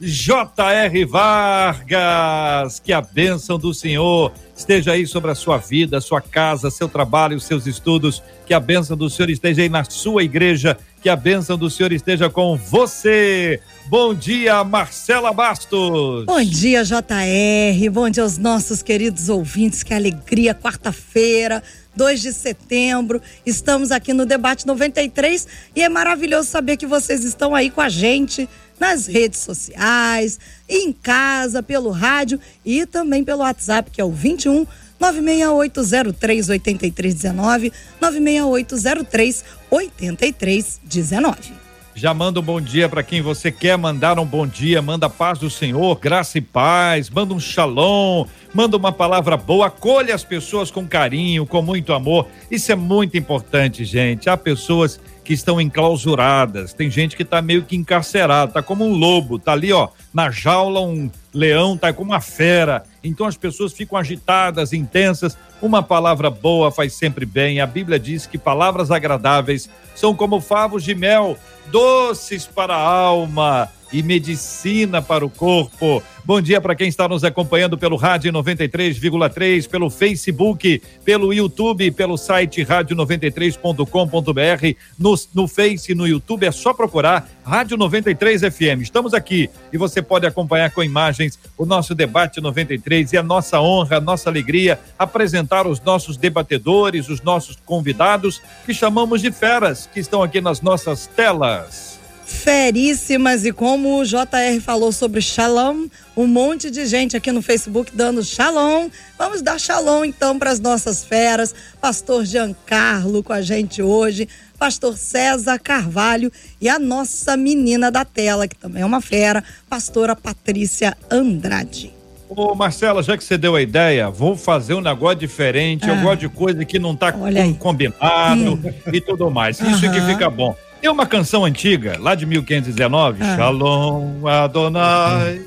J.R. 0.00 1.04
Vargas, 1.04 2.78
que 2.78 2.92
a 2.92 3.00
bênção 3.00 3.58
do 3.58 3.74
Senhor 3.74 4.32
esteja 4.56 4.92
aí 4.92 5.04
sobre 5.06 5.32
a 5.32 5.34
sua 5.34 5.58
vida, 5.58 6.00
sua 6.00 6.20
casa, 6.20 6.70
seu 6.70 6.88
trabalho, 6.88 7.40
seus 7.40 7.66
estudos, 7.66 8.22
que 8.46 8.54
a 8.54 8.60
bênção 8.60 8.96
do 8.96 9.10
Senhor 9.10 9.28
esteja 9.28 9.62
aí 9.62 9.68
na 9.68 9.82
sua 9.82 10.22
igreja, 10.22 10.78
que 11.02 11.08
a 11.08 11.16
bênção 11.16 11.58
do 11.58 11.68
Senhor 11.68 11.92
esteja 11.92 12.30
com 12.30 12.56
você. 12.56 13.60
Bom 13.86 14.14
dia, 14.14 14.62
Marcela 14.62 15.32
Bastos. 15.32 16.26
Bom 16.26 16.44
dia, 16.44 16.84
JR. 16.84 17.90
Bom 17.90 18.08
dia 18.08 18.22
aos 18.22 18.38
nossos 18.38 18.82
queridos 18.82 19.28
ouvintes. 19.28 19.82
Que 19.82 19.94
alegria, 19.94 20.54
quarta-feira. 20.54 21.60
2 21.96 22.22
de 22.22 22.32
setembro. 22.32 23.20
Estamos 23.44 23.90
aqui 23.90 24.12
no 24.12 24.24
Debate 24.24 24.64
93 24.64 25.48
e 25.74 25.82
é 25.82 25.88
maravilhoso 25.88 26.48
saber 26.48 26.76
que 26.76 26.86
vocês 26.86 27.24
estão 27.24 27.56
aí 27.56 27.70
com 27.70 27.80
a 27.80 27.88
gente 27.88 28.48
nas 28.78 29.06
redes 29.06 29.40
sociais, 29.40 30.38
em 30.68 30.92
casa, 30.92 31.62
pelo 31.62 31.90
rádio 31.90 32.40
e 32.64 32.86
também 32.86 33.24
pelo 33.24 33.42
WhatsApp, 33.42 33.90
que 33.90 34.00
é 34.00 34.04
o 34.04 34.10
21 34.10 34.66
96803 35.00 36.48
8319 36.48 37.72
96803 38.00 39.44
8319. 39.70 41.68
Já 41.94 42.14
manda 42.14 42.38
um 42.38 42.42
bom 42.44 42.60
dia 42.60 42.88
para 42.88 43.02
quem 43.02 43.20
você 43.20 43.50
quer 43.50 43.76
mandar 43.76 44.20
um 44.20 44.24
bom 44.24 44.46
dia, 44.46 44.80
manda 44.80 45.10
paz 45.10 45.36
do 45.40 45.50
Senhor, 45.50 45.98
graça 45.98 46.38
e 46.38 46.40
paz, 46.40 47.10
manda 47.10 47.34
um 47.34 47.40
shalom, 47.40 48.24
manda 48.54 48.76
uma 48.76 48.92
palavra 48.92 49.36
boa, 49.36 49.66
acolha 49.66 50.14
as 50.14 50.22
pessoas 50.22 50.70
com 50.70 50.86
carinho, 50.86 51.44
com 51.44 51.60
muito 51.60 51.92
amor. 51.92 52.28
Isso 52.48 52.70
é 52.70 52.76
muito 52.76 53.18
importante, 53.18 53.84
gente. 53.84 54.30
Há 54.30 54.36
pessoas 54.36 55.00
que 55.28 55.34
estão 55.34 55.60
enclausuradas. 55.60 56.72
Tem 56.72 56.90
gente 56.90 57.14
que 57.14 57.22
está 57.22 57.42
meio 57.42 57.62
que 57.62 57.76
encarcerado, 57.76 58.54
tá 58.54 58.62
como 58.62 58.86
um 58.86 58.94
lobo, 58.94 59.38
tá 59.38 59.52
ali, 59.52 59.70
ó, 59.70 59.90
na 60.12 60.30
jaula 60.30 60.80
um 60.80 61.10
leão, 61.34 61.76
tá 61.76 61.92
como 61.92 62.12
uma 62.12 62.20
fera. 62.20 62.82
Então 63.04 63.26
as 63.26 63.36
pessoas 63.36 63.74
ficam 63.74 63.98
agitadas, 63.98 64.72
intensas. 64.72 65.36
Uma 65.60 65.82
palavra 65.82 66.30
boa 66.30 66.70
faz 66.70 66.94
sempre 66.94 67.26
bem. 67.26 67.60
A 67.60 67.66
Bíblia 67.66 67.98
diz 67.98 68.26
que 68.26 68.38
palavras 68.38 68.90
agradáveis 68.90 69.68
são 69.94 70.14
como 70.14 70.40
favos 70.40 70.82
de 70.82 70.94
mel, 70.94 71.36
doces 71.70 72.46
para 72.46 72.74
a 72.74 72.80
alma 72.82 73.68
e 73.92 74.02
medicina 74.02 75.00
para 75.00 75.24
o 75.24 75.30
corpo. 75.30 76.02
Bom 76.24 76.40
dia 76.42 76.60
para 76.60 76.74
quem 76.74 76.88
está 76.88 77.06
nos 77.08 77.22
acompanhando 77.24 77.78
pelo 77.78 77.96
Rádio 77.96 78.30
93,3, 78.32 79.66
pelo 79.66 79.88
Facebook, 79.88 80.82
pelo 81.02 81.32
YouTube, 81.32 81.90
pelo 81.92 82.18
site 82.18 82.62
rádio93.com.br. 82.62 84.76
No, 84.98 85.14
no 85.34 85.48
Face 85.48 85.92
e 85.92 85.94
no 85.94 86.06
YouTube 86.06 86.44
é 86.44 86.52
só 86.52 86.74
procurar 86.74 87.26
Rádio 87.42 87.78
93 87.78 88.42
FM. 88.42 88.82
Estamos 88.82 89.14
aqui 89.14 89.48
e 89.72 89.78
você 89.78 90.02
pode 90.02 90.26
acompanhar 90.26 90.70
com 90.70 90.84
imagens 90.84 91.38
o 91.56 91.64
nosso 91.64 91.94
debate 91.94 92.42
93 92.42 93.14
e 93.14 93.16
a 93.16 93.22
nossa 93.22 93.58
honra, 93.58 93.96
a 93.96 94.00
nossa 94.00 94.28
alegria 94.28 94.78
apresentar 94.98 95.66
os 95.66 95.80
nossos 95.80 96.18
debatedores, 96.18 97.08
os 97.08 97.22
nossos 97.22 97.56
convidados 97.64 98.42
que 98.66 98.74
chamamos 98.74 99.22
de 99.22 99.32
feras 99.32 99.88
que 99.92 99.98
estão 99.98 100.22
aqui 100.22 100.42
nas 100.42 100.60
nossas 100.60 101.06
telas 101.06 101.97
feríssimas 102.28 103.44
e 103.46 103.52
como 103.52 103.98
o 103.98 104.04
JR 104.04 104.60
falou 104.62 104.92
sobre 104.92 105.20
Shalom, 105.20 105.86
um 106.16 106.26
monte 106.26 106.70
de 106.70 106.84
gente 106.86 107.16
aqui 107.16 107.32
no 107.32 107.40
Facebook 107.40 107.90
dando 107.94 108.22
Shalom. 108.22 108.90
Vamos 109.18 109.40
dar 109.40 109.58
Shalom 109.58 110.04
então 110.04 110.38
para 110.38 110.50
as 110.50 110.60
nossas 110.60 111.04
feras. 111.04 111.54
Pastor 111.80 112.24
Giancarlo 112.24 113.22
com 113.22 113.32
a 113.32 113.40
gente 113.40 113.82
hoje, 113.82 114.28
Pastor 114.58 114.96
César 114.96 115.58
Carvalho 115.58 116.30
e 116.60 116.68
a 116.68 116.78
nossa 116.78 117.36
menina 117.36 117.90
da 117.90 118.04
tela, 118.04 118.46
que 118.46 118.56
também 118.56 118.82
é 118.82 118.86
uma 118.86 119.00
fera, 119.00 119.42
Pastora 119.68 120.14
Patrícia 120.14 120.96
Andrade. 121.10 121.94
Ô 122.28 122.54
Marcela, 122.54 123.02
já 123.02 123.16
que 123.16 123.24
você 123.24 123.38
deu 123.38 123.56
a 123.56 123.62
ideia, 123.62 124.10
vou 124.10 124.36
fazer 124.36 124.74
um 124.74 124.82
negócio 124.82 125.18
diferente. 125.18 125.88
Ah. 125.88 125.94
Eu 125.94 126.02
gosto 126.02 126.20
de 126.20 126.28
coisa 126.28 126.62
que 126.62 126.78
não 126.78 126.92
está 126.92 127.10
combinado 127.58 128.52
hum. 128.52 128.72
e 128.92 129.00
tudo 129.00 129.30
mais. 129.30 129.58
Isso 129.58 129.86
uhum. 129.86 129.92
que 129.92 130.00
fica 130.02 130.28
bom. 130.28 130.54
Tem 130.80 130.90
uma 130.90 131.06
canção 131.06 131.44
antiga, 131.44 131.96
lá 131.98 132.14
de 132.14 132.24
1519, 132.24 133.22
ah. 133.22 133.36
Shalom 133.36 134.26
Adonai. 134.26 135.42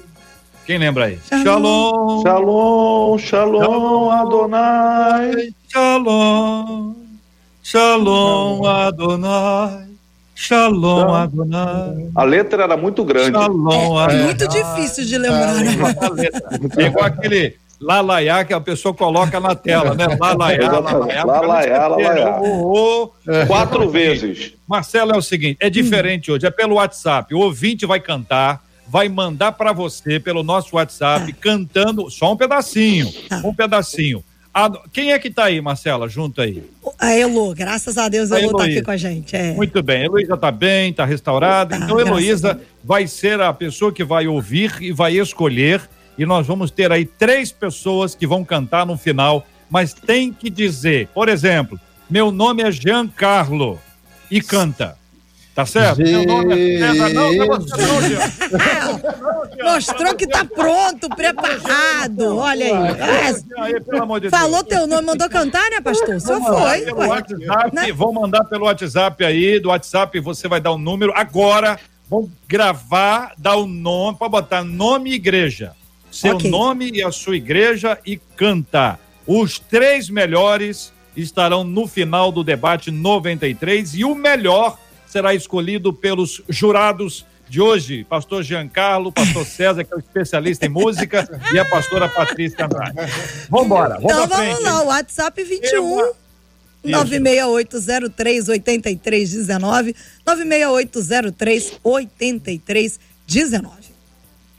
Quem 0.66 0.78
lembra 0.78 1.06
aí? 1.06 1.20
Shalom. 1.44 2.22
Shalom, 2.22 3.18
Shalom, 3.18 4.10
Adonai. 4.12 5.54
Shalom. 5.72 6.94
Shalom 7.64 8.66
Adonai. 8.66 9.88
Shalom 10.36 11.14
Adonai. 11.14 12.10
A 12.16 12.24
letra 12.24 12.64
era 12.64 12.76
muito 12.76 13.06
grande. 13.06 13.32
Shalom 13.32 14.00
é, 14.00 14.04
Adonai. 14.04 14.24
muito 14.24 14.48
difícil 14.50 15.06
de 15.06 15.18
lembrar, 15.18 15.54
né? 15.56 15.78
É, 16.78 16.86
igual 16.88 17.06
aquele 17.06 17.56
Lalaiá 17.82 18.46
que 18.46 18.54
a 18.54 18.62
pessoa 18.62 18.94
coloca 18.94 19.40
na 19.40 19.56
tela, 19.56 19.96
né? 19.96 20.06
Lalaiá, 20.20 20.70
lalaiá. 20.80 21.26
Lalaiá, 21.26 21.88
lalaiá. 21.88 22.40
Quatro 23.48 23.90
vezes. 23.90 24.54
Marcelo, 24.68 25.14
é 25.14 25.18
o 25.18 25.22
seguinte, 25.22 25.58
é 25.60 25.70
diferente 25.70 26.32
hum. 26.32 26.36
hoje, 26.36 26.46
é 26.46 26.52
pelo 26.52 26.76
WhatsApp. 26.76 27.34
O 27.34 27.40
ouvinte 27.40 27.86
vai 27.86 28.00
cantar, 28.00 28.64
vai 28.88 29.10
mandar 29.10 29.54
para 29.54 29.74
você 29.74 30.20
pelo 30.20 30.44
nosso 30.44 30.76
WhatsApp, 30.76 31.34
cantando 31.34 32.10
só 32.12 32.34
um 32.34 32.38
pedacinho, 32.38 33.12
tá. 33.28 33.42
um 33.44 33.54
pedacinho. 33.54 34.24
A, 34.54 34.70
quem 34.92 35.14
é 35.14 35.18
que 35.18 35.32
tá 35.32 35.46
aí, 35.46 35.62
Marcela, 35.62 36.10
junto 36.10 36.42
aí? 36.42 36.62
A 37.00 37.14
Elo, 37.14 37.56
graças 37.56 37.98
a 37.98 38.10
Deus 38.10 38.34
a 38.34 38.40
Elo 38.42 38.58
tá 38.58 38.66
aqui 38.66 38.82
com 38.82 38.92
a 38.92 38.98
gente. 38.98 39.34
É. 39.34 39.54
Muito 39.54 39.82
bem, 39.82 40.02
a 40.02 40.06
Heloísa 40.06 40.38
tá 40.38 40.52
bem, 40.52 40.92
tá 40.92 41.06
restaurada. 41.06 41.78
Tá, 41.78 41.86
então, 41.86 42.00
Heloísa 42.00 42.60
vai 42.84 43.08
ser 43.08 43.40
a 43.40 43.54
pessoa 43.54 43.94
que 43.94 44.04
vai 44.04 44.28
ouvir 44.28 44.76
e 44.82 44.92
vai 44.92 45.18
escolher 45.18 45.82
e 46.18 46.26
nós 46.26 46.46
vamos 46.46 46.72
ter 46.72 46.92
aí 46.92 47.06
três 47.06 47.52
pessoas 47.52 48.16
que 48.16 48.28
vão 48.28 48.44
cantar 48.44 48.86
no 48.86 48.98
final, 48.98 49.46
mas 49.70 49.94
tem 49.94 50.34
que 50.34 50.50
dizer, 50.50 51.08
por 51.14 51.30
exemplo, 51.30 51.80
meu 52.10 52.32
nome 52.32 52.62
é 52.62 52.72
Giancarlo 52.72 53.80
e 54.30 54.42
canta. 54.42 55.00
Tá 55.54 55.66
certo? 55.66 56.02
Meu 56.02 56.26
nome 56.26 56.54
é 56.54 56.80
César. 56.80 57.10
Não, 57.10 57.34
não, 57.34 57.46
não, 57.46 57.60
Mostrou 59.74 60.16
que 60.16 60.26
tá 60.26 60.46
pronto, 60.46 61.10
preparado. 61.10 62.38
Olha 62.38 62.66
aí. 62.66 63.74
É. 64.24 64.30
Falou 64.30 64.64
teu 64.64 64.88
nome, 64.88 65.08
mandou 65.08 65.30
cantar, 65.30 65.70
né, 65.70 65.82
pastor? 65.82 66.22
Só 66.22 66.40
foi. 66.42 66.82
Pelo 66.82 67.06
WhatsApp, 67.06 67.76
né? 67.76 67.92
Vou 67.92 68.14
mandar 68.14 68.46
pelo 68.46 68.66
WhatsApp 68.66 69.26
aí. 69.26 69.60
Do 69.60 69.70
WhatsApp 69.70 70.18
você 70.22 70.48
vai 70.48 70.62
dar 70.62 70.72
o 70.72 70.76
um 70.76 70.80
número. 70.80 71.12
Agora, 71.14 71.78
vamos 72.10 72.30
gravar, 72.48 73.34
dar 73.38 73.56
o 73.56 73.66
um 73.66 73.68
nome, 73.68 74.18
para 74.18 74.30
botar 74.30 74.64
nome 74.64 75.10
e 75.12 75.16
igreja 75.16 75.74
seu 76.12 76.36
okay. 76.36 76.52
nome 76.52 76.92
e 76.92 77.04
a 77.04 77.12
sua 77.12 77.38
igreja 77.38 77.98
e 78.06 78.18
canta. 78.18 79.00
Os 79.26 79.58
três 79.60 80.10
melhores 80.10 80.92
estarão 81.16 81.64
no 81.64 81.88
final 81.88 82.32
do 82.32 82.44
debate 82.44 82.92
93 82.92 83.96
e 83.96 84.06
o 84.06 84.14
melhor 84.14 84.78
será 85.08 85.34
escolhido 85.34 85.94
pelos 85.94 86.42
jurados 86.50 87.26
de 87.50 87.60
hoje, 87.60 88.06
pastor 88.06 88.44
Giancarlo, 88.44 89.12
pastor 89.12 89.46
César, 89.46 89.84
que 89.84 89.94
é 89.94 89.98
o 89.98 90.00
especialista 90.00 90.66
em 90.66 90.70
música, 90.70 91.28
e 91.54 91.60
a 91.60 91.66
pastora 91.66 92.08
Patrícia 92.08 92.66
Andrade. 92.66 92.96
Vamos 93.50 93.66
embora, 93.66 94.00
vamos 94.00 94.06
Então 94.06 94.28
vamos 94.28 94.64
lá, 94.64 94.84
o 94.84 94.86
WhatsApp 94.88 95.44
21 95.44 96.14
96803 96.86 98.50
8319 98.50 99.96
96803 100.26 101.80
8319. 101.84 103.76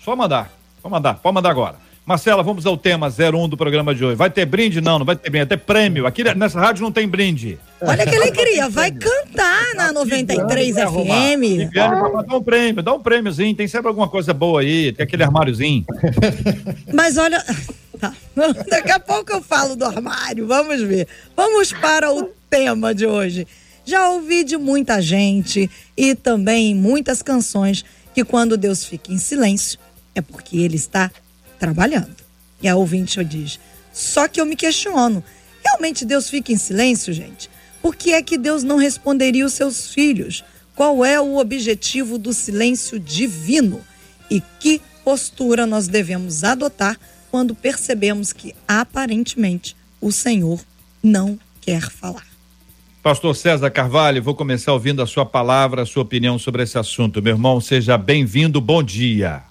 Só 0.05 0.15
mandar. 0.15 0.62
Pode 0.83 0.93
mandar, 0.93 1.15
pode 1.15 1.35
mandar 1.35 1.51
agora. 1.51 1.77
Marcela, 2.05 2.43
vamos 2.43 2.67
ao 2.67 2.77
tema 2.77 3.07
01 3.07 3.49
do 3.49 3.57
programa 3.57 3.95
de 3.95 4.05
hoje. 4.05 4.17
Vai 4.17 4.29
ter 4.29 4.45
brinde? 4.45 4.81
Não, 4.81 4.99
não 4.99 5.07
vai 5.07 5.15
ter 5.15 5.31
brinde, 5.31 5.45
até 5.45 5.57
prêmio. 5.57 6.05
Aqui 6.05 6.25
nessa 6.35 6.59
rádio 6.59 6.83
não 6.83 6.91
tem 6.91 7.07
brinde. 7.07 7.61
Olha 7.81 8.05
que 8.05 8.17
alegria, 8.17 8.69
vai 8.69 8.91
cantar 8.91 9.75
na 9.77 9.93
93 9.93 10.75
FM. 10.75 11.73
Dá 11.73 12.37
um 12.37 12.43
prêmio, 12.43 12.83
dá 12.83 12.93
um 12.93 13.01
prêmiozinho, 13.01 13.55
tem 13.55 13.69
sempre 13.69 13.87
alguma 13.87 14.09
coisa 14.09 14.35
boa 14.35 14.63
aí, 14.63 14.93
tem 14.93 15.05
aquele 15.05 15.23
armáriozinho. 15.23 15.85
Mas 16.93 17.17
olha, 17.17 17.41
tá. 18.01 18.13
daqui 18.69 18.91
a 18.91 18.99
pouco 18.99 19.33
eu 19.33 19.41
falo 19.41 19.77
do 19.77 19.85
armário, 19.85 20.45
vamos 20.49 20.83
ver. 20.83 21.07
Vamos 21.37 21.73
para 21.73 22.13
o 22.13 22.25
tema 22.51 22.93
de 22.93 23.07
hoje. 23.07 23.47
Já 23.85 24.09
ouvi 24.09 24.43
de 24.43 24.57
muita 24.57 25.01
gente 25.01 25.71
e 25.97 26.17
também 26.17 26.75
muitas 26.75 27.23
canções 27.23 27.85
que 28.13 28.25
quando 28.25 28.57
Deus 28.57 28.85
fica 28.85 29.13
em 29.13 29.19
silêncio, 29.19 29.79
é 30.15 30.21
porque 30.21 30.59
ele 30.59 30.77
está 30.77 31.11
trabalhando. 31.59 32.17
E 32.61 32.69
a 32.69 32.77
ouvinte 32.77 33.23
diz: 33.25 33.59
Só 33.93 34.29
que 34.29 34.41
eu 34.41 34.47
me 34.47 34.57
questiono, 34.57 35.23
realmente 35.65 36.05
Deus 36.05 36.29
fica 36.29 36.53
em 36.53 36.57
silêncio, 36.57 37.13
gente? 37.13 37.51
Por 37.81 37.97
que 37.97 38.13
é 38.13 38.23
que 38.23 38.39
Deus 38.39 38.63
não 38.63 38.77
responderia 38.77 39.45
os 39.45 39.55
seus 39.55 39.93
filhos? 39.93 40.45
Qual 40.75 41.05
é 41.05 41.21
o 41.21 41.37
objetivo 41.37 42.17
do 42.17 42.33
silêncio 42.33 42.99
divino? 42.99 43.81
E 44.31 44.41
que 44.61 44.81
postura 45.05 45.67
nós 45.67 45.89
devemos 45.89 46.45
adotar 46.45 46.99
quando 47.31 47.55
percebemos 47.55 48.33
que 48.33 48.55
aparentemente 48.67 49.77
o 50.01 50.13
Senhor 50.13 50.61
não 51.03 51.39
quer 51.61 51.91
falar? 51.91 52.27
Pastor 53.03 53.35
César 53.35 53.69
Carvalho, 53.69 54.23
vou 54.23 54.35
começar 54.35 54.73
ouvindo 54.73 55.03
a 55.03 55.07
sua 55.07 55.27
palavra, 55.27 55.83
a 55.83 55.87
sua 55.87 56.05
opinião 56.05 56.39
sobre 56.39 56.63
esse 56.63 56.79
assunto. 56.79 57.21
Meu 57.21 57.35
irmão, 57.35 57.61
seja 57.61 57.99
bem-vindo, 57.99 58.61
bom 58.61 58.81
dia. 58.81 59.43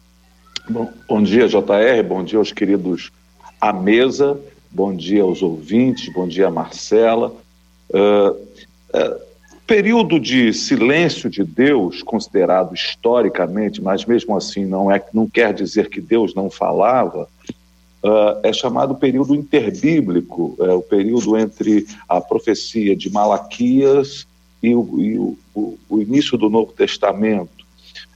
Bom, 0.70 0.92
bom 1.08 1.24
dia, 1.24 1.48
JR, 1.48 2.04
bom 2.08 2.24
dia 2.24 2.38
aos 2.38 2.52
queridos 2.52 3.12
à 3.60 3.74
mesa, 3.74 4.40
bom 4.70 4.96
dia 4.96 5.24
aos 5.24 5.42
ouvintes, 5.42 6.12
bom 6.14 6.28
dia, 6.28 6.50
Marcela. 6.52 7.34
Uh, 7.90 8.32
uh, 8.32 9.22
período 9.66 10.20
de 10.20 10.54
silêncio 10.54 11.30
de 11.30 11.44
Deus, 11.44 12.04
considerado 12.04 12.76
historicamente, 12.76 13.82
mas 13.82 14.06
mesmo 14.06 14.36
assim 14.36 14.66
não, 14.66 14.92
é, 14.92 15.04
não 15.14 15.28
quer 15.28 15.54
dizer 15.54 15.90
que 15.90 16.00
Deus 16.00 16.36
não 16.36 16.50
falava, 16.50 17.28
uh, 18.04 18.40
é 18.44 18.54
chamado 18.54 18.96
período 18.96 19.34
interbíblico, 19.34 20.56
é 20.60 20.74
o 20.74 20.82
período 20.82 21.38
entre 21.38 21.88
a 22.08 22.22
profecia 22.22 22.96
de 22.96 23.10
Malaquias 23.10 24.28
e 24.62 24.76
o, 24.76 25.02
e 25.02 25.18
o, 25.18 25.38
o, 25.56 25.78
o 25.90 26.02
início 26.02 26.38
do 26.38 26.50
Novo 26.50 26.72
Testamento. 26.72 27.61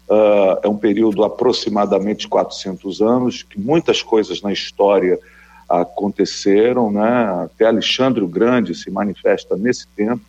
Uh, 0.07 0.59
é 0.61 0.67
um 0.67 0.77
período 0.77 1.23
aproximadamente 1.23 2.27
400 2.27 3.01
anos, 3.01 3.41
que 3.41 3.59
muitas 3.59 4.03
coisas 4.03 4.41
na 4.41 4.53
história 4.53 5.19
aconteceram, 5.67 6.91
né? 6.91 7.45
até 7.45 7.65
Alexandre 7.65 8.23
o 8.23 8.27
Grande 8.27 8.75
se 8.75 8.91
manifesta 8.91 9.57
nesse 9.57 9.87
tempo, 9.87 10.21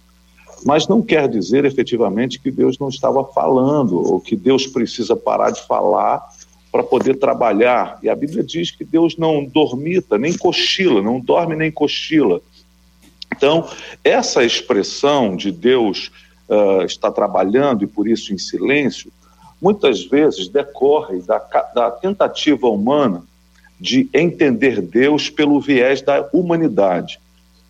mas 0.65 0.89
não 0.89 1.03
quer 1.03 1.29
dizer 1.29 1.65
efetivamente 1.65 2.41
que 2.41 2.51
Deus 2.51 2.79
não 2.79 2.89
estava 2.89 3.23
falando, 3.23 3.99
ou 3.99 4.19
que 4.19 4.35
Deus 4.35 4.67
precisa 4.67 5.15
parar 5.15 5.51
de 5.51 5.63
falar 5.67 6.27
para 6.73 6.83
poder 6.83 7.17
trabalhar. 7.17 7.99
E 8.03 8.09
a 8.09 8.17
Bíblia 8.17 8.43
diz 8.43 8.71
que 8.71 8.85
Deus 8.85 9.17
não 9.17 9.45
dormita, 9.45 10.17
nem 10.17 10.37
cochila, 10.37 11.03
não 11.03 11.21
dorme 11.21 11.55
nem 11.55 11.71
cochila. 11.71 12.41
Então, 13.35 13.69
essa 14.03 14.45
expressão 14.45 15.37
de 15.37 15.53
Deus 15.53 16.11
uh, 16.49 16.85
está 16.85 17.11
trabalhando 17.11 17.85
e 17.85 17.87
por 17.87 18.09
isso 18.09 18.33
em 18.33 18.39
silêncio, 18.39 19.13
muitas 19.61 20.05
vezes 20.05 20.49
decorre 20.49 21.21
da, 21.21 21.39
da 21.75 21.91
tentativa 21.91 22.69
humana 22.69 23.23
de 23.79 24.09
entender 24.13 24.81
Deus 24.81 25.29
pelo 25.29 25.61
viés 25.61 26.01
da 26.01 26.29
humanidade. 26.33 27.21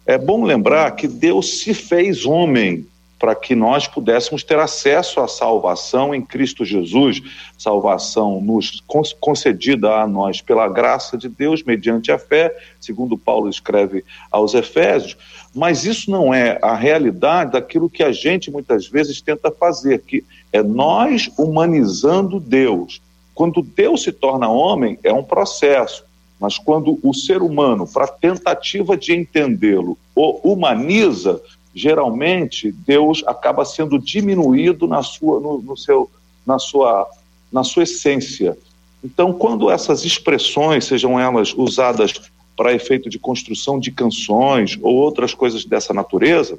É 0.05 0.17
bom 0.17 0.45
lembrar 0.45 0.93
que 0.93 1.09
Deus 1.09 1.61
se 1.61 1.75
fez 1.75 2.25
homem 2.25 2.87
para 3.19 3.35
que 3.35 3.55
nós 3.55 3.87
pudéssemos 3.87 4.43
ter 4.43 4.59
acesso 4.59 5.21
à 5.21 5.29
salvação 5.29 6.15
em 6.15 6.21
Cristo 6.21 6.65
Jesus, 6.65 7.23
salvação 7.57 8.41
nos 8.41 8.83
concedida 9.19 9.97
a 9.97 10.07
nós 10.07 10.43
pela 10.43 10.69
graça 10.69 11.17
de 11.17 11.29
Deus 11.29 11.63
mediante 11.63 12.13
a 12.13 12.19
fé, 12.19 12.55
segundo 12.81 13.17
Paulo 13.17 13.49
escreve 13.49 14.05
aos 14.31 14.55
Efésios, 14.55 15.17
mas 15.55 15.85
isso 15.85 16.11
não 16.11 16.35
é 16.35 16.59
a 16.61 16.75
realidade 16.75 17.53
daquilo 17.53 17.89
que 17.89 18.03
a 18.03 18.13
gente 18.13 18.51
muitas 18.51 18.87
vezes 18.87 19.21
tenta 19.23 19.51
fazer, 19.51 20.03
que 20.03 20.23
é 20.53 20.63
nós 20.63 21.31
humanizando 21.39 22.39
Deus. 22.39 23.01
Quando 23.35 23.63
Deus 23.63 24.03
se 24.03 24.13
torna 24.13 24.49
homem, 24.49 24.99
é 25.03 25.13
um 25.13 25.25
processo, 25.25 26.05
mas 26.39 26.59
quando 26.59 26.99
o 27.03 27.15
ser 27.15 27.41
humano, 27.41 27.87
para 27.87 28.07
tentativa 28.07 28.97
de 28.97 29.15
entendê-lo, 29.15 29.97
o 30.15 30.53
humaniza, 30.53 31.41
geralmente 31.77 32.73
Deus 32.73 33.23
acaba 33.27 33.63
sendo 33.67 33.99
diminuído 33.99 34.89
na 34.89 35.03
sua, 35.03 35.39
no, 35.39 35.59
no 35.61 35.77
seu, 35.77 36.11
na, 36.47 36.59
sua, 36.59 37.07
na 37.53 37.63
sua 37.63 37.83
essência. 37.83 38.57
Então, 39.05 39.31
quando 39.31 39.71
essas 39.71 40.03
expressões, 40.03 40.87
sejam 40.87 41.21
elas 41.21 41.53
usadas 41.53 42.15
para 42.57 42.73
efeito 42.73 43.11
de 43.11 43.19
construção 43.19 43.79
de 43.79 43.91
canções 43.91 44.79
ou 44.81 44.95
outras 44.95 45.35
coisas 45.35 45.67
dessa 45.67 45.93
natureza, 45.93 46.59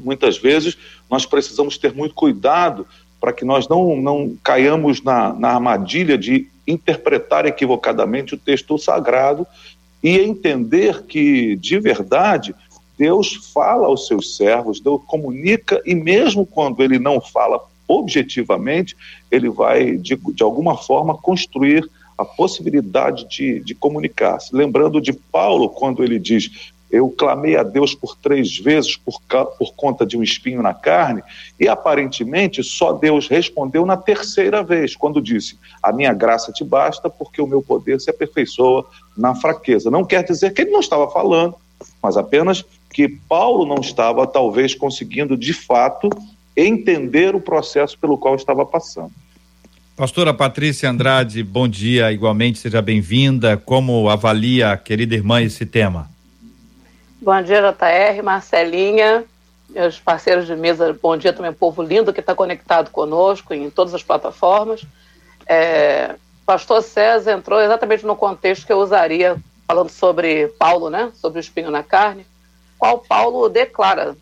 muitas 0.00 0.38
vezes 0.38 0.78
nós 1.10 1.26
precisamos 1.26 1.76
ter 1.76 1.92
muito 1.94 2.14
cuidado 2.14 2.86
para 3.20 3.34
que 3.34 3.44
nós 3.44 3.68
não, 3.68 3.94
não 3.96 4.34
caiamos 4.42 5.02
na, 5.02 5.34
na 5.34 5.50
armadilha 5.50 6.16
de 6.16 6.48
interpretar 6.66 7.44
equivocadamente 7.44 8.34
o 8.34 8.38
texto 8.38 8.78
sagrado 8.78 9.46
e 10.02 10.18
entender 10.18 11.02
que, 11.02 11.54
de 11.56 11.78
verdade, 11.78 12.54
Deus 13.02 13.50
fala 13.52 13.88
aos 13.88 14.06
seus 14.06 14.36
servos, 14.36 14.78
Deus 14.78 15.02
comunica, 15.08 15.82
e 15.84 15.92
mesmo 15.92 16.46
quando 16.46 16.84
ele 16.84 17.00
não 17.00 17.20
fala 17.20 17.60
objetivamente, 17.88 18.96
ele 19.28 19.48
vai, 19.48 19.96
de, 19.96 20.14
de 20.14 20.42
alguma 20.44 20.76
forma, 20.76 21.18
construir 21.18 21.90
a 22.16 22.24
possibilidade 22.24 23.28
de, 23.28 23.58
de 23.58 23.74
comunicar-se. 23.74 24.54
Lembrando 24.54 25.00
de 25.00 25.12
Paulo, 25.12 25.68
quando 25.68 26.04
ele 26.04 26.16
diz: 26.16 26.72
Eu 26.92 27.10
clamei 27.10 27.56
a 27.56 27.64
Deus 27.64 27.92
por 27.92 28.14
três 28.14 28.56
vezes 28.56 28.96
por, 28.96 29.20
por 29.58 29.74
conta 29.74 30.06
de 30.06 30.16
um 30.16 30.22
espinho 30.22 30.62
na 30.62 30.72
carne, 30.72 31.24
e 31.58 31.66
aparentemente 31.66 32.62
só 32.62 32.92
Deus 32.92 33.26
respondeu 33.26 33.84
na 33.84 33.96
terceira 33.96 34.62
vez, 34.62 34.94
quando 34.94 35.20
disse: 35.20 35.58
A 35.82 35.90
minha 35.92 36.12
graça 36.14 36.52
te 36.52 36.62
basta, 36.62 37.10
porque 37.10 37.42
o 37.42 37.48
meu 37.48 37.62
poder 37.62 38.00
se 38.00 38.10
aperfeiçoa 38.10 38.86
na 39.16 39.34
fraqueza. 39.34 39.90
Não 39.90 40.04
quer 40.04 40.22
dizer 40.22 40.54
que 40.54 40.62
ele 40.62 40.70
não 40.70 40.78
estava 40.78 41.10
falando, 41.10 41.56
mas 42.02 42.16
apenas 42.16 42.64
que 42.92 43.08
Paulo 43.08 43.64
não 43.64 43.80
estava, 43.80 44.26
talvez, 44.26 44.74
conseguindo 44.74 45.36
de 45.36 45.52
fato 45.52 46.10
entender 46.56 47.34
o 47.34 47.40
processo 47.40 47.98
pelo 47.98 48.18
qual 48.18 48.34
estava 48.36 48.66
passando. 48.66 49.10
Pastora 49.96 50.34
Patrícia 50.34 50.90
Andrade, 50.90 51.42
bom 51.42 51.66
dia, 51.66 52.12
igualmente, 52.12 52.58
seja 52.58 52.82
bem-vinda. 52.82 53.56
Como 53.56 54.08
avalia, 54.08 54.76
querida 54.76 55.14
irmã, 55.14 55.40
esse 55.42 55.64
tema? 55.64 56.10
Bom 57.20 57.40
dia, 57.42 57.60
JR, 57.60 58.22
Marcelinha, 58.22 59.24
meus 59.70 59.98
parceiros 59.98 60.46
de 60.46 60.56
mesa, 60.56 60.96
bom 61.00 61.16
dia 61.16 61.32
também, 61.32 61.52
povo 61.52 61.82
lindo 61.82 62.12
que 62.12 62.20
está 62.20 62.34
conectado 62.34 62.90
conosco 62.90 63.54
em 63.54 63.70
todas 63.70 63.94
as 63.94 64.02
plataformas. 64.02 64.84
É, 65.46 66.16
Pastor 66.44 66.82
César 66.82 67.32
entrou 67.32 67.60
exatamente 67.60 68.04
no 68.04 68.16
contexto 68.16 68.66
que 68.66 68.72
eu 68.72 68.78
usaria, 68.78 69.36
falando 69.66 69.90
sobre 69.90 70.48
Paulo, 70.58 70.90
né, 70.90 71.10
sobre 71.14 71.38
o 71.38 71.40
espinho 71.40 71.70
na 71.70 71.82
carne 71.82 72.26
qual 72.82 72.98
Paulo 72.98 73.48
declara 73.48 74.16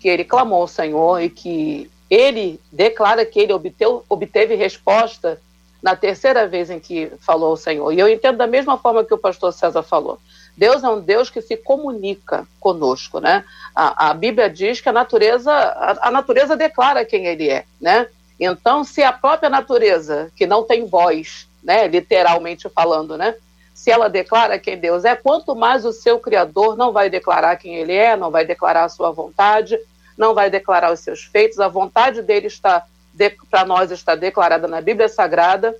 que 0.00 0.08
ele 0.08 0.24
clamou 0.24 0.62
ao 0.62 0.66
Senhor 0.66 1.20
e 1.20 1.28
que 1.28 1.90
ele 2.08 2.58
declara 2.72 3.26
que 3.26 3.38
ele 3.38 3.52
obteu, 3.52 4.06
obteve 4.08 4.54
resposta 4.54 5.38
na 5.82 5.94
terceira 5.94 6.48
vez 6.48 6.70
em 6.70 6.80
que 6.80 7.12
falou 7.20 7.50
ao 7.50 7.58
Senhor. 7.58 7.92
E 7.92 8.00
eu 8.00 8.08
entendo 8.08 8.38
da 8.38 8.46
mesma 8.46 8.78
forma 8.78 9.04
que 9.04 9.12
o 9.12 9.18
pastor 9.18 9.52
César 9.52 9.82
falou. 9.82 10.18
Deus 10.56 10.82
é 10.82 10.88
um 10.88 10.98
Deus 10.98 11.28
que 11.28 11.42
se 11.42 11.58
comunica 11.58 12.48
conosco, 12.58 13.20
né? 13.20 13.44
A, 13.74 14.08
a 14.08 14.14
Bíblia 14.14 14.48
diz 14.48 14.80
que 14.80 14.88
a 14.88 14.94
natureza, 14.94 15.52
a, 15.52 16.08
a, 16.08 16.10
natureza 16.10 16.56
declara 16.56 17.04
quem 17.04 17.26
ele 17.26 17.50
é, 17.50 17.66
né? 17.78 18.08
Então, 18.40 18.82
se 18.82 19.02
a 19.02 19.12
própria 19.12 19.50
natureza, 19.50 20.32
que 20.34 20.46
não 20.46 20.62
tem 20.62 20.86
voz, 20.86 21.46
né, 21.62 21.86
literalmente 21.86 22.66
falando, 22.70 23.18
né, 23.18 23.34
se 23.76 23.90
ela 23.90 24.08
declara 24.08 24.58
quem 24.58 24.78
Deus 24.78 25.04
é, 25.04 25.14
quanto 25.14 25.54
mais 25.54 25.84
o 25.84 25.92
seu 25.92 26.18
Criador 26.18 26.78
não 26.78 26.94
vai 26.94 27.10
declarar 27.10 27.56
quem 27.56 27.76
ele 27.76 27.92
é, 27.92 28.16
não 28.16 28.30
vai 28.30 28.42
declarar 28.42 28.84
a 28.84 28.88
sua 28.88 29.10
vontade, 29.10 29.78
não 30.16 30.32
vai 30.32 30.48
declarar 30.48 30.90
os 30.90 31.00
seus 31.00 31.24
feitos, 31.24 31.60
a 31.60 31.68
vontade 31.68 32.22
dele 32.22 32.46
está 32.46 32.86
para 33.50 33.66
nós 33.66 33.90
está 33.90 34.14
declarada 34.14 34.66
na 34.66 34.80
Bíblia 34.80 35.08
Sagrada. 35.08 35.76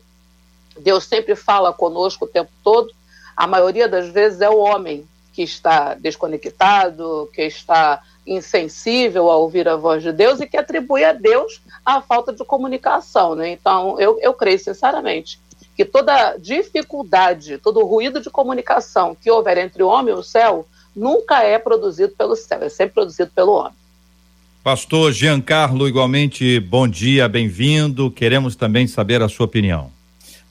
Deus 0.79 1.05
sempre 1.05 1.35
fala 1.35 1.73
conosco 1.73 2.27
o 2.27 2.29
tempo 2.29 2.51
todo. 2.63 2.93
A 3.35 3.47
maioria 3.47 3.89
das 3.89 4.09
vezes 4.09 4.43
é 4.43 4.49
o 4.49 4.59
homem 4.59 5.07
que 5.33 5.43
está 5.43 5.95
desconectado, 5.95 7.31
que 7.33 7.43
está 7.43 8.03
insensível 8.27 9.31
a 9.31 9.37
ouvir 9.37 9.69
a 9.69 9.77
voz 9.77 10.03
de 10.03 10.13
Deus 10.13 10.41
e 10.41 10.47
que 10.47 10.57
atribui 10.57 11.05
a 11.05 11.13
Deus 11.13 11.63
a 11.85 12.01
falta 12.01 12.33
de 12.33 12.45
comunicação. 12.45 13.35
Né? 13.35 13.51
Então, 13.51 13.99
eu, 14.01 14.19
eu 14.21 14.33
creio 14.33 14.59
sinceramente 14.59 15.39
que 15.77 15.85
toda 15.85 16.37
dificuldade, 16.39 17.59
todo 17.59 17.85
ruído 17.85 18.21
de 18.21 18.31
comunicação 18.31 19.15
que 19.15 19.31
houver 19.31 19.59
entre 19.59 19.83
o 19.83 19.89
homem 19.89 20.15
e 20.15 20.19
o 20.19 20.23
céu 20.23 20.67
nunca 20.95 21.43
é 21.43 21.59
produzido 21.59 22.15
pelo 22.17 22.35
céu, 22.35 22.63
é 22.63 22.69
sempre 22.71 22.95
produzido 22.95 23.31
pelo 23.35 23.53
homem. 23.53 23.75
Pastor 24.65 25.13
Giancarlo, 25.13 25.87
igualmente, 25.87 26.59
bom 26.59 26.89
dia, 26.89 27.29
bem-vindo. 27.29 28.11
Queremos 28.11 28.57
também 28.57 28.87
saber 28.87 29.23
a 29.23 29.29
sua 29.29 29.47
opinião. 29.47 29.93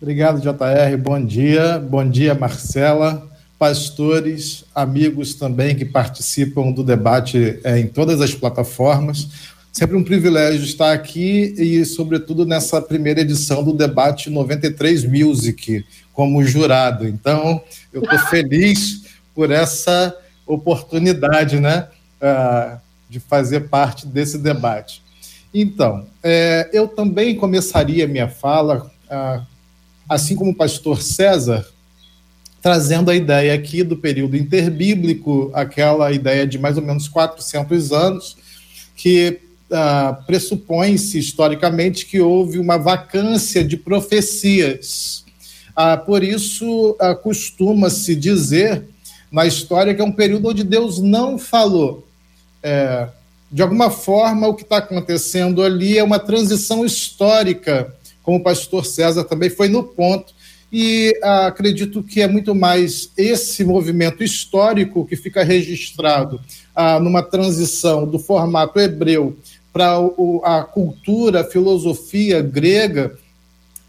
Obrigado, 0.02 0.40
JR. 0.40 0.96
Bom 0.98 1.26
dia. 1.26 1.80
Bom 1.80 2.08
dia, 2.08 2.34
Marcela. 2.36 3.28
Pastores, 3.58 4.64
amigos 4.76 5.34
também 5.34 5.76
que 5.76 5.84
participam 5.84 6.72
do 6.72 6.84
debate 6.84 7.60
é, 7.64 7.80
em 7.80 7.88
todas 7.88 8.22
as 8.22 8.34
plataformas. 8.34 9.28
Sempre 9.78 9.98
um 9.98 10.04
privilégio 10.06 10.64
estar 10.64 10.94
aqui 10.94 11.54
e, 11.58 11.84
sobretudo, 11.84 12.46
nessa 12.46 12.82
primeira 12.82 13.20
edição 13.20 13.62
do 13.62 13.74
debate 13.74 14.30
93 14.30 15.04
Music 15.04 15.86
como 16.14 16.42
jurado. 16.46 17.06
Então, 17.06 17.62
eu 17.92 18.02
estou 18.02 18.18
feliz 18.30 19.02
por 19.36 19.52
essa 19.52 20.18
oportunidade, 20.48 21.60
né, 21.60 21.90
uh, 22.22 22.80
de 23.10 23.20
fazer 23.20 23.68
parte 23.68 24.08
desse 24.08 24.38
debate. 24.38 25.04
Então, 25.54 26.08
é, 26.24 26.70
eu 26.72 26.88
também 26.88 27.36
começaria 27.36 28.08
minha 28.08 28.30
fala, 28.30 28.90
uh, 29.12 29.46
assim 30.08 30.38
como 30.38 30.52
o 30.52 30.56
pastor 30.56 31.02
César, 31.02 31.68
trazendo 32.62 33.12
a 33.12 33.16
ideia 33.16 33.54
aqui 33.54 33.84
do 33.84 33.98
período 33.98 34.38
interbíblico, 34.38 35.52
aquela 35.54 36.14
ideia 36.14 36.48
de 36.48 36.58
mais 36.58 36.78
ou 36.78 36.84
menos 36.84 37.10
400 37.10 37.92
anos, 37.92 38.38
que 38.96 39.42
uh, 39.72 40.24
pressupõe-se 40.26 41.20
historicamente 41.20 42.06
que 42.06 42.20
houve 42.20 42.60
uma 42.60 42.78
vacância 42.78 43.64
de 43.64 43.78
profecias. 43.78 45.24
Uh, 45.72 46.06
por 46.06 46.24
isso, 46.24 46.92
uh, 46.92 47.16
costuma-se 47.22 48.16
dizer 48.16 48.84
na 49.32 49.46
história 49.46 49.94
que 49.94 50.02
é 50.02 50.06
um 50.06 50.12
período 50.12 50.50
onde 50.50 50.64
Deus 50.64 51.00
não 51.00 51.38
falou. 51.38 52.08
É, 52.64 53.10
de 53.52 53.62
alguma 53.62 53.92
forma, 53.92 54.48
o 54.48 54.54
que 54.54 54.64
está 54.64 54.78
acontecendo 54.78 55.62
ali 55.62 55.98
é 55.98 56.04
uma 56.04 56.20
transição 56.20 56.86
histórica, 56.86 57.94
como 58.24 58.38
o 58.38 58.44
pastor 58.44 58.86
César 58.86 59.26
também 59.26 59.50
foi 59.50 59.68
no 59.68 59.84
ponto, 59.84 60.34
e 60.72 61.20
acredito 61.22 62.02
que 62.02 62.22
é 62.22 62.28
muito 62.28 62.56
mais 62.56 63.12
esse 63.18 63.64
movimento 63.66 64.24
histórico 64.24 65.06
que 65.06 65.16
fica 65.16 65.44
registrado 65.44 66.40
numa 67.02 67.22
transição 67.22 68.08
do 68.08 68.20
formato 68.20 68.80
hebreu 68.80 69.38
para 69.76 69.98
a 70.46 70.64
cultura, 70.64 71.42
a 71.42 71.44
filosofia 71.44 72.42
grega. 72.42 73.20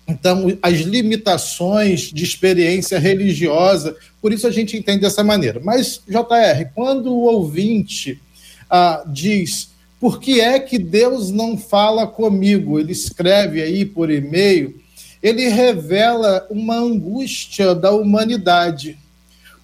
Então, 0.09 0.59
as 0.61 0.79
limitações 0.79 2.13
de 2.13 2.25
experiência 2.25 2.99
religiosa, 2.99 3.95
por 4.21 4.33
isso 4.33 4.49
a 4.49 4.51
gente 4.51 4.77
entende 4.77 5.03
dessa 5.03 5.23
maneira. 5.23 5.61
Mas, 5.63 6.01
JR, 6.09 6.73
quando 6.75 7.13
o 7.13 7.27
ouvinte 7.27 8.21
ah, 8.69 9.05
diz 9.07 9.69
por 10.01 10.19
que 10.19 10.41
é 10.41 10.59
que 10.59 10.77
Deus 10.77 11.31
não 11.31 11.57
fala 11.57 12.05
comigo, 12.05 12.81
ele 12.81 12.91
escreve 12.91 13.63
aí 13.63 13.85
por 13.85 14.11
e-mail, 14.11 14.75
ele 15.23 15.49
revela 15.49 16.45
uma 16.51 16.79
angústia 16.79 17.77
da 17.77 17.93
humanidade, 17.93 18.99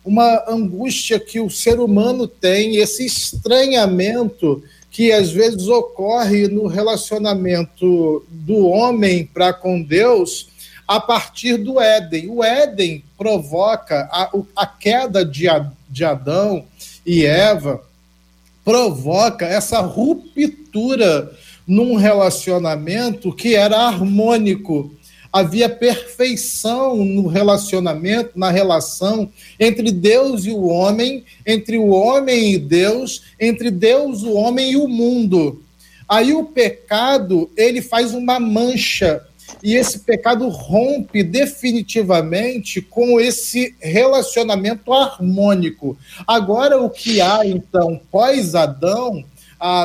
uma 0.05 0.45
angústia 0.49 1.19
que 1.19 1.41
o 1.41 1.51
ser 1.51 1.81
humano 1.81 2.29
tem, 2.29 2.77
esse 2.77 3.05
estranhamento 3.05 4.63
que 4.93 5.11
às 5.11 5.31
vezes 5.31 5.67
ocorre 5.69 6.47
no 6.49 6.67
relacionamento 6.67 8.25
do 8.29 8.67
homem 8.69 9.25
para 9.25 9.51
com 9.51 9.83
Deus 9.83 10.49
a 10.87 11.01
partir 11.01 11.57
do 11.57 11.81
Éden. 11.81 12.29
O 12.29 12.45
Éden 12.45 13.03
provoca 13.17 14.07
a, 14.13 14.31
a 14.55 14.67
queda 14.67 15.25
de, 15.25 15.47
de 15.89 16.05
Adão 16.05 16.67
e 17.07 17.25
Eva, 17.25 17.83
provoca 18.63 19.47
essa 19.47 19.81
ruptura 19.81 21.33
num 21.67 21.97
relacionamento 21.97 23.35
que 23.35 23.55
era 23.55 23.87
harmônico 23.87 24.95
havia 25.33 25.69
perfeição 25.69 26.97
no 27.05 27.27
relacionamento, 27.27 28.39
na 28.39 28.51
relação 28.51 29.31
entre 29.59 29.91
Deus 29.91 30.45
e 30.45 30.51
o 30.51 30.65
homem, 30.65 31.25
entre 31.47 31.79
o 31.79 31.89
homem 31.89 32.53
e 32.53 32.59
Deus, 32.59 33.23
entre 33.41 33.71
Deus, 33.71 34.23
o 34.23 34.35
homem 34.35 34.73
e 34.73 34.77
o 34.77 34.87
mundo. 34.87 35.63
Aí 36.09 36.35
o 36.35 36.45
pecado, 36.45 37.51
ele 37.57 37.81
faz 37.81 38.13
uma 38.13 38.39
mancha 38.39 39.25
e 39.63 39.75
esse 39.75 40.01
pecado 40.01 40.49
rompe 40.49 41.23
definitivamente 41.23 42.81
com 42.81 43.21
esse 43.21 43.75
relacionamento 43.81 44.93
harmônico. 44.93 45.97
Agora, 46.27 46.81
o 46.81 46.91
que 46.91 47.21
há, 47.21 47.47
então, 47.47 48.01
pós-Adão, 48.11 49.25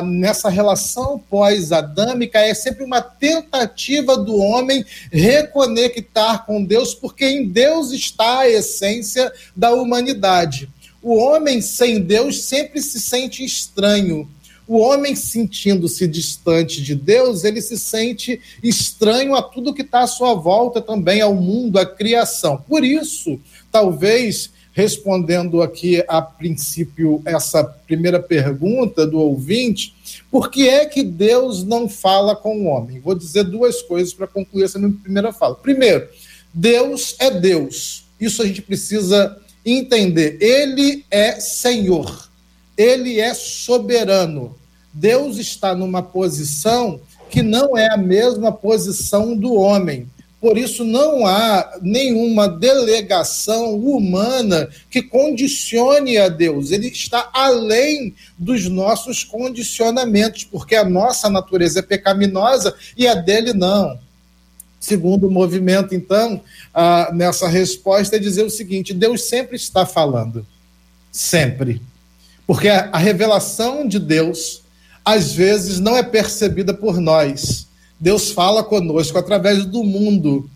nessa 0.04 0.48
relação 0.48 1.18
pós-adâmica 1.30 2.38
é 2.40 2.52
sempre 2.52 2.84
uma 2.84 3.00
tentativa 3.00 4.16
do 4.16 4.36
homem 4.36 4.84
reconectar 5.12 6.44
com 6.44 6.64
Deus, 6.64 6.94
porque 6.94 7.24
em 7.24 7.48
Deus 7.48 7.92
está 7.92 8.40
a 8.40 8.48
essência 8.48 9.32
da 9.54 9.72
humanidade. 9.72 10.68
O 11.00 11.14
homem 11.14 11.60
sem 11.60 12.00
Deus 12.00 12.42
sempre 12.42 12.82
se 12.82 13.00
sente 13.00 13.44
estranho. 13.44 14.28
O 14.66 14.78
homem 14.78 15.14
sentindo-se 15.14 16.06
distante 16.06 16.82
de 16.82 16.94
Deus, 16.94 17.44
ele 17.44 17.62
se 17.62 17.78
sente 17.78 18.38
estranho 18.62 19.34
a 19.34 19.42
tudo 19.42 19.72
que 19.72 19.82
está 19.82 20.00
à 20.00 20.06
sua 20.06 20.34
volta 20.34 20.82
também, 20.82 21.22
ao 21.22 21.34
mundo, 21.34 21.78
à 21.78 21.86
criação. 21.86 22.62
Por 22.68 22.84
isso, 22.84 23.40
talvez 23.72 24.50
respondendo 24.78 25.60
aqui 25.60 26.04
a 26.06 26.22
princípio 26.22 27.20
essa 27.24 27.64
primeira 27.64 28.22
pergunta 28.22 29.04
do 29.04 29.18
ouvinte, 29.18 29.92
por 30.30 30.52
que 30.52 30.68
é 30.68 30.86
que 30.86 31.02
Deus 31.02 31.64
não 31.64 31.88
fala 31.88 32.36
com 32.36 32.62
o 32.62 32.66
homem? 32.66 33.00
Vou 33.00 33.16
dizer 33.16 33.42
duas 33.42 33.82
coisas 33.82 34.14
para 34.14 34.28
concluir 34.28 34.62
essa 34.62 34.78
minha 34.78 34.92
primeira 34.92 35.32
fala. 35.32 35.56
Primeiro, 35.56 36.06
Deus 36.54 37.16
é 37.18 37.28
Deus. 37.28 38.04
Isso 38.20 38.40
a 38.40 38.46
gente 38.46 38.62
precisa 38.62 39.36
entender. 39.66 40.38
Ele 40.40 41.04
é 41.10 41.40
Senhor. 41.40 42.30
Ele 42.76 43.18
é 43.18 43.34
soberano. 43.34 44.56
Deus 44.94 45.38
está 45.38 45.74
numa 45.74 46.04
posição 46.04 47.00
que 47.28 47.42
não 47.42 47.76
é 47.76 47.92
a 47.92 47.96
mesma 47.96 48.52
posição 48.52 49.36
do 49.36 49.54
homem. 49.54 50.08
Por 50.40 50.56
isso, 50.56 50.84
não 50.84 51.26
há 51.26 51.78
nenhuma 51.82 52.48
delegação 52.48 53.74
humana 53.74 54.68
que 54.88 55.02
condicione 55.02 56.16
a 56.16 56.28
Deus. 56.28 56.70
Ele 56.70 56.86
está 56.86 57.28
além 57.32 58.14
dos 58.38 58.68
nossos 58.68 59.24
condicionamentos, 59.24 60.44
porque 60.44 60.76
a 60.76 60.84
nossa 60.84 61.28
natureza 61.28 61.80
é 61.80 61.82
pecaminosa 61.82 62.72
e 62.96 63.08
a 63.08 63.14
dele 63.14 63.52
não. 63.52 63.98
Segundo 64.78 65.26
o 65.26 65.30
movimento, 65.30 65.92
então, 65.92 66.40
ah, 66.72 67.10
nessa 67.12 67.48
resposta 67.48 68.14
é 68.14 68.20
dizer 68.20 68.44
o 68.44 68.50
seguinte: 68.50 68.94
Deus 68.94 69.28
sempre 69.28 69.56
está 69.56 69.84
falando. 69.84 70.46
Sempre. 71.10 71.82
Porque 72.46 72.68
a 72.68 72.96
revelação 72.96 73.88
de 73.88 73.98
Deus, 73.98 74.62
às 75.04 75.32
vezes, 75.32 75.80
não 75.80 75.96
é 75.96 76.02
percebida 76.04 76.72
por 76.72 77.00
nós 77.00 77.67
Deus 78.00 78.30
fala 78.30 78.62
conosco 78.62 79.18
através 79.18 79.64
do 79.64 79.82
mundo. 79.82 80.48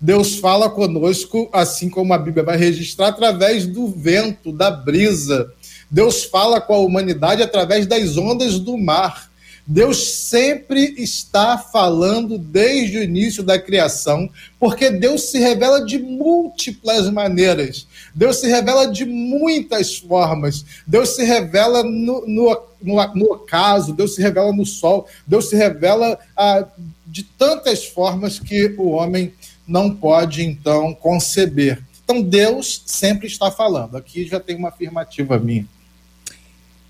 Deus 0.00 0.36
fala 0.36 0.68
conosco, 0.68 1.48
assim 1.52 1.88
como 1.88 2.12
a 2.12 2.18
Bíblia 2.18 2.44
vai 2.44 2.56
registrar, 2.56 3.08
através 3.08 3.66
do 3.66 3.88
vento, 3.88 4.52
da 4.52 4.70
brisa. 4.70 5.50
Deus 5.90 6.24
fala 6.24 6.60
com 6.60 6.74
a 6.74 6.78
humanidade 6.78 7.42
através 7.42 7.86
das 7.86 8.16
ondas 8.16 8.58
do 8.58 8.76
mar. 8.76 9.30
Deus 9.66 10.14
sempre 10.14 10.94
está 10.96 11.58
falando 11.58 12.38
desde 12.38 12.98
o 12.98 13.02
início 13.02 13.42
da 13.42 13.58
criação, 13.58 14.30
porque 14.60 14.90
Deus 14.90 15.30
se 15.30 15.40
revela 15.40 15.84
de 15.84 15.98
múltiplas 15.98 17.10
maneiras. 17.10 17.86
Deus 18.14 18.36
se 18.36 18.46
revela 18.46 18.86
de 18.86 19.04
muitas 19.04 19.96
formas. 19.96 20.64
Deus 20.86 21.16
se 21.16 21.24
revela 21.24 21.82
no, 21.82 22.24
no, 22.28 22.62
no, 22.80 23.14
no 23.14 23.32
ocaso, 23.32 23.92
Deus 23.92 24.14
se 24.14 24.22
revela 24.22 24.52
no 24.52 24.64
sol, 24.64 25.08
Deus 25.26 25.48
se 25.48 25.56
revela 25.56 26.16
ah, 26.36 26.64
de 27.04 27.24
tantas 27.24 27.84
formas 27.84 28.38
que 28.38 28.72
o 28.78 28.90
homem 28.90 29.32
não 29.66 29.90
pode, 29.92 30.44
então, 30.44 30.94
conceber. 30.94 31.82
Então, 32.04 32.22
Deus 32.22 32.82
sempre 32.86 33.26
está 33.26 33.50
falando. 33.50 33.96
Aqui 33.96 34.28
já 34.28 34.38
tem 34.38 34.54
uma 34.54 34.68
afirmativa 34.68 35.40
minha. 35.40 35.66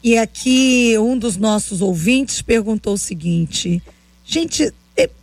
E 0.06 0.16
aqui 0.16 0.96
um 1.00 1.18
dos 1.18 1.36
nossos 1.36 1.82
ouvintes 1.82 2.40
perguntou 2.40 2.94
o 2.94 2.98
seguinte: 2.98 3.82
gente, 4.24 4.72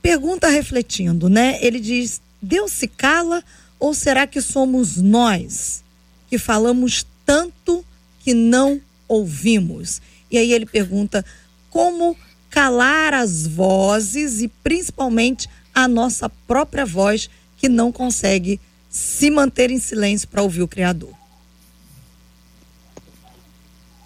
pergunta 0.01 0.49
refletindo, 0.49 1.29
né? 1.29 1.57
Ele 1.61 1.79
diz: 1.79 2.21
Deus 2.41 2.73
se 2.73 2.89
cala 2.89 3.41
ou 3.79 3.93
será 3.93 4.27
que 4.27 4.41
somos 4.41 4.97
nós 4.97 5.81
que 6.27 6.37
falamos 6.37 7.05
tanto 7.25 7.85
que 8.19 8.33
não 8.33 8.81
ouvimos? 9.07 10.01
E 10.29 10.37
aí 10.37 10.51
ele 10.51 10.65
pergunta: 10.65 11.23
como 11.69 12.17
calar 12.49 13.13
as 13.13 13.47
vozes 13.47 14.41
e 14.41 14.49
principalmente 14.49 15.47
a 15.73 15.87
nossa 15.87 16.27
própria 16.27 16.85
voz 16.85 17.29
que 17.55 17.69
não 17.69 17.89
consegue 17.89 18.59
se 18.89 19.31
manter 19.31 19.71
em 19.71 19.79
silêncio 19.79 20.27
para 20.27 20.43
ouvir 20.43 20.61
o 20.61 20.67
Criador? 20.67 21.22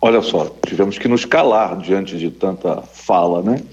Olha 0.02 0.22
só, 0.22 0.54
tivemos 0.66 0.98
que 0.98 1.08
nos 1.08 1.26
calar 1.26 1.78
diante 1.78 2.18
de 2.18 2.30
tanta 2.30 2.82
fala, 2.82 3.42
né? 3.42 3.64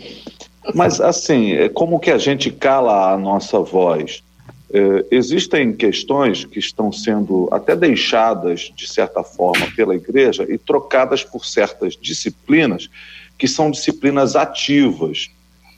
Mas, 0.74 1.00
assim, 1.00 1.52
é 1.52 1.68
como 1.68 2.00
que 2.00 2.10
a 2.10 2.16
gente 2.16 2.50
cala 2.50 3.12
a 3.12 3.18
nossa 3.18 3.60
voz? 3.60 4.22
É, 4.72 5.04
existem 5.10 5.74
questões 5.74 6.44
que 6.44 6.58
estão 6.58 6.90
sendo 6.90 7.48
até 7.52 7.76
deixadas, 7.76 8.72
de 8.74 8.88
certa 8.88 9.22
forma, 9.22 9.66
pela 9.76 9.94
igreja 9.94 10.46
e 10.48 10.56
trocadas 10.56 11.22
por 11.22 11.44
certas 11.44 11.96
disciplinas 11.96 12.88
que 13.38 13.46
são 13.46 13.70
disciplinas 13.70 14.34
ativas, 14.34 15.30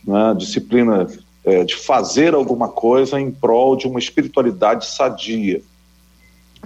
né? 0.06 0.34
disciplina 0.38 1.08
é, 1.44 1.64
de 1.64 1.74
fazer 1.74 2.34
alguma 2.34 2.68
coisa 2.68 3.20
em 3.20 3.30
prol 3.30 3.76
de 3.76 3.86
uma 3.86 3.98
espiritualidade 3.98 4.86
sadia. 4.86 5.60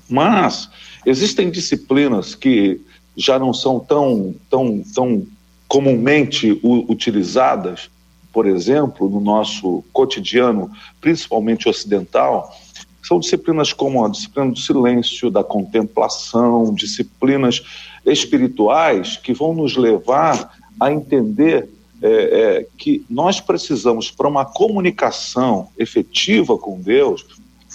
Mas 0.08 0.68
existem 1.06 1.50
disciplinas 1.50 2.34
que 2.34 2.80
já 3.20 3.38
não 3.38 3.52
são 3.52 3.78
tão, 3.78 4.34
tão, 4.48 4.82
tão 4.94 5.26
comumente 5.68 6.58
utilizadas, 6.62 7.90
por 8.32 8.46
exemplo, 8.46 9.08
no 9.10 9.20
nosso 9.20 9.84
cotidiano, 9.92 10.70
principalmente 11.00 11.68
ocidental, 11.68 12.56
são 13.02 13.20
disciplinas 13.20 13.72
como 13.72 14.04
a 14.04 14.08
disciplina 14.08 14.50
do 14.52 14.58
silêncio, 14.58 15.30
da 15.30 15.44
contemplação, 15.44 16.72
disciplinas 16.72 17.62
espirituais 18.06 19.16
que 19.16 19.34
vão 19.34 19.54
nos 19.54 19.76
levar 19.76 20.58
a 20.78 20.90
entender 20.90 21.68
é, 22.02 22.08
é, 22.08 22.66
que 22.78 23.04
nós 23.10 23.40
precisamos, 23.40 24.10
para 24.10 24.28
uma 24.28 24.46
comunicação 24.46 25.68
efetiva 25.78 26.56
com 26.56 26.80
Deus, 26.80 27.26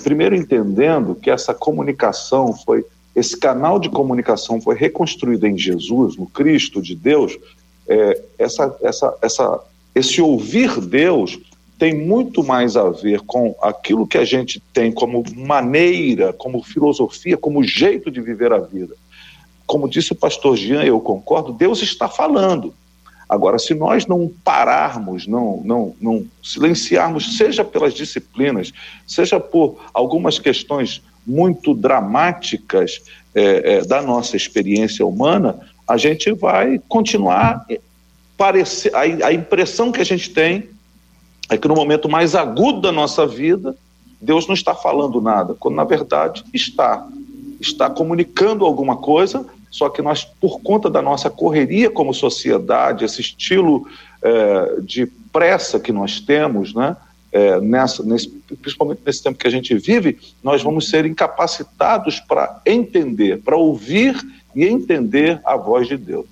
primeiro 0.03 0.35
entendendo 0.35 1.13
que 1.13 1.29
essa 1.29 1.53
comunicação 1.53 2.51
foi, 2.53 2.83
esse 3.15 3.37
canal 3.37 3.79
de 3.79 3.89
comunicação 3.89 4.59
foi 4.59 4.75
reconstruído 4.75 5.47
em 5.47 5.57
Jesus, 5.57 6.17
no 6.17 6.25
Cristo 6.25 6.81
de 6.81 6.95
Deus, 6.95 7.37
é, 7.87 8.21
essa, 8.37 8.77
essa, 8.81 9.17
essa, 9.21 9.59
esse 9.93 10.21
ouvir 10.21 10.81
Deus 10.81 11.39
tem 11.77 11.93
muito 11.93 12.43
mais 12.43 12.75
a 12.77 12.89
ver 12.89 13.21
com 13.21 13.55
aquilo 13.61 14.07
que 14.07 14.17
a 14.17 14.25
gente 14.25 14.61
tem 14.73 14.91
como 14.91 15.23
maneira, 15.35 16.33
como 16.33 16.63
filosofia, 16.63 17.37
como 17.37 17.63
jeito 17.63 18.09
de 18.09 18.21
viver 18.21 18.51
a 18.51 18.59
vida. 18.59 18.95
Como 19.65 19.89
disse 19.89 20.13
o 20.13 20.15
pastor 20.15 20.55
Jean, 20.55 20.83
eu 20.83 20.99
concordo, 20.99 21.51
Deus 21.51 21.81
está 21.81 22.07
falando. 22.07 22.73
Agora, 23.27 23.57
se 23.57 23.73
nós 23.73 24.05
não 24.05 24.31
pararmos, 24.43 25.25
não, 25.25 25.61
não, 25.65 25.95
não 25.99 26.25
silenciarmos, 26.43 27.37
seja 27.37 27.65
pelas 27.65 27.93
disciplinas, 27.93 28.71
seja 29.07 29.39
por 29.39 29.77
algumas 29.93 30.37
questões 30.37 31.01
muito 31.25 31.73
dramáticas 31.73 33.01
é, 33.33 33.77
é, 33.77 33.81
da 33.85 34.01
nossa 34.01 34.37
experiência 34.37 35.05
humana, 35.05 35.59
a 35.87 35.97
gente 35.97 36.31
vai 36.31 36.79
continuar 36.87 37.65
parecer. 38.37 38.93
A, 38.95 39.01
a 39.27 39.33
impressão 39.33 39.91
que 39.91 40.01
a 40.01 40.05
gente 40.05 40.29
tem 40.29 40.69
é 41.49 41.57
que 41.57 41.67
no 41.67 41.75
momento 41.75 42.09
mais 42.09 42.35
agudo 42.35 42.81
da 42.81 42.91
nossa 42.91 43.25
vida, 43.25 43.75
Deus 44.19 44.47
não 44.47 44.53
está 44.53 44.73
falando 44.73 45.21
nada, 45.21 45.53
quando 45.53 45.75
na 45.75 45.83
verdade 45.83 46.43
está. 46.53 47.07
Está 47.57 47.89
comunicando 47.89 48.65
alguma 48.65 48.97
coisa, 48.97 49.45
só 49.71 49.87
que 49.89 50.01
nós, 50.01 50.25
por 50.25 50.59
conta 50.59 50.89
da 50.89 51.01
nossa 51.01 51.29
correria 51.29 51.89
como 51.89 52.13
sociedade, 52.13 53.05
esse 53.05 53.21
estilo 53.21 53.87
é, 54.21 54.81
de 54.81 55.05
pressa 55.31 55.79
que 55.79 55.91
nós 55.91 56.19
temos, 56.19 56.73
né, 56.73 56.97
é, 57.35 57.59
nessa, 57.59 58.01
nesse, 58.01 58.29
principalmente 58.61 59.01
nesse 59.05 59.21
tempo 59.21 59.37
que 59.37 59.45
a 59.45 59.51
gente 59.51 59.75
vive, 59.75 60.17
nós 60.41 60.63
vamos 60.63 60.89
ser 60.89 61.05
incapacitados 61.05 62.17
para 62.21 62.61
entender, 62.65 63.41
para 63.41 63.57
ouvir 63.57 64.15
e 64.55 64.63
entender 64.63 65.41
a 65.43 65.57
voz 65.57 65.85
de 65.85 65.97
Deus. 65.97 66.27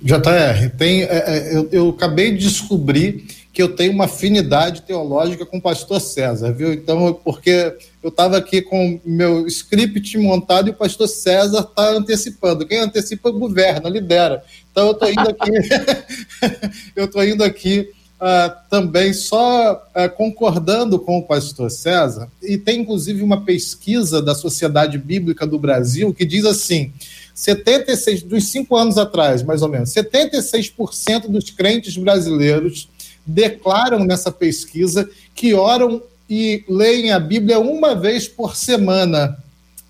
JR, 0.00 0.70
tem, 0.78 1.02
é, 1.02 1.06
é, 1.06 1.56
eu, 1.56 1.68
eu 1.72 1.88
acabei 1.88 2.30
de 2.30 2.38
descobrir 2.38 3.24
que 3.52 3.60
eu 3.60 3.74
tenho 3.74 3.92
uma 3.92 4.04
afinidade 4.04 4.82
teológica 4.82 5.44
com 5.44 5.58
o 5.58 5.62
pastor 5.62 6.00
César, 6.00 6.52
viu? 6.52 6.72
Então, 6.72 7.12
porque 7.24 7.76
eu 8.00 8.10
estava 8.10 8.36
aqui 8.36 8.62
com 8.62 9.00
meu 9.04 9.44
script 9.48 10.16
montado 10.18 10.68
e 10.68 10.70
o 10.70 10.74
pastor 10.74 11.08
César 11.08 11.66
está 11.68 11.90
antecipando. 11.90 12.64
Quem 12.64 12.78
antecipa 12.78 13.28
governa, 13.28 13.88
lidera. 13.88 14.44
Então 14.70 14.86
eu 14.86 14.92
estou 14.92 15.10
indo 15.10 15.28
aqui, 15.28 15.50
eu 16.94 17.04
estou 17.06 17.24
indo 17.24 17.42
aqui 17.42 17.90
uh, 18.22 18.54
também 18.70 19.12
só 19.12 19.74
uh, 19.74 20.08
concordando 20.16 20.98
com 20.98 21.18
o 21.18 21.22
pastor 21.24 21.70
César, 21.70 22.28
e 22.40 22.56
tem 22.56 22.80
inclusive 22.80 23.22
uma 23.22 23.40
pesquisa 23.42 24.22
da 24.22 24.34
Sociedade 24.34 24.96
Bíblica 24.96 25.44
do 25.44 25.58
Brasil 25.58 26.14
que 26.14 26.24
diz 26.24 26.44
assim: 26.44 26.92
76, 27.34 28.22
dos 28.22 28.44
cinco 28.44 28.76
anos 28.76 28.96
atrás, 28.96 29.42
mais 29.42 29.60
ou 29.60 29.68
menos, 29.68 29.90
76% 29.90 31.28
dos 31.28 31.50
crentes 31.50 31.96
brasileiros 31.96 32.88
declaram 33.26 34.04
nessa 34.04 34.30
pesquisa 34.30 35.08
que 35.34 35.52
oram 35.54 36.02
e 36.30 36.64
leem 36.68 37.10
a 37.10 37.18
Bíblia 37.18 37.58
uma 37.58 37.94
vez 37.94 38.28
por 38.28 38.56
semana. 38.56 39.36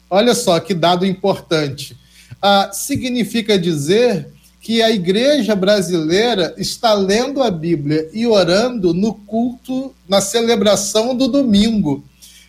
Olha 0.08 0.34
só 0.34 0.58
que 0.58 0.74
dado 0.74 1.06
importante. 1.06 1.96
Ah, 2.40 2.70
significa 2.72 3.58
dizer 3.58 4.28
que 4.62 4.80
a 4.80 4.90
igreja 4.90 5.54
brasileira 5.54 6.54
está 6.56 6.94
lendo 6.94 7.42
a 7.42 7.50
Bíblia 7.50 8.08
e 8.14 8.26
orando 8.26 8.94
no 8.94 9.12
culto, 9.12 9.94
na 10.08 10.22
celebração 10.22 11.14
do 11.14 11.28
domingo. 11.28 12.02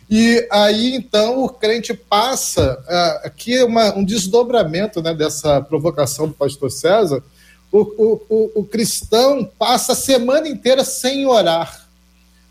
E 0.08 0.46
aí, 0.50 0.94
então, 0.94 1.44
o 1.44 1.48
crente 1.48 1.92
passa. 1.92 2.78
Uh, 2.84 3.26
aqui 3.26 3.54
é 3.56 3.64
uma, 3.64 3.94
um 3.94 4.04
desdobramento 4.04 5.02
né, 5.02 5.12
dessa 5.12 5.60
provocação 5.60 6.28
do 6.28 6.34
pastor 6.34 6.70
César 6.70 7.22
o, 7.74 7.80
o, 7.80 8.20
o, 8.28 8.60
o 8.60 8.64
cristão 8.64 9.50
passa 9.58 9.92
a 9.92 9.96
semana 9.96 10.48
inteira 10.48 10.84
sem 10.84 11.26
orar. 11.26 11.88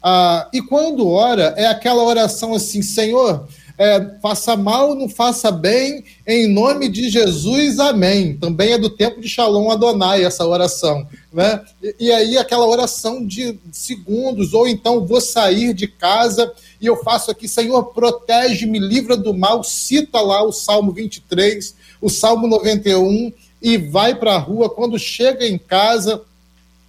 Ah, 0.04 0.50
e 0.52 0.62
quando 0.62 1.08
ora, 1.08 1.54
é 1.56 1.66
aquela 1.66 2.04
oração 2.04 2.54
assim: 2.54 2.82
Senhor, 2.82 3.48
é, 3.78 4.12
faça 4.22 4.56
mal, 4.56 4.94
não 4.96 5.10
faça 5.10 5.52
bem, 5.52 6.04
em 6.28 6.48
nome 6.48 6.88
de 6.90 7.10
Jesus, 7.10 7.80
amém. 7.80 8.38
Também 8.38 8.74
é 8.74 8.78
do 8.78 8.90
tempo 8.90 9.20
de 9.20 9.28
Shalom 9.28 9.72
Adonai 9.72 10.24
essa 10.24 10.46
oração. 10.46 11.08
Né? 11.32 11.62
E, 11.82 11.96
e, 12.08 12.12
aí 12.12 12.38
aquela 12.38 12.68
oração 12.68 13.26
de 13.26 13.60
segundos, 13.72 14.54
ou 14.54 14.68
então 14.68 15.06
vou 15.06 15.20
sair 15.20 15.74
de 15.74 15.88
casa 15.88 16.54
e 16.80 16.86
eu 16.86 16.98
faço 16.98 17.32
aqui, 17.32 17.48
Senhor, 17.48 17.86
protege-me, 17.94 18.78
livra 18.78 19.16
do 19.16 19.34
mal, 19.34 19.64
cita 19.64 20.20
lá 20.20 20.44
o 20.44 20.52
Salmo 20.52 20.92
23, 20.92 21.76
o 22.02 22.10
Salmo 22.10 22.46
91, 22.46 23.32
e 23.62 23.78
vai 23.78 24.14
para 24.14 24.36
a 24.36 24.38
rua. 24.38 24.70
Quando 24.70 25.00
chega 25.00 25.48
em 25.48 25.58
casa, 25.58 26.22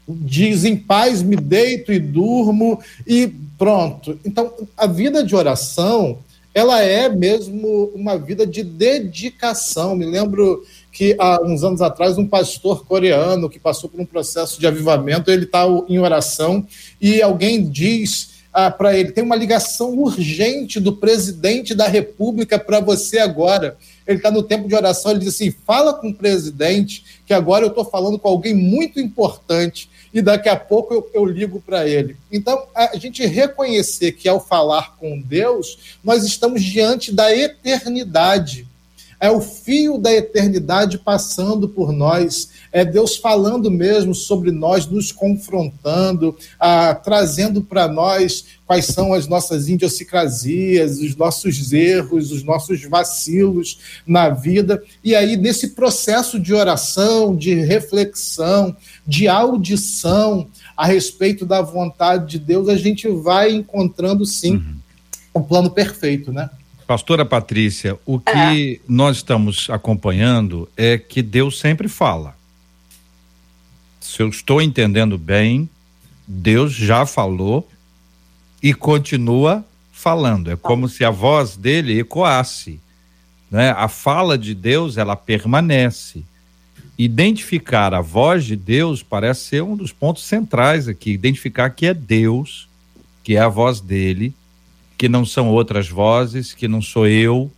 diz 0.08 0.64
em 0.64 0.76
paz, 0.76 1.22
me 1.22 1.36
deito 1.36 1.92
e 1.92 2.00
durmo 2.00 2.80
e 3.06 3.32
pronto. 3.56 4.18
Então, 4.24 4.52
a 4.76 4.86
vida 4.86 5.22
de 5.22 5.36
oração, 5.36 6.18
ela 6.54 6.80
é 6.80 7.08
mesmo 7.08 7.90
uma 7.94 8.16
vida 8.16 8.46
de 8.46 8.62
dedicação. 8.62 9.96
Me 9.96 10.06
lembro 10.06 10.64
que 10.92 11.16
há 11.18 11.42
uns 11.42 11.64
anos 11.64 11.82
atrás 11.82 12.16
um 12.16 12.26
pastor 12.26 12.86
coreano 12.86 13.50
que 13.50 13.58
passou 13.58 13.90
por 13.90 14.00
um 14.00 14.06
processo 14.06 14.60
de 14.60 14.66
avivamento, 14.66 15.30
ele 15.30 15.44
está 15.44 15.64
em 15.88 15.98
oração 15.98 16.64
e 17.00 17.20
alguém 17.20 17.68
diz 17.68 18.34
ah, 18.52 18.70
para 18.70 18.96
ele: 18.96 19.10
tem 19.10 19.24
uma 19.24 19.34
ligação 19.34 19.98
urgente 19.98 20.78
do 20.78 20.92
presidente 20.92 21.74
da 21.74 21.88
República 21.88 22.56
para 22.56 22.78
você 22.78 23.18
agora. 23.18 23.76
Ele 24.06 24.18
está 24.18 24.30
no 24.30 24.42
tempo 24.44 24.68
de 24.68 24.76
oração, 24.76 25.10
ele 25.10 25.20
diz 25.20 25.34
assim: 25.34 25.52
fala 25.66 25.92
com 25.94 26.10
o 26.10 26.14
presidente, 26.14 27.04
que 27.26 27.34
agora 27.34 27.64
eu 27.64 27.70
estou 27.70 27.84
falando 27.84 28.16
com 28.16 28.28
alguém 28.28 28.54
muito 28.54 29.00
importante 29.00 29.90
e 30.14 30.22
daqui 30.22 30.48
a 30.48 30.56
pouco 30.56 30.94
eu, 30.94 31.10
eu 31.12 31.24
ligo 31.26 31.60
para 31.60 31.86
ele. 31.86 32.16
Então, 32.30 32.66
a 32.72 32.96
gente 32.96 33.26
reconhecer 33.26 34.12
que 34.12 34.28
ao 34.28 34.38
falar 34.38 34.96
com 34.96 35.20
Deus, 35.20 35.96
nós 36.04 36.24
estamos 36.24 36.62
diante 36.62 37.12
da 37.12 37.36
eternidade 37.36 38.66
é 39.24 39.30
o 39.30 39.40
fio 39.40 39.96
da 39.96 40.12
eternidade 40.12 40.98
passando 40.98 41.66
por 41.66 41.92
nós, 41.92 42.50
é 42.70 42.84
Deus 42.84 43.16
falando 43.16 43.70
mesmo 43.70 44.14
sobre 44.14 44.50
nós, 44.50 44.86
nos 44.86 45.12
confrontando, 45.12 46.36
ah, 46.60 46.94
trazendo 46.94 47.62
para 47.62 47.88
nós 47.88 48.44
quais 48.66 48.84
são 48.84 49.14
as 49.14 49.26
nossas 49.26 49.66
idiosincrasias, 49.68 50.98
os 50.98 51.16
nossos 51.16 51.72
erros, 51.72 52.32
os 52.32 52.42
nossos 52.42 52.82
vacilos 52.84 53.78
na 54.06 54.28
vida. 54.28 54.82
E 55.02 55.14
aí, 55.14 55.36
nesse 55.36 55.68
processo 55.68 56.38
de 56.38 56.52
oração, 56.52 57.34
de 57.34 57.54
reflexão, 57.54 58.76
de 59.06 59.28
audição 59.28 60.48
a 60.76 60.86
respeito 60.86 61.44
da 61.44 61.60
vontade 61.60 62.32
de 62.32 62.38
Deus, 62.38 62.68
a 62.68 62.76
gente 62.76 63.08
vai 63.08 63.52
encontrando 63.52 64.24
sim 64.24 64.56
uhum. 64.56 64.76
o 65.34 65.40
plano 65.40 65.70
perfeito, 65.70 66.32
né? 66.32 66.50
Pastora 66.86 67.24
Patrícia, 67.24 67.98
o 68.04 68.18
que 68.20 68.74
é. 68.76 68.80
nós 68.86 69.16
estamos 69.16 69.68
acompanhando 69.70 70.68
é 70.76 70.98
que 70.98 71.22
Deus 71.22 71.58
sempre 71.58 71.88
fala. 71.88 72.36
Se 74.00 74.22
eu 74.22 74.28
estou 74.28 74.60
entendendo 74.60 75.16
bem, 75.16 75.68
Deus 76.26 76.72
já 76.74 77.06
falou 77.06 77.66
e 78.62 78.74
continua 78.74 79.64
falando. 79.92 80.50
É 80.50 80.56
como 80.56 80.88
se 80.88 81.04
a 81.04 81.10
voz 81.10 81.56
dele 81.56 82.00
ecoasse. 82.00 82.78
Né? 83.50 83.70
A 83.70 83.88
fala 83.88 84.36
de 84.36 84.54
Deus, 84.54 84.98
ela 84.98 85.16
permanece. 85.16 86.22
Identificar 86.96 87.92
a 87.92 88.00
voz 88.00 88.44
de 88.44 88.54
Deus 88.54 89.02
parece 89.02 89.40
ser 89.40 89.62
um 89.62 89.76
dos 89.76 89.92
pontos 89.92 90.22
centrais 90.24 90.86
aqui. 90.86 91.10
Identificar 91.10 91.70
que 91.70 91.86
é 91.86 91.94
Deus, 91.94 92.68
que 93.22 93.36
é 93.36 93.40
a 93.40 93.48
voz 93.48 93.80
dele 93.80 94.34
que 94.96 95.08
não 95.08 95.24
são 95.24 95.48
outras 95.50 95.88
vozes, 95.88 96.54
que 96.54 96.68
não 96.68 96.80
sou 96.80 97.06
eu, 97.06 97.50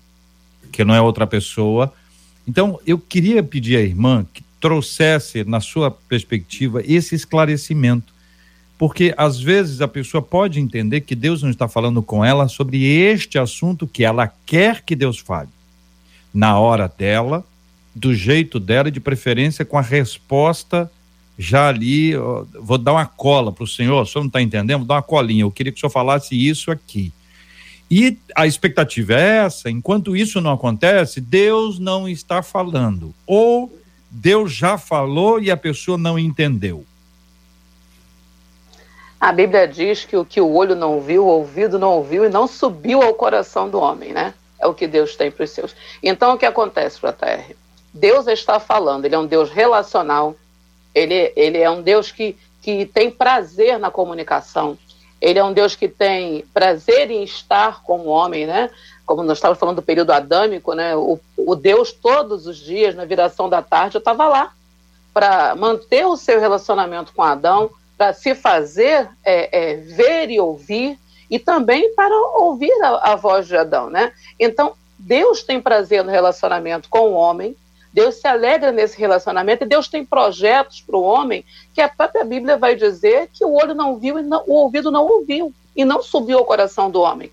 que 0.72 0.84
não 0.84 0.94
é 0.94 1.00
outra 1.00 1.26
pessoa. 1.26 1.92
Então, 2.46 2.80
eu 2.86 2.98
queria 2.98 3.42
pedir 3.42 3.76
à 3.76 3.82
irmã 3.82 4.26
que 4.32 4.42
trouxesse, 4.60 5.44
na 5.44 5.60
sua 5.60 5.90
perspectiva, 5.90 6.82
esse 6.84 7.14
esclarecimento. 7.14 8.14
Porque 8.78 9.14
às 9.16 9.40
vezes 9.40 9.80
a 9.80 9.88
pessoa 9.88 10.20
pode 10.20 10.60
entender 10.60 11.02
que 11.02 11.14
Deus 11.14 11.42
não 11.42 11.50
está 11.50 11.66
falando 11.66 12.02
com 12.02 12.24
ela 12.24 12.48
sobre 12.48 12.84
este 12.84 13.38
assunto 13.38 13.86
que 13.86 14.04
ela 14.04 14.30
quer 14.44 14.82
que 14.82 14.94
Deus 14.94 15.18
fale. 15.18 15.48
Na 16.32 16.58
hora 16.58 16.86
dela, 16.86 17.44
do 17.96 18.14
jeito 18.14 18.60
dela 18.60 18.90
de 18.90 19.00
preferência 19.00 19.64
com 19.64 19.78
a 19.78 19.82
resposta 19.82 20.90
já 21.38 21.68
ali. 21.68 22.12
Vou 22.60 22.76
dar 22.76 22.92
uma 22.92 23.06
cola 23.06 23.50
para 23.50 23.64
o 23.64 23.66
senhor, 23.66 24.02
o 24.02 24.06
senhor 24.06 24.22
não 24.22 24.28
está 24.28 24.42
entendendo? 24.42 24.80
Vou 24.80 24.86
dar 24.86 24.96
uma 24.96 25.02
colinha. 25.02 25.44
Eu 25.44 25.50
queria 25.50 25.72
que 25.72 25.78
o 25.78 25.80
senhor 25.80 25.90
falasse 25.90 26.34
isso 26.36 26.70
aqui. 26.70 27.10
E 27.90 28.18
a 28.34 28.46
expectativa 28.46 29.14
é 29.14 29.38
essa: 29.46 29.70
enquanto 29.70 30.14
isso 30.14 30.42
não 30.42 30.52
acontece, 30.52 31.22
Deus 31.22 31.78
não 31.78 32.06
está 32.06 32.42
falando. 32.42 33.14
Ou 33.26 33.74
Deus 34.10 34.52
já 34.52 34.76
falou 34.76 35.40
e 35.40 35.50
a 35.50 35.56
pessoa 35.56 35.96
não 35.96 36.18
entendeu. 36.18 36.84
A 39.18 39.32
Bíblia 39.32 39.66
diz 39.66 40.04
que 40.04 40.16
o 40.18 40.24
que 40.24 40.40
o 40.40 40.52
olho 40.52 40.74
não 40.74 41.00
viu, 41.00 41.24
o 41.24 41.28
ouvido 41.28 41.78
não 41.78 41.92
ouviu 41.92 42.26
e 42.26 42.28
não 42.28 42.46
subiu 42.46 43.00
ao 43.00 43.14
coração 43.14 43.70
do 43.70 43.78
homem, 43.78 44.12
né? 44.12 44.34
É 44.60 44.66
o 44.66 44.74
que 44.74 44.86
Deus 44.86 45.16
tem 45.16 45.30
para 45.30 45.44
os 45.44 45.50
seus. 45.50 45.74
Então, 46.02 46.34
o 46.34 46.38
que 46.38 46.44
acontece, 46.44 47.00
JR? 47.00 47.56
Deus 47.96 48.26
está 48.26 48.60
falando, 48.60 49.04
ele 49.04 49.14
é 49.14 49.18
um 49.18 49.26
Deus 49.26 49.50
relacional, 49.50 50.36
ele, 50.94 51.32
ele 51.34 51.58
é 51.58 51.70
um 51.70 51.82
Deus 51.82 52.12
que, 52.12 52.36
que 52.62 52.86
tem 52.86 53.10
prazer 53.10 53.78
na 53.78 53.90
comunicação, 53.90 54.78
ele 55.20 55.38
é 55.38 55.44
um 55.44 55.52
Deus 55.52 55.74
que 55.74 55.88
tem 55.88 56.44
prazer 56.52 57.10
em 57.10 57.24
estar 57.24 57.82
com 57.82 58.00
o 58.00 58.06
homem, 58.08 58.46
né? 58.46 58.70
Como 59.04 59.22
nós 59.22 59.38
estávamos 59.38 59.58
falando 59.58 59.76
do 59.76 59.82
período 59.82 60.10
adâmico, 60.10 60.74
né? 60.74 60.94
O, 60.94 61.18
o 61.36 61.54
Deus 61.54 61.90
todos 61.90 62.46
os 62.46 62.58
dias, 62.58 62.94
na 62.94 63.04
viração 63.04 63.48
da 63.48 63.62
tarde, 63.62 63.96
eu 63.96 64.00
estava 64.00 64.28
lá 64.28 64.52
para 65.14 65.54
manter 65.56 66.04
o 66.06 66.16
seu 66.16 66.38
relacionamento 66.38 67.14
com 67.14 67.22
Adão, 67.22 67.70
para 67.96 68.12
se 68.12 68.34
fazer 68.34 69.08
é, 69.24 69.70
é, 69.70 69.76
ver 69.76 70.30
e 70.30 70.38
ouvir, 70.38 70.98
e 71.30 71.38
também 71.38 71.94
para 71.94 72.14
ouvir 72.38 72.72
a, 72.82 73.12
a 73.12 73.16
voz 73.16 73.46
de 73.46 73.56
Adão, 73.56 73.88
né? 73.88 74.12
Então, 74.38 74.74
Deus 74.98 75.42
tem 75.42 75.60
prazer 75.60 76.04
no 76.04 76.10
relacionamento 76.10 76.88
com 76.90 77.10
o 77.10 77.14
homem, 77.14 77.56
Deus 77.96 78.16
se 78.16 78.28
alegra 78.28 78.70
nesse 78.70 78.98
relacionamento 78.98 79.64
e 79.64 79.66
Deus 79.66 79.88
tem 79.88 80.04
projetos 80.04 80.82
para 80.82 80.98
o 80.98 81.02
homem 81.02 81.42
que 81.72 81.80
a 81.80 81.88
própria 81.88 82.26
Bíblia 82.26 82.58
vai 82.58 82.76
dizer 82.76 83.30
que 83.32 83.42
o 83.42 83.54
olho 83.54 83.74
não 83.74 83.98
viu 83.98 84.18
e 84.18 84.22
não, 84.22 84.44
o 84.46 84.52
ouvido 84.52 84.90
não 84.90 85.06
ouviu 85.06 85.50
e 85.74 85.82
não 85.82 86.02
subiu 86.02 86.36
ao 86.36 86.44
coração 86.44 86.90
do 86.90 87.00
homem. 87.00 87.32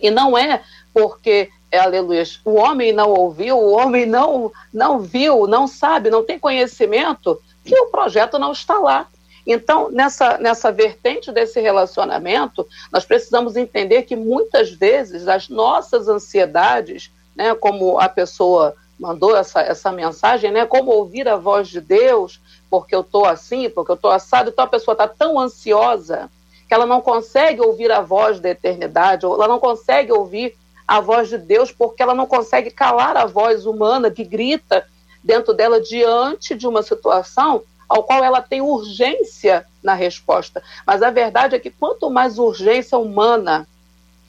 E 0.00 0.08
não 0.08 0.38
é 0.38 0.62
porque, 0.94 1.50
aleluia, 1.74 2.22
o 2.44 2.54
homem 2.54 2.92
não 2.92 3.10
ouviu, 3.10 3.58
o 3.58 3.72
homem 3.72 4.06
não, 4.06 4.52
não 4.72 5.00
viu, 5.00 5.48
não 5.48 5.66
sabe, 5.66 6.08
não 6.08 6.22
tem 6.22 6.38
conhecimento, 6.38 7.42
que 7.64 7.76
o 7.76 7.86
projeto 7.86 8.38
não 8.38 8.52
está 8.52 8.78
lá. 8.78 9.08
Então, 9.44 9.90
nessa, 9.90 10.38
nessa 10.38 10.70
vertente 10.70 11.32
desse 11.32 11.60
relacionamento, 11.60 12.64
nós 12.92 13.04
precisamos 13.04 13.56
entender 13.56 14.02
que 14.02 14.14
muitas 14.14 14.70
vezes 14.70 15.26
as 15.26 15.48
nossas 15.48 16.06
ansiedades, 16.06 17.10
né, 17.34 17.56
como 17.56 17.98
a 17.98 18.08
pessoa 18.08 18.76
mandou 19.00 19.34
essa, 19.34 19.62
essa 19.62 19.90
mensagem, 19.90 20.50
né, 20.50 20.66
como 20.66 20.90
ouvir 20.90 21.26
a 21.26 21.36
voz 21.36 21.68
de 21.68 21.80
Deus, 21.80 22.38
porque 22.68 22.94
eu 22.94 23.00
estou 23.00 23.24
assim, 23.24 23.70
porque 23.70 23.90
eu 23.90 23.96
estou 23.96 24.10
assado, 24.10 24.50
então 24.50 24.64
a 24.64 24.68
pessoa 24.68 24.92
está 24.92 25.08
tão 25.08 25.40
ansiosa 25.40 26.30
que 26.68 26.74
ela 26.74 26.84
não 26.84 27.00
consegue 27.00 27.62
ouvir 27.62 27.90
a 27.90 28.02
voz 28.02 28.38
da 28.38 28.50
eternidade, 28.50 29.24
ou 29.24 29.34
ela 29.34 29.48
não 29.48 29.58
consegue 29.58 30.12
ouvir 30.12 30.54
a 30.86 31.00
voz 31.00 31.30
de 31.30 31.38
Deus, 31.38 31.72
porque 31.72 32.02
ela 32.02 32.14
não 32.14 32.26
consegue 32.26 32.70
calar 32.70 33.16
a 33.16 33.24
voz 33.24 33.64
humana 33.64 34.10
que 34.10 34.22
grita 34.22 34.86
dentro 35.24 35.54
dela 35.54 35.80
diante 35.80 36.54
de 36.54 36.66
uma 36.66 36.82
situação 36.82 37.62
ao 37.88 38.04
qual 38.04 38.22
ela 38.22 38.42
tem 38.42 38.60
urgência 38.60 39.66
na 39.82 39.94
resposta. 39.94 40.62
Mas 40.86 41.02
a 41.02 41.10
verdade 41.10 41.56
é 41.56 41.58
que 41.58 41.70
quanto 41.70 42.10
mais 42.10 42.38
urgência 42.38 42.98
humana 42.98 43.66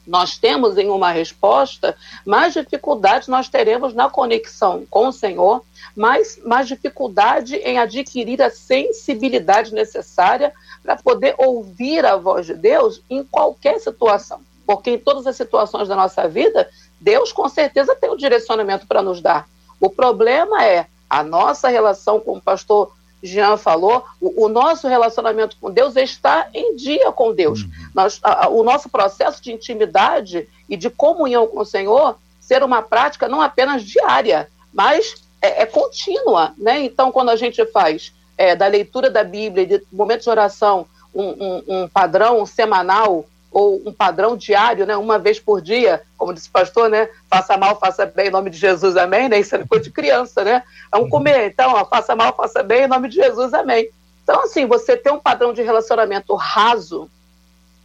nós 0.05 0.37
temos 0.37 0.77
em 0.77 0.89
uma 0.89 1.11
resposta, 1.11 1.95
mais 2.25 2.53
dificuldade 2.53 3.29
nós 3.29 3.47
teremos 3.47 3.93
na 3.93 4.09
conexão 4.09 4.85
com 4.89 5.07
o 5.07 5.11
Senhor, 5.13 5.63
mais, 5.95 6.39
mais 6.43 6.67
dificuldade 6.67 7.55
em 7.57 7.77
adquirir 7.77 8.41
a 8.41 8.49
sensibilidade 8.49 9.73
necessária 9.73 10.51
para 10.81 10.95
poder 10.95 11.35
ouvir 11.37 12.05
a 12.05 12.15
voz 12.15 12.45
de 12.47 12.53
Deus 12.53 13.01
em 13.09 13.23
qualquer 13.23 13.79
situação. 13.79 14.41
Porque 14.65 14.91
em 14.91 14.97
todas 14.97 15.27
as 15.27 15.35
situações 15.35 15.87
da 15.87 15.95
nossa 15.95 16.27
vida, 16.27 16.69
Deus 16.99 17.31
com 17.31 17.47
certeza 17.49 17.95
tem 17.95 18.09
o 18.09 18.13
um 18.13 18.17
direcionamento 18.17 18.87
para 18.87 19.01
nos 19.01 19.21
dar. 19.21 19.47
O 19.79 19.89
problema 19.89 20.63
é 20.65 20.87
a 21.09 21.23
nossa 21.23 21.67
relação 21.67 22.19
com 22.19 22.37
o 22.37 22.41
pastor 22.41 22.91
Jean 23.21 23.57
falou, 23.57 24.03
o, 24.19 24.45
o, 24.45 24.49
nosso 24.49 24.87
relacionamento 24.87 25.55
com 25.59 25.71
Deus 25.71 25.95
está 25.95 26.49
em 26.53 26.75
dia 26.75 27.11
com 27.11 27.33
Deus. 27.33 27.61
Uhum. 27.61 27.69
Nós, 27.93 28.19
a, 28.23 28.45
a, 28.45 28.49
o 28.49 28.63
nosso 28.63 28.89
processo 28.89 29.41
de 29.41 29.51
intimidade 29.51 30.47
e 30.67 30.75
de 30.75 30.89
comunhão 30.89 31.47
com 31.47 31.59
o 31.59 31.65
Senhor 31.65 32.17
ser 32.39 32.63
uma 32.63 32.81
prática 32.81 33.29
não 33.29 33.41
apenas 33.41 33.83
diária, 33.83 34.49
mas 34.73 35.23
é, 35.41 35.61
é 35.61 35.65
contínua. 35.65 36.53
Né? 36.57 36.81
Então, 36.83 37.11
quando 37.11 37.29
a 37.29 37.35
gente 37.35 37.63
faz 37.67 38.13
é, 38.37 38.55
da 38.55 38.67
leitura 38.67 39.09
da 39.09 39.23
Bíblia, 39.23 39.65
de 39.65 39.83
momentos 39.91 40.23
de 40.23 40.29
oração, 40.29 40.87
um, 41.13 41.23
um, 41.23 41.63
um 41.67 41.87
padrão 41.87 42.45
semanal, 42.45 43.25
ou 43.51 43.81
um 43.85 43.91
padrão 43.91 44.37
diário, 44.37 44.85
né, 44.85 44.95
uma 44.95 45.19
vez 45.19 45.39
por 45.39 45.61
dia, 45.61 46.01
como 46.17 46.33
disse 46.33 46.47
o 46.47 46.51
pastor, 46.51 46.89
né, 46.89 47.09
faça 47.29 47.57
mal, 47.57 47.77
faça 47.77 48.05
bem 48.05 48.27
em 48.27 48.31
nome 48.31 48.49
de 48.49 48.57
Jesus, 48.57 48.95
amém, 48.95 49.27
né, 49.27 49.39
isso 49.39 49.55
é 49.55 49.65
coisa 49.65 49.83
de 49.83 49.91
criança, 49.91 50.43
né, 50.43 50.63
vamos 50.89 51.09
comer, 51.09 51.47
então, 51.47 51.73
ó, 51.73 51.85
faça 51.85 52.15
mal, 52.15 52.33
faça 52.33 52.63
bem 52.63 52.83
em 52.83 52.87
nome 52.87 53.09
de 53.09 53.15
Jesus, 53.15 53.53
amém. 53.53 53.89
Então, 54.23 54.43
assim, 54.43 54.65
você 54.65 54.95
ter 54.95 55.11
um 55.11 55.19
padrão 55.19 55.53
de 55.53 55.61
relacionamento 55.61 56.33
raso 56.35 57.09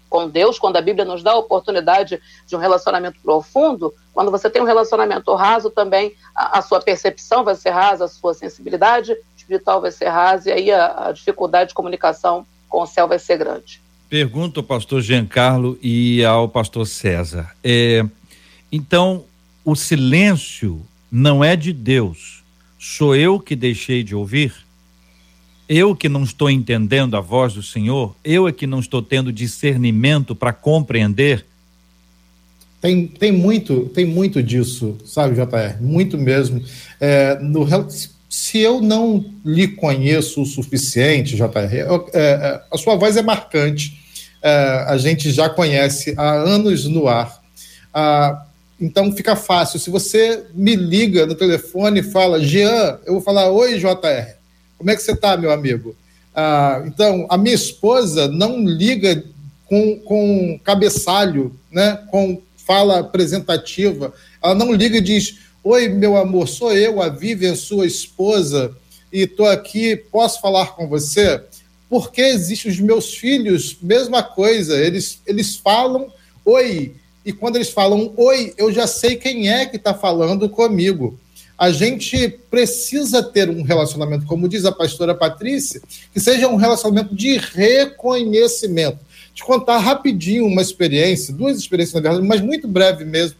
com 0.09 0.29
Deus, 0.29 0.59
quando 0.59 0.77
a 0.77 0.81
Bíblia 0.81 1.05
nos 1.05 1.23
dá 1.23 1.33
a 1.33 1.37
oportunidade 1.37 2.23
de 2.47 2.55
um 2.55 2.59
relacionamento 2.61 3.19
profundo, 3.21 3.93
quando 4.15 4.31
você 4.31 4.49
tem 4.49 4.63
um 4.63 4.67
relacionamento 4.67 5.35
raso 5.35 5.69
também, 5.69 6.15
a, 6.35 6.59
a 6.59 6.63
sua 6.63 6.81
percepção 6.81 7.43
vai 7.43 7.57
ser 7.57 7.71
rasa, 7.71 8.05
a 8.05 8.09
sua 8.09 8.33
sensibilidade 8.33 9.17
espiritual 9.37 9.81
vai 9.81 9.91
ser 9.91 10.09
rasa, 10.09 10.51
e 10.51 10.53
aí 10.53 10.73
a, 10.73 11.09
a 11.09 11.13
dificuldade 11.13 11.71
de 11.71 11.75
comunicação 11.75 12.47
com 12.69 12.83
o 12.83 12.87
céu 12.87 13.09
vai 13.09 13.19
ser 13.19 13.37
grande. 13.37 13.83
Pergunto 14.09 14.61
ao 14.61 14.64
pastor 14.64 15.03
Giancarlo 15.03 15.79
e 15.83 16.25
ao 16.25 16.49
pastor 16.49 16.87
César. 16.87 17.51
É, 17.62 18.05
então, 18.71 19.25
o 19.64 19.75
silêncio 19.75 20.81
não 21.11 21.42
é 21.42 21.57
de 21.57 21.73
Deus. 21.73 22.42
Sou 22.79 23.16
eu 23.16 23.40
que 23.40 23.57
deixei 23.57 24.05
de 24.05 24.14
ouvir? 24.14 24.55
Eu 25.69 25.97
que 25.97 26.09
não 26.09 26.23
estou 26.23 26.49
entendendo 26.49 27.16
a 27.16 27.21
voz 27.21 27.55
do 27.55 27.62
Senhor? 27.62 28.14
Eu 28.25 28.47
é 28.47 28.53
que 28.53 28.66
não 28.66 28.79
estou 28.79 29.03
tendo 29.03 29.33
discernimento 29.33 30.37
para 30.37 30.53
compreender? 30.53 31.45
Tem, 32.81 33.09
tem 33.09 33.33
muito 33.33 33.87
tem 33.87 34.05
muito 34.05 34.40
disso, 34.40 34.97
sabe, 35.05 35.35
JR? 35.35 35.81
Muito 35.81 36.16
mesmo. 36.16 36.62
É, 37.01 37.37
no, 37.40 37.64
se 38.29 38.59
eu 38.59 38.81
não 38.81 39.25
lhe 39.45 39.69
conheço 39.69 40.43
o 40.43 40.47
suficiente, 40.47 41.37
JR, 41.37 41.47
é, 41.57 41.87
é, 42.12 42.61
a 42.71 42.79
sua 42.79 42.97
voz 42.97 43.17
é 43.17 43.23
marcante, 43.23 43.99
é, 44.43 44.85
a 44.89 44.97
gente 44.97 45.31
já 45.31 45.49
conhece 45.49 46.15
há 46.17 46.33
anos 46.33 46.85
no 46.87 47.09
ar. 47.09 47.41
Ah, 47.95 48.45
então 48.81 49.12
fica 49.12 49.35
fácil. 49.35 49.79
Se 49.79 49.91
você 49.91 50.45
me 50.53 50.77
liga 50.77 51.25
no 51.25 51.35
telefone 51.35 52.01
e 52.01 52.03
fala, 52.03 52.41
Jean, 52.41 52.99
eu 53.07 53.15
vou 53.15 53.23
falar, 53.23 53.51
oi, 53.51 53.79
JR, 53.79 54.35
como 54.77 54.91
é 54.91 54.97
que 54.97 55.03
você 55.03 55.12
está, 55.12 55.37
meu 55.37 55.51
amigo? 55.51 55.97
Ah, 56.35 56.83
então, 56.85 57.27
a 57.31 57.39
minha 57.39 57.55
esposa 57.55 58.29
não 58.29 58.65
liga 58.65 59.25
com, 59.65 59.99
com 60.01 60.61
cabeçalho, 60.62 61.59
né, 61.71 61.99
com 62.11 62.43
fala 62.67 62.99
apresentativa, 62.99 64.12
ela 64.43 64.55
não 64.55 64.73
liga 64.73 64.99
e 64.99 65.01
diz 65.01 65.39
Oi, 65.69 65.89
meu 65.89 66.17
amor, 66.17 66.47
sou 66.47 66.73
eu, 66.73 67.03
a 67.03 67.09
Vivian, 67.09 67.57
sua 67.57 67.89
esposa, 67.89 68.77
e 69.13 69.23
estou 69.23 69.47
aqui, 69.47 69.97
posso 69.97 70.41
falar 70.41 70.77
com 70.77 70.87
você? 70.87 71.43
Porque 71.91 72.23
existem 72.23 72.71
os 72.71 72.79
meus 72.79 73.15
filhos, 73.15 73.77
mesma 73.83 74.23
coisa, 74.23 74.79
eles, 74.81 75.21
eles 75.27 75.57
falam 75.57 76.07
oi, 76.45 76.95
e 77.25 77.33
quando 77.33 77.57
eles 77.57 77.71
falam 77.71 78.15
oi, 78.17 78.55
eu 78.57 78.73
já 78.73 78.87
sei 78.87 79.17
quem 79.17 79.53
é 79.53 79.67
que 79.67 79.75
está 79.75 79.93
falando 79.93 80.49
comigo. 80.49 81.19
A 81.59 81.73
gente 81.73 82.29
precisa 82.49 83.21
ter 83.21 83.51
um 83.51 83.63
relacionamento, 83.63 84.25
como 84.25 84.49
diz 84.49 84.65
a 84.65 84.71
pastora 84.71 85.17
Patrícia, 85.17 85.83
que 86.13 86.21
seja 86.21 86.47
um 86.47 86.55
relacionamento 86.55 87.13
de 87.13 87.39
reconhecimento. 87.39 89.01
Te 89.35 89.43
contar 89.43 89.79
rapidinho 89.79 90.47
uma 90.47 90.63
experiência, 90.63 91.35
duas 91.35 91.59
experiências, 91.59 91.95
na 91.95 92.09
verdade, 92.09 92.25
mas 92.25 92.41
muito 92.41 92.69
breve 92.69 93.05
mesmo, 93.05 93.37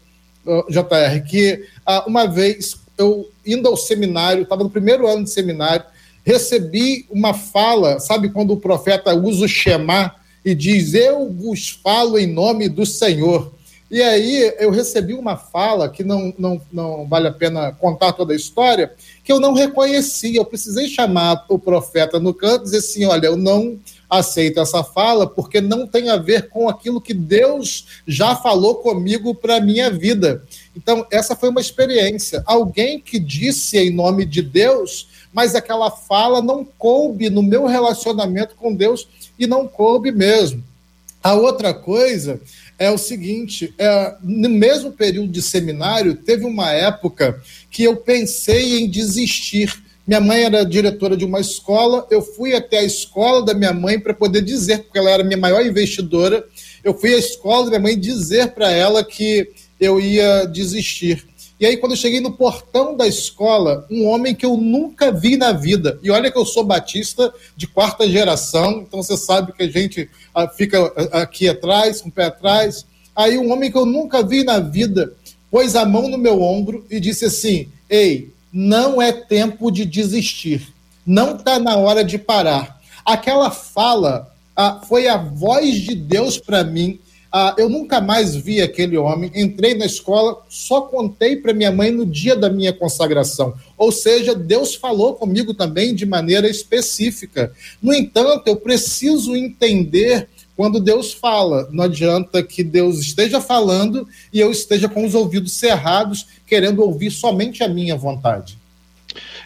JR, 0.69 1.23
que 1.27 1.65
ah, 1.85 2.05
uma 2.07 2.25
vez 2.25 2.77
eu 2.97 3.29
indo 3.45 3.67
ao 3.67 3.77
seminário, 3.77 4.43
estava 4.43 4.63
no 4.63 4.69
primeiro 4.69 5.07
ano 5.07 5.23
de 5.23 5.29
seminário, 5.29 5.85
recebi 6.25 7.05
uma 7.09 7.33
fala, 7.33 7.99
sabe 7.99 8.29
quando 8.29 8.51
o 8.51 8.57
profeta 8.57 9.13
usa 9.13 9.45
o 9.45 9.47
Shema 9.47 10.15
e 10.43 10.55
diz: 10.55 10.93
Eu 10.93 11.31
vos 11.31 11.79
falo 11.83 12.17
em 12.17 12.27
nome 12.27 12.67
do 12.67 12.85
Senhor. 12.85 13.53
E 13.89 14.01
aí 14.01 14.53
eu 14.59 14.69
recebi 14.69 15.13
uma 15.13 15.37
fala 15.37 15.87
que 15.87 16.03
não, 16.03 16.33
não, 16.37 16.61
não 16.73 17.07
vale 17.07 17.29
a 17.29 17.31
pena 17.31 17.71
contar 17.71 18.11
toda 18.11 18.33
a 18.33 18.35
história, 18.35 18.91
que 19.23 19.31
eu 19.31 19.39
não 19.39 19.53
reconheci. 19.53 20.35
Eu 20.35 20.43
precisei 20.43 20.89
chamar 20.89 21.45
o 21.47 21.57
profeta 21.57 22.19
no 22.19 22.33
canto 22.33 22.61
e 22.61 22.63
dizer 22.65 22.77
assim: 22.79 23.05
olha, 23.05 23.27
eu 23.27 23.37
não 23.37 23.79
aceito 24.09 24.59
essa 24.59 24.83
fala 24.83 25.27
porque 25.27 25.59
não 25.59 25.85
tem 25.85 26.09
a 26.09 26.17
ver 26.17 26.49
com 26.49 26.69
aquilo 26.69 27.01
que 27.01 27.13
Deus 27.13 27.85
já 28.07 28.35
falou 28.35 28.75
comigo 28.75 29.35
para 29.35 29.59
minha 29.59 29.91
vida. 29.91 30.43
Então, 30.75 31.05
essa 31.11 31.35
foi 31.35 31.49
uma 31.49 31.61
experiência. 31.61 32.41
Alguém 32.45 32.99
que 32.99 33.19
disse 33.19 33.77
em 33.77 33.89
nome 33.89 34.25
de 34.25 34.41
Deus, 34.41 35.09
mas 35.33 35.55
aquela 35.55 35.91
fala 35.91 36.41
não 36.41 36.63
coube 36.63 37.29
no 37.29 37.43
meu 37.43 37.65
relacionamento 37.65 38.55
com 38.55 38.73
Deus 38.73 39.07
e 39.37 39.45
não 39.45 39.67
coube 39.67 40.11
mesmo. 40.11 40.63
A 41.21 41.33
outra 41.33 41.73
coisa 41.73 42.39
é 42.79 42.89
o 42.89 42.97
seguinte: 42.97 43.73
é, 43.77 44.15
no 44.21 44.49
mesmo 44.49 44.91
período 44.91 45.29
de 45.29 45.41
seminário, 45.41 46.15
teve 46.15 46.45
uma 46.45 46.71
época 46.71 47.41
que 47.69 47.83
eu 47.83 47.97
pensei 47.97 48.79
em 48.79 48.89
desistir. 48.89 49.83
Minha 50.07 50.21
mãe 50.21 50.45
era 50.45 50.65
diretora 50.65 51.17
de 51.17 51.25
uma 51.25 51.41
escola, 51.41 52.07
eu 52.09 52.21
fui 52.21 52.53
até 52.53 52.79
a 52.79 52.83
escola 52.83 53.43
da 53.43 53.53
minha 53.53 53.73
mãe 53.73 53.99
para 53.99 54.13
poder 54.13 54.41
dizer, 54.41 54.83
porque 54.83 54.97
ela 54.97 55.09
era 55.09 55.21
minha 55.21 55.37
maior 55.37 55.65
investidora, 55.65 56.47
eu 56.81 56.97
fui 56.97 57.13
à 57.13 57.17
escola 57.17 57.65
da 57.65 57.71
minha 57.71 57.81
mãe 57.81 57.99
dizer 57.99 58.53
para 58.53 58.71
ela 58.71 59.03
que 59.03 59.51
eu 59.77 59.99
ia 59.99 60.45
desistir. 60.45 61.27
E 61.59 61.65
aí, 61.65 61.75
quando 61.75 61.91
eu 61.91 61.97
cheguei 61.97 62.21
no 62.21 62.31
portão 62.31 62.95
da 62.95 63.05
escola, 63.05 63.85
um 63.91 64.05
homem 64.05 64.33
que 64.33 64.45
eu 64.45 64.55
nunca 64.55 65.11
vi 65.11 65.35
na 65.35 65.51
vida. 65.51 65.99
E 66.01 66.09
olha 66.09 66.31
que 66.31 66.37
eu 66.37 66.45
sou 66.45 66.63
batista 66.63 67.33
de 67.57 67.67
quarta 67.67 68.07
geração, 68.07 68.85
então 68.87 69.03
você 69.03 69.17
sabe 69.17 69.51
que 69.51 69.63
a 69.63 69.69
gente 69.69 70.09
ah, 70.33 70.47
fica 70.47 70.79
ah, 70.95 71.23
aqui 71.23 71.49
atrás, 71.49 72.01
com 72.01 72.07
um 72.07 72.11
pé 72.11 72.25
atrás. 72.25 72.85
Aí, 73.13 73.37
um 73.37 73.51
homem 73.51 73.69
que 73.69 73.77
eu 73.77 73.85
nunca 73.85 74.23
vi 74.23 74.43
na 74.45 74.59
vida 74.59 75.11
pôs 75.51 75.75
a 75.75 75.85
mão 75.85 76.07
no 76.07 76.17
meu 76.17 76.41
ombro 76.41 76.85
e 76.89 76.99
disse 76.99 77.25
assim: 77.25 77.67
Ei, 77.89 78.31
não 78.51 79.01
é 79.01 79.11
tempo 79.11 79.71
de 79.71 79.85
desistir. 79.85 80.73
Não 81.05 81.35
está 81.35 81.59
na 81.59 81.77
hora 81.77 82.03
de 82.03 82.17
parar. 82.17 82.79
Aquela 83.05 83.49
fala 83.51 84.33
ah, 84.55 84.81
foi 84.87 85.07
a 85.07 85.17
voz 85.17 85.75
de 85.75 85.95
Deus 85.95 86.37
para 86.37 86.63
mim 86.63 86.99
ah, 87.31 87.53
eu 87.57 87.67
nunca 87.67 87.99
mais 87.99 88.35
vi 88.35 88.61
aquele 88.61 88.97
homem. 88.97 89.31
Entrei 89.35 89.75
na 89.75 89.85
escola, 89.85 90.41
só 90.49 90.81
contei 90.81 91.35
para 91.35 91.53
minha 91.53 91.71
mãe 91.71 91.91
no 91.91 92.05
dia 92.05 92.35
da 92.35 92.49
minha 92.49 92.71
consagração. 92.71 93.53
Ou 93.77 93.91
seja, 93.91 94.33
Deus 94.33 94.75
falou 94.75 95.15
comigo 95.15 95.53
também 95.53 95.93
de 95.93 96.05
maneira 96.05 96.49
específica. 96.49 97.51
No 97.81 97.93
entanto, 97.93 98.47
eu 98.47 98.55
preciso 98.55 99.35
entender 99.35 100.29
quando 100.57 100.79
Deus 100.79 101.13
fala. 101.13 101.69
Não 101.71 101.83
adianta 101.83 102.41
que 102.41 102.63
Deus 102.63 102.99
esteja 102.99 103.39
falando 103.39 104.07
e 104.33 104.39
eu 104.39 104.51
esteja 104.51 104.89
com 104.89 105.05
os 105.05 105.13
ouvidos 105.13 105.53
cerrados, 105.53 106.25
querendo 106.47 106.81
ouvir 106.81 107.11
somente 107.11 107.63
a 107.63 107.69
minha 107.69 107.95
vontade. 107.95 108.57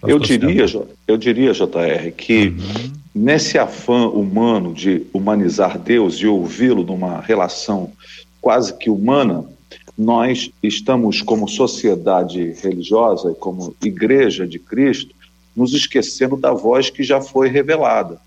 Eu 0.07 0.17
diria, 0.17 0.65
eu 1.07 1.17
diria, 1.17 1.53
JR, 1.53 2.11
que 2.15 2.47
uhum. 2.47 2.93
nesse 3.13 3.59
afã 3.59 4.07
humano 4.07 4.73
de 4.73 5.03
humanizar 5.13 5.77
Deus 5.77 6.15
e 6.15 6.25
ouvi-lo 6.25 6.83
numa 6.83 7.19
relação 7.19 7.91
quase 8.39 8.75
que 8.75 8.89
humana, 8.89 9.45
nós 9.95 10.49
estamos, 10.63 11.21
como 11.21 11.47
sociedade 11.47 12.55
religiosa 12.63 13.31
e 13.31 13.35
como 13.35 13.75
igreja 13.83 14.47
de 14.47 14.57
Cristo, 14.57 15.13
nos 15.55 15.73
esquecendo 15.73 16.35
da 16.35 16.53
voz 16.53 16.89
que 16.89 17.03
já 17.03 17.21
foi 17.21 17.49
revelada. 17.49 18.19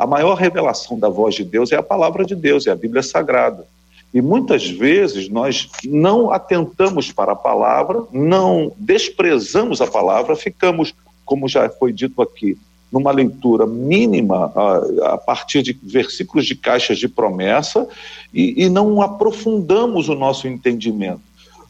A 0.00 0.06
maior 0.06 0.34
revelação 0.34 0.98
da 0.98 1.10
voz 1.10 1.34
de 1.34 1.44
Deus 1.44 1.72
é 1.72 1.76
a 1.76 1.82
palavra 1.82 2.24
de 2.24 2.34
Deus, 2.34 2.66
é 2.66 2.70
a 2.70 2.74
Bíblia 2.74 3.02
Sagrada. 3.02 3.66
E 4.14 4.22
muitas 4.22 4.66
vezes 4.66 5.28
nós 5.28 5.68
não 5.84 6.32
atentamos 6.32 7.12
para 7.12 7.32
a 7.32 7.36
palavra, 7.36 8.04
não 8.10 8.72
desprezamos 8.78 9.82
a 9.82 9.86
palavra, 9.86 10.34
ficamos 10.34 10.94
como 11.22 11.46
já 11.46 11.68
foi 11.68 11.92
dito 11.92 12.22
aqui, 12.22 12.56
numa 12.90 13.12
leitura 13.12 13.66
mínima 13.66 14.50
a, 14.56 15.12
a, 15.12 15.18
partir 15.18 15.62
de 15.62 15.78
versículos 15.82 16.46
de 16.46 16.56
caixas 16.56 16.98
de 16.98 17.06
promessa 17.06 17.86
e, 18.32 18.64
e, 18.64 18.70
não 18.70 19.02
aprofundamos 19.02 20.08
o 20.08 20.14
nosso 20.14 20.48
entendimento. 20.48 21.20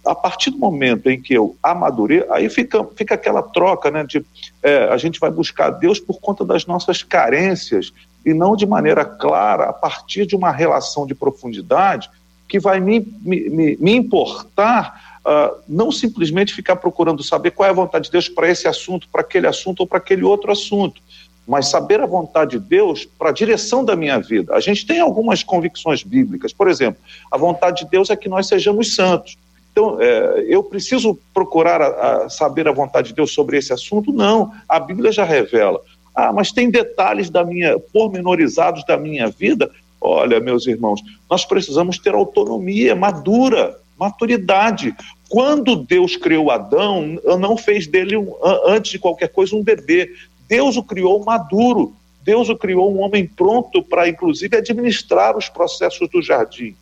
A 0.06 0.14
partir 0.14 0.50
do 0.50 0.56
momento 0.56 1.10
em 1.10 1.20
que 1.20 1.34
eu 1.34 1.56
amadureço, 1.60 2.32
aí 2.32 2.48
fica, 2.48 2.82
fica 2.94 3.16
aquela 3.16 3.42
troca, 3.42 3.90
né, 3.90 4.04
de 4.04 4.24
é, 4.62 4.84
a 4.84 4.96
gente 4.96 5.18
vai 5.18 5.32
buscar 5.32 5.70
Deus 5.70 5.98
por 5.98 6.20
conta 6.20 6.44
das 6.44 6.64
nossas 6.64 7.02
carências 7.02 7.92
e 8.24 8.34
não 8.34 8.54
de 8.54 8.66
maneira 8.66 9.04
clara, 9.04 9.64
a 9.64 9.72
partir 9.72 10.26
de 10.26 10.36
uma 10.36 10.50
relação 10.50 11.06
de 11.06 11.14
profundidade 11.14 12.10
que 12.48 12.58
vai 12.58 12.80
me, 12.80 13.00
me, 13.22 13.76
me 13.76 13.94
importar 13.94 15.20
uh, 15.24 15.56
não 15.68 15.92
simplesmente 15.92 16.54
ficar 16.54 16.76
procurando 16.76 17.22
saber 17.22 17.52
qual 17.52 17.66
é 17.66 17.70
a 17.70 17.74
vontade 17.74 18.06
de 18.06 18.10
Deus 18.10 18.28
para 18.28 18.48
esse 18.48 18.66
assunto, 18.66 19.08
para 19.08 19.20
aquele 19.20 19.46
assunto 19.46 19.80
ou 19.80 19.86
para 19.86 19.98
aquele 19.98 20.24
outro 20.24 20.50
assunto, 20.50 21.00
mas 21.46 21.68
saber 21.68 22.00
a 22.00 22.06
vontade 22.06 22.52
de 22.52 22.58
Deus 22.58 23.04
para 23.04 23.30
a 23.30 23.32
direção 23.32 23.84
da 23.84 23.96
minha 23.96 24.18
vida. 24.18 24.54
A 24.54 24.60
gente 24.60 24.86
tem 24.86 25.00
algumas 25.00 25.42
convicções 25.42 26.02
bíblicas, 26.02 26.52
por 26.52 26.68
exemplo, 26.68 27.00
a 27.30 27.36
vontade 27.36 27.84
de 27.84 27.90
Deus 27.90 28.10
é 28.10 28.16
que 28.16 28.28
nós 28.28 28.46
sejamos 28.46 28.94
santos. 28.94 29.38
Então, 29.72 30.00
é, 30.00 30.46
eu 30.48 30.64
preciso 30.64 31.16
procurar 31.32 31.80
a, 31.80 32.24
a 32.24 32.28
saber 32.28 32.66
a 32.66 32.72
vontade 32.72 33.08
de 33.08 33.14
Deus 33.14 33.32
sobre 33.32 33.56
esse 33.56 33.72
assunto? 33.72 34.12
Não, 34.12 34.52
a 34.68 34.80
Bíblia 34.80 35.12
já 35.12 35.24
revela. 35.24 35.80
Ah, 36.20 36.32
mas 36.32 36.52
tem 36.52 36.70
detalhes 36.70 37.30
da 37.30 37.44
minha, 37.44 37.78
pormenorizados 37.78 38.84
da 38.84 38.96
minha 38.96 39.28
vida. 39.28 39.70
Olha, 40.00 40.38
meus 40.38 40.66
irmãos, 40.66 41.00
nós 41.30 41.44
precisamos 41.44 41.98
ter 41.98 42.14
autonomia 42.14 42.94
madura 42.94 43.78
maturidade. 43.98 44.94
Quando 45.28 45.76
Deus 45.76 46.16
criou 46.16 46.50
Adão, 46.50 47.18
não 47.38 47.56
fez 47.56 47.86
dele, 47.86 48.16
um, 48.16 48.34
antes 48.66 48.92
de 48.92 48.98
qualquer 48.98 49.28
coisa, 49.28 49.54
um 49.54 49.62
bebê. 49.62 50.10
Deus 50.48 50.76
o 50.76 50.82
criou 50.82 51.22
maduro. 51.22 51.94
Deus 52.22 52.48
o 52.48 52.56
criou 52.56 52.94
um 52.94 53.00
homem 53.00 53.26
pronto 53.26 53.82
para, 53.82 54.08
inclusive, 54.08 54.56
administrar 54.56 55.36
os 55.36 55.48
processos 55.48 56.08
do 56.08 56.22
jardim. 56.22 56.74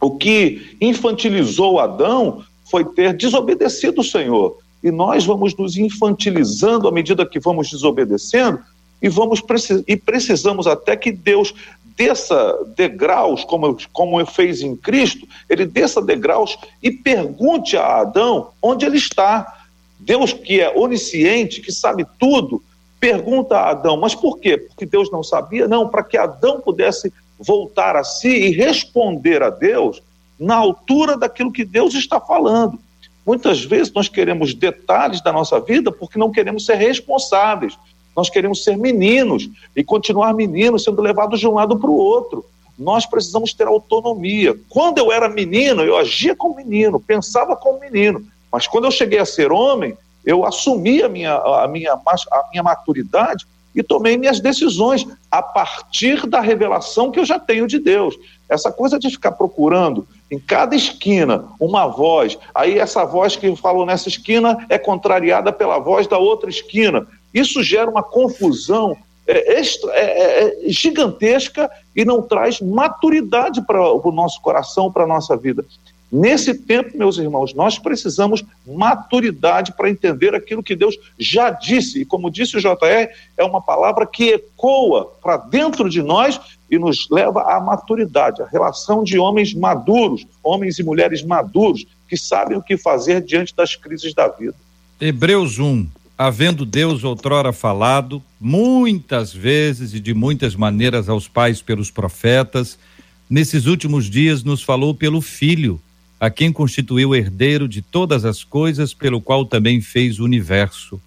O 0.00 0.12
que 0.12 0.76
infantilizou 0.80 1.80
Adão 1.80 2.44
foi 2.70 2.84
ter 2.84 3.14
desobedecido 3.14 4.02
o 4.02 4.04
Senhor. 4.04 4.58
E 4.82 4.90
nós 4.90 5.24
vamos 5.24 5.54
nos 5.56 5.76
infantilizando 5.76 6.86
à 6.86 6.92
medida 6.92 7.26
que 7.26 7.40
vamos 7.40 7.70
desobedecendo 7.70 8.60
e 9.00 9.08
vamos 9.08 9.42
e 9.86 9.96
precisamos 9.96 10.66
até 10.66 10.96
que 10.96 11.12
Deus 11.12 11.54
desça 11.96 12.56
degraus, 12.76 13.44
como, 13.44 13.76
como 13.92 14.24
fez 14.24 14.62
em 14.62 14.76
Cristo, 14.76 15.26
ele 15.50 15.66
desça 15.66 16.00
degraus 16.00 16.56
e 16.80 16.92
pergunte 16.92 17.76
a 17.76 18.00
Adão 18.00 18.50
onde 18.62 18.86
ele 18.86 18.96
está. 18.96 19.54
Deus, 19.98 20.32
que 20.32 20.60
é 20.60 20.76
onisciente, 20.78 21.60
que 21.60 21.72
sabe 21.72 22.06
tudo, 22.18 22.62
pergunta 23.00 23.56
a 23.56 23.70
Adão, 23.70 23.96
mas 23.96 24.14
por 24.14 24.38
quê? 24.38 24.56
Porque 24.56 24.86
Deus 24.86 25.10
não 25.10 25.24
sabia? 25.24 25.66
Não, 25.66 25.88
para 25.88 26.04
que 26.04 26.16
Adão 26.16 26.60
pudesse 26.60 27.12
voltar 27.38 27.96
a 27.96 28.04
si 28.04 28.28
e 28.28 28.50
responder 28.50 29.42
a 29.42 29.50
Deus 29.50 30.00
na 30.38 30.54
altura 30.54 31.16
daquilo 31.16 31.52
que 31.52 31.64
Deus 31.64 31.94
está 31.94 32.20
falando. 32.20 32.78
Muitas 33.28 33.62
vezes 33.62 33.92
nós 33.92 34.08
queremos 34.08 34.54
detalhes 34.54 35.20
da 35.20 35.30
nossa 35.30 35.60
vida 35.60 35.92
porque 35.92 36.18
não 36.18 36.30
queremos 36.30 36.64
ser 36.64 36.76
responsáveis. 36.76 37.78
Nós 38.16 38.30
queremos 38.30 38.64
ser 38.64 38.78
meninos 38.78 39.50
e 39.76 39.84
continuar 39.84 40.32
meninos, 40.32 40.82
sendo 40.82 41.02
levados 41.02 41.38
de 41.38 41.46
um 41.46 41.52
lado 41.52 41.78
para 41.78 41.90
o 41.90 41.94
outro. 41.94 42.42
Nós 42.78 43.04
precisamos 43.04 43.52
ter 43.52 43.66
autonomia. 43.66 44.58
Quando 44.70 44.96
eu 44.96 45.12
era 45.12 45.28
menino, 45.28 45.82
eu 45.82 45.98
agia 45.98 46.34
como 46.34 46.56
menino, 46.56 46.98
pensava 46.98 47.54
como 47.54 47.78
menino. 47.78 48.24
Mas 48.50 48.66
quando 48.66 48.86
eu 48.86 48.90
cheguei 48.90 49.18
a 49.18 49.26
ser 49.26 49.52
homem, 49.52 49.94
eu 50.24 50.46
assumi 50.46 51.02
a 51.02 51.08
minha, 51.10 51.34
a 51.34 51.68
minha, 51.68 51.92
a 51.92 52.44
minha 52.50 52.62
maturidade 52.62 53.46
e 53.74 53.82
tomei 53.82 54.16
minhas 54.16 54.40
decisões 54.40 55.06
a 55.30 55.42
partir 55.42 56.26
da 56.26 56.40
revelação 56.40 57.10
que 57.10 57.20
eu 57.20 57.26
já 57.26 57.38
tenho 57.38 57.66
de 57.66 57.78
Deus. 57.78 58.18
Essa 58.48 58.72
coisa 58.72 58.98
de 58.98 59.10
ficar 59.10 59.32
procurando 59.32 60.08
em 60.30 60.38
cada 60.38 60.76
esquina 60.76 61.46
uma 61.58 61.86
voz, 61.86 62.38
aí 62.54 62.78
essa 62.78 63.04
voz 63.04 63.36
que 63.36 63.54
falou 63.56 63.86
nessa 63.86 64.08
esquina 64.08 64.66
é 64.68 64.78
contrariada 64.78 65.52
pela 65.52 65.78
voz 65.78 66.06
da 66.06 66.18
outra 66.18 66.50
esquina. 66.50 67.06
Isso 67.32 67.62
gera 67.62 67.90
uma 67.90 68.02
confusão 68.02 68.96
é, 69.26 69.58
extra, 69.58 69.90
é, 69.92 70.04
é, 70.04 70.66
é 70.66 70.70
gigantesca 70.70 71.70
e 71.94 72.04
não 72.04 72.22
traz 72.22 72.60
maturidade 72.60 73.62
para 73.62 73.92
o 73.92 74.12
nosso 74.12 74.40
coração, 74.40 74.90
para 74.90 75.04
a 75.04 75.06
nossa 75.06 75.36
vida. 75.36 75.64
Nesse 76.10 76.54
tempo, 76.54 76.96
meus 76.96 77.18
irmãos, 77.18 77.52
nós 77.52 77.78
precisamos 77.78 78.42
maturidade 78.66 79.72
para 79.72 79.90
entender 79.90 80.34
aquilo 80.34 80.62
que 80.62 80.74
Deus 80.74 80.98
já 81.18 81.50
disse. 81.50 82.00
E 82.00 82.04
como 82.06 82.30
disse 82.30 82.56
o 82.56 82.60
JR, 82.60 83.10
é 83.36 83.44
uma 83.44 83.60
palavra 83.60 84.06
que 84.06 84.30
ecoa 84.30 85.12
para 85.22 85.36
dentro 85.36 85.90
de 85.90 86.02
nós 86.02 86.40
e 86.70 86.78
nos 86.78 87.08
leva 87.10 87.42
à 87.42 87.60
maturidade, 87.60 88.42
a 88.42 88.46
relação 88.46 89.02
de 89.02 89.18
homens 89.18 89.54
maduros, 89.54 90.26
homens 90.42 90.78
e 90.78 90.82
mulheres 90.82 91.22
maduros, 91.22 91.86
que 92.08 92.16
sabem 92.16 92.56
o 92.56 92.62
que 92.62 92.76
fazer 92.76 93.22
diante 93.22 93.54
das 93.54 93.74
crises 93.74 94.14
da 94.14 94.28
vida. 94.28 94.54
Hebreus 95.00 95.58
1, 95.58 95.86
havendo 96.16 96.66
Deus 96.66 97.04
outrora 97.04 97.52
falado, 97.52 98.22
muitas 98.40 99.32
vezes 99.32 99.94
e 99.94 100.00
de 100.00 100.12
muitas 100.12 100.54
maneiras 100.54 101.08
aos 101.08 101.26
pais 101.28 101.62
pelos 101.62 101.90
profetas, 101.90 102.78
nesses 103.30 103.66
últimos 103.66 104.10
dias 104.10 104.42
nos 104.42 104.62
falou 104.62 104.94
pelo 104.94 105.20
Filho, 105.20 105.80
a 106.20 106.28
quem 106.28 106.52
constituiu 106.52 107.14
herdeiro 107.14 107.68
de 107.68 107.80
todas 107.80 108.24
as 108.24 108.42
coisas, 108.42 108.92
pelo 108.92 109.20
qual 109.20 109.44
também 109.46 109.80
fez 109.80 110.18
o 110.18 110.24
universo. 110.24 111.00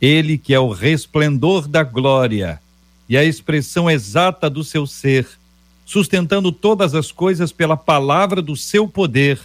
Ele 0.00 0.38
que 0.38 0.54
é 0.54 0.58
o 0.58 0.70
resplendor 0.70 1.68
da 1.68 1.82
glória 1.82 2.60
e 3.08 3.16
a 3.16 3.24
expressão 3.24 3.90
exata 3.90 4.48
do 4.48 4.64
seu 4.64 4.86
ser, 4.86 5.26
sustentando 5.84 6.50
todas 6.50 6.94
as 6.94 7.12
coisas 7.12 7.52
pela 7.52 7.76
palavra 7.76 8.40
do 8.40 8.56
seu 8.56 8.88
poder, 8.88 9.40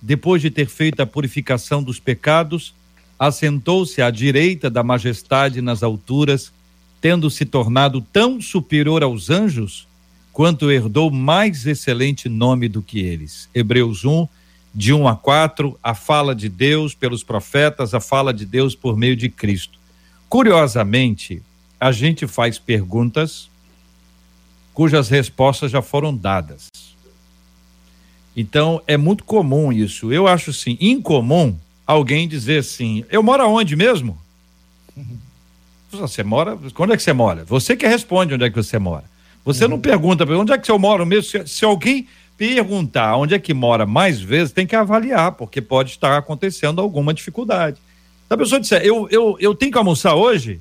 depois 0.00 0.42
de 0.42 0.50
ter 0.50 0.66
feito 0.66 1.00
a 1.00 1.06
purificação 1.06 1.82
dos 1.82 1.98
pecados, 1.98 2.74
assentou-se 3.18 4.00
à 4.00 4.10
direita 4.10 4.70
da 4.70 4.82
majestade 4.82 5.60
nas 5.60 5.82
alturas, 5.82 6.52
tendo 7.00 7.30
se 7.30 7.44
tornado 7.44 8.00
tão 8.00 8.40
superior 8.40 9.02
aos 9.02 9.30
anjos, 9.30 9.86
quanto 10.32 10.70
herdou 10.70 11.10
mais 11.10 11.66
excelente 11.66 12.28
nome 12.28 12.68
do 12.68 12.80
que 12.80 13.00
eles. 13.00 13.48
Hebreus 13.52 14.04
1, 14.04 14.28
de 14.72 14.92
1 14.92 15.08
a 15.08 15.16
4, 15.16 15.78
a 15.82 15.94
fala 15.94 16.34
de 16.34 16.48
Deus 16.48 16.94
pelos 16.94 17.24
profetas, 17.24 17.94
a 17.94 18.00
fala 18.00 18.32
de 18.32 18.46
Deus 18.46 18.76
por 18.76 18.96
meio 18.96 19.16
de 19.16 19.28
Cristo. 19.28 19.78
Curiosamente, 20.28 21.42
a 21.80 21.92
gente 21.92 22.26
faz 22.26 22.58
perguntas 22.58 23.48
cujas 24.74 25.08
respostas 25.08 25.70
já 25.70 25.82
foram 25.82 26.16
dadas. 26.16 26.68
Então, 28.36 28.80
é 28.86 28.96
muito 28.96 29.24
comum 29.24 29.72
isso. 29.72 30.12
Eu 30.12 30.26
acho 30.28 30.50
assim, 30.50 30.78
incomum 30.80 31.56
alguém 31.86 32.28
dizer 32.28 32.58
assim: 32.58 33.04
"Eu 33.10 33.22
moro 33.22 33.42
aonde 33.42 33.74
mesmo?" 33.74 34.16
Você 35.90 36.22
mora, 36.22 36.58
onde 36.78 36.92
é 36.92 36.96
que 36.98 37.02
você 37.02 37.14
mora? 37.14 37.44
Você 37.44 37.74
que 37.74 37.86
responde 37.86 38.34
onde 38.34 38.44
é 38.44 38.50
que 38.50 38.56
você 38.56 38.78
mora. 38.78 39.04
Você 39.42 39.64
uhum. 39.64 39.70
não 39.70 39.80
pergunta 39.80 40.22
onde 40.24 40.52
é 40.52 40.58
que 40.58 40.70
eu 40.70 40.78
moro 40.78 41.06
mesmo. 41.06 41.24
Se, 41.24 41.46
se 41.46 41.64
alguém 41.64 42.06
perguntar 42.36 43.16
onde 43.16 43.34
é 43.34 43.38
que 43.38 43.54
mora 43.54 43.86
mais 43.86 44.20
vezes, 44.20 44.52
tem 44.52 44.66
que 44.66 44.76
avaliar, 44.76 45.32
porque 45.32 45.62
pode 45.62 45.90
estar 45.90 46.18
acontecendo 46.18 46.80
alguma 46.80 47.14
dificuldade. 47.14 47.78
Se 48.28 48.34
a 48.34 48.36
pessoa 48.36 48.60
disser, 48.60 48.82
eu, 48.82 49.08
eu, 49.10 49.36
eu 49.40 49.54
tenho 49.54 49.72
que 49.72 49.78
almoçar 49.78 50.14
hoje, 50.14 50.60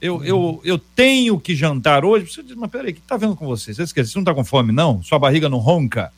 eu, 0.00 0.24
eu, 0.24 0.60
eu 0.64 0.78
tenho 0.78 1.38
que 1.40 1.56
jantar 1.56 2.04
hoje, 2.04 2.32
você 2.32 2.42
diz, 2.42 2.54
mas 2.54 2.70
peraí, 2.70 2.92
o 2.92 2.94
que 2.94 3.00
está 3.00 3.16
vendo 3.16 3.34
com 3.34 3.46
você? 3.46 3.74
Você 3.74 3.82
esquece, 3.82 4.10
você 4.10 4.18
não 4.18 4.22
está 4.22 4.34
com 4.34 4.44
fome, 4.44 4.72
não? 4.72 5.02
Sua 5.02 5.18
barriga 5.18 5.48
não 5.48 5.58
ronca? 5.58 6.12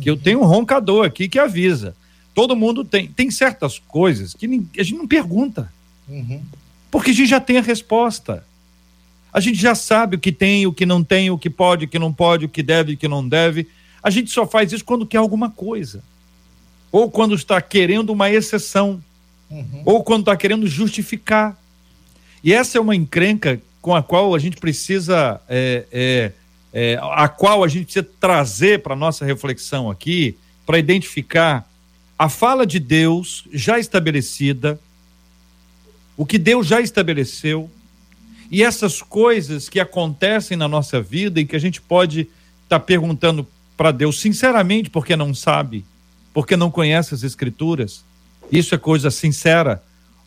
Que 0.00 0.08
eu 0.08 0.16
tenho 0.16 0.40
um 0.40 0.44
roncador 0.44 1.04
aqui 1.04 1.28
que 1.28 1.38
avisa. 1.38 1.94
Todo 2.34 2.56
mundo 2.56 2.84
tem. 2.84 3.08
Tem 3.08 3.30
certas 3.30 3.78
coisas 3.78 4.34
que 4.34 4.46
a 4.78 4.82
gente 4.82 4.96
não 4.96 5.06
pergunta. 5.06 5.70
Uhum. 6.08 6.40
Porque 6.90 7.10
a 7.10 7.14
gente 7.14 7.28
já 7.28 7.40
tem 7.40 7.58
a 7.58 7.62
resposta. 7.62 8.44
A 9.32 9.40
gente 9.40 9.58
já 9.58 9.74
sabe 9.74 10.16
o 10.16 10.18
que 10.18 10.32
tem, 10.32 10.66
o 10.66 10.72
que 10.72 10.86
não 10.86 11.02
tem, 11.02 11.30
o 11.30 11.38
que 11.38 11.50
pode, 11.50 11.84
o 11.84 11.88
que 11.88 11.98
não 11.98 12.12
pode, 12.12 12.44
o 12.44 12.48
que 12.48 12.62
deve, 12.62 12.94
o 12.94 12.96
que 12.96 13.08
não 13.08 13.26
deve. 13.26 13.68
A 14.02 14.10
gente 14.10 14.30
só 14.30 14.46
faz 14.46 14.72
isso 14.72 14.84
quando 14.84 15.06
quer 15.06 15.18
alguma 15.18 15.50
coisa. 15.50 16.02
Ou 16.90 17.10
quando 17.10 17.34
está 17.34 17.60
querendo 17.60 18.10
uma 18.10 18.30
exceção. 18.30 19.02
Uhum. 19.50 19.82
Ou 19.84 20.04
quando 20.04 20.20
está 20.20 20.36
querendo 20.36 20.66
justificar. 20.66 21.58
E 22.42 22.52
essa 22.52 22.78
é 22.78 22.80
uma 22.80 22.96
encrenca 22.96 23.60
com 23.80 23.94
a 23.94 24.02
qual 24.02 24.34
a 24.34 24.38
gente 24.38 24.56
precisa, 24.56 25.40
é, 25.48 25.84
é, 25.92 26.32
é, 26.72 26.98
a 27.00 27.28
qual 27.28 27.62
a 27.62 27.68
gente 27.68 27.84
precisa 27.84 28.08
trazer 28.20 28.82
para 28.82 28.96
nossa 28.96 29.24
reflexão 29.24 29.90
aqui, 29.90 30.36
para 30.64 30.78
identificar 30.78 31.68
a 32.18 32.28
fala 32.28 32.64
de 32.64 32.78
Deus 32.78 33.44
já 33.52 33.78
estabelecida, 33.78 34.78
o 36.16 36.24
que 36.24 36.38
Deus 36.38 36.66
já 36.66 36.80
estabeleceu, 36.80 37.70
e 38.50 38.62
essas 38.62 39.00
coisas 39.00 39.68
que 39.68 39.80
acontecem 39.80 40.56
na 40.56 40.68
nossa 40.68 41.00
vida 41.00 41.40
e 41.40 41.46
que 41.46 41.56
a 41.56 41.58
gente 41.58 41.80
pode 41.80 42.20
estar 42.64 42.78
tá 42.78 42.80
perguntando 42.80 43.46
para 43.76 43.90
Deus 43.90 44.20
sinceramente 44.20 44.90
porque 44.90 45.16
não 45.16 45.34
sabe, 45.34 45.84
porque 46.34 46.56
não 46.56 46.70
conhece 46.70 47.14
as 47.14 47.22
Escrituras. 47.22 48.04
Isso 48.50 48.74
é 48.74 48.78
coisa 48.78 49.10
sincera. 49.10 49.82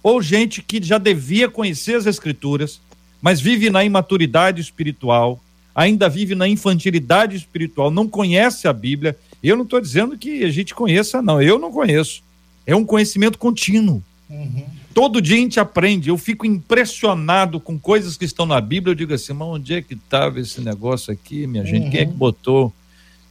Ou 0.06 0.22
gente 0.22 0.62
que 0.62 0.80
já 0.84 1.00
devia 1.00 1.50
conhecer 1.50 1.96
as 1.96 2.06
Escrituras, 2.06 2.80
mas 3.20 3.42
vive 3.42 3.72
na 3.72 3.84
imaturidade 3.84 4.62
espiritual, 4.62 5.42
ainda 5.74 6.08
vive 6.08 6.36
na 6.36 6.48
infantilidade 6.48 7.36
espiritual, 7.36 7.90
não 7.90 8.08
conhece 8.08 8.68
a 8.68 8.72
Bíblia. 8.72 9.18
Eu 9.42 9.56
não 9.56 9.64
estou 9.64 9.82
dizendo 9.82 10.16
que 10.16 10.44
a 10.44 10.52
gente 10.52 10.76
conheça, 10.76 11.24
não. 11.24 11.42
Eu 11.42 11.58
não 11.58 11.72
conheço. 11.72 12.22
É 12.68 12.76
um 12.76 12.86
conhecimento 12.86 13.40
contínuo. 13.40 14.04
Uhum. 14.30 14.66
Todo 14.94 15.20
dia 15.20 15.38
a 15.38 15.40
gente 15.40 15.60
aprende. 15.60 16.10
Eu 16.10 16.20
fico 16.20 16.46
impressionado 16.46 17.60
com 17.60 17.80
coisas 17.80 18.16
que 18.16 18.26
estão 18.26 18.46
na 18.46 18.62
Bíblia. 18.62 18.92
Eu 18.92 18.96
digo 18.96 19.12
assim, 19.12 19.34
mas 19.34 19.48
onde 19.48 19.74
é 19.74 19.82
que 19.82 19.96
estava 19.96 20.40
esse 20.40 20.62
negócio 20.62 21.12
aqui, 21.12 21.48
minha 21.48 21.66
gente? 21.66 21.86
Uhum. 21.86 21.90
Quem 21.90 22.02
é 22.02 22.06
que 22.06 22.12
uhum. 22.12 22.18
botou? 22.18 22.72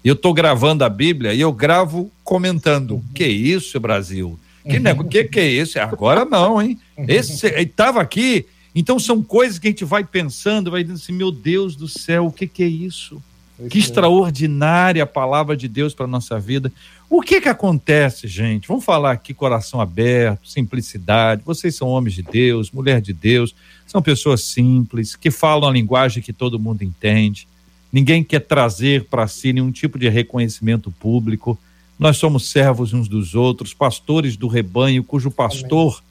Eu 0.05 0.15
estou 0.15 0.35
gravando 0.35 0.83
a 0.83 0.89
Bíblia 0.89 1.33
e 1.35 1.41
eu 1.41 1.53
gravo 1.53 2.11
comentando. 2.25 2.95
Uhum. 2.95 3.05
Que 3.15 3.29
isso, 3.29 3.79
Brasil? 3.79 4.37
Que, 4.69 4.79
uhum. 4.79 5.09
que, 5.09 5.25
que 5.25 5.41
é 5.41 5.47
isso? 5.47 5.79
Agora 5.79 6.25
não, 6.25 6.61
hein? 6.61 6.79
Esse 7.07 7.47
estava 7.47 8.01
aqui. 8.01 8.47
Então 8.75 8.99
são 8.99 9.23
coisas 9.23 9.59
que 9.59 9.69
a 9.69 9.71
gente 9.71 9.85
vai 9.85 10.05
pensando, 10.05 10.71
vai 10.71 10.83
dizendo 10.83 10.97
assim, 10.97 11.13
meu 11.13 11.31
Deus 11.31 11.77
do 11.77 11.87
céu, 11.87 12.27
o 12.27 12.33
que, 12.33 12.47
que 12.47 12.63
é 12.63 12.67
isso? 12.67 13.23
que 13.71 13.79
é. 13.79 13.81
extraordinária 13.81 15.03
a 15.03 15.07
palavra 15.07 15.57
de 15.57 15.69
Deus 15.69 15.95
para 15.95 16.07
nossa 16.07 16.39
vida. 16.39 16.73
O 17.09 17.21
que 17.21 17.41
que 17.41 17.49
acontece, 17.49 18.27
gente? 18.27 18.67
Vamos 18.67 18.85
falar 18.85 19.13
aqui 19.13 19.33
coração 19.33 19.81
aberto, 19.81 20.49
simplicidade. 20.49 21.43
Vocês 21.45 21.75
são 21.75 21.89
homens 21.89 22.15
de 22.15 22.23
Deus, 22.23 22.71
mulher 22.71 23.01
de 23.01 23.13
Deus, 23.13 23.55
são 23.87 24.03
pessoas 24.03 24.43
simples, 24.43 25.15
que 25.15 25.31
falam 25.31 25.69
a 25.69 25.73
linguagem 25.73 26.23
que 26.23 26.33
todo 26.33 26.59
mundo 26.59 26.83
entende. 26.83 27.47
Ninguém 27.93 28.25
quer 28.25 28.41
trazer 28.41 29.05
para 29.05 29.29
si 29.29 29.53
nenhum 29.53 29.71
tipo 29.71 29.99
de 29.99 30.09
reconhecimento 30.09 30.91
público. 30.91 31.59
Nós 31.99 32.17
somos 32.17 32.51
servos 32.51 32.93
uns 32.93 33.09
dos 33.09 33.35
outros, 33.35 33.73
pastores 33.73 34.37
do 34.37 34.49
rebanho, 34.49 35.05
cujo 35.05 35.31
pastor, 35.31 36.03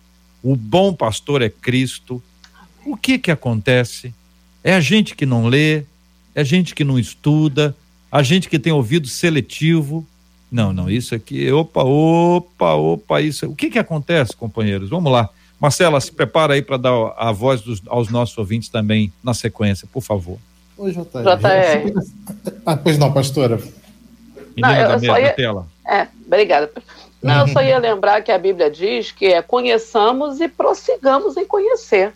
Amém. 0.44 0.54
o 0.54 0.56
bom 0.56 0.94
pastor 0.94 1.42
é 1.42 1.50
Cristo. 1.50 2.22
O 2.86 2.96
que 2.96 3.20
que 3.20 3.32
acontece? 3.32 4.14
É 4.64 4.74
a 4.74 4.80
gente 4.80 5.16
que 5.16 5.26
não 5.26 5.48
lê, 5.48 5.84
é 6.34 6.44
gente 6.44 6.74
que 6.74 6.84
não 6.84 6.98
estuda, 6.98 7.76
a 8.12 8.24
gente 8.24 8.48
que 8.48 8.60
tem 8.60 8.72
ouvido 8.72 9.08
seletivo, 9.08 10.06
não, 10.52 10.72
não, 10.72 10.90
isso 10.90 11.16
aqui, 11.16 11.52
opa, 11.52 11.84
opa, 11.84 12.74
opa, 12.76 13.22
isso. 13.22 13.48
O 13.48 13.56
que 13.56 13.72
que 13.72 13.80
acontece, 13.80 14.36
companheiros? 14.36 14.90
Vamos 14.90 15.12
lá. 15.12 15.30
Marcela, 15.60 16.00
se 16.00 16.12
prepara 16.12 16.54
aí 16.54 16.62
para 16.62 16.78
dar 16.78 16.92
a 17.18 17.32
voz 17.32 17.62
dos, 17.62 17.82
aos 17.88 18.10
nossos 18.10 18.38
ouvintes 18.38 18.70
também 18.70 19.12
na 19.24 19.34
sequência, 19.34 19.88
por 19.92 20.02
favor. 20.02 20.38
Oi, 20.78 20.92
JR. 20.92 21.02
JR. 21.02 22.52
Ah, 22.66 22.78
pois 22.78 22.98
não, 22.98 23.12
pastora. 23.12 23.60
Não, 24.56 24.76
eu 24.76 25.00
só 25.00 25.18
ia... 25.18 25.34
tela. 25.34 25.68
É, 25.86 26.08
obrigada. 26.26 26.72
Não, 27.22 27.42
eu 27.42 27.48
só 27.48 27.62
ia 27.62 27.78
lembrar 27.80 28.22
que 28.22 28.32
a 28.32 28.38
Bíblia 28.38 28.70
diz 28.70 29.12
que 29.12 29.28
é 29.28 29.42
conheçamos 29.42 30.40
e 30.42 30.48
prossigamos 30.48 31.38
em 31.38 31.46
conhecer. 31.46 32.14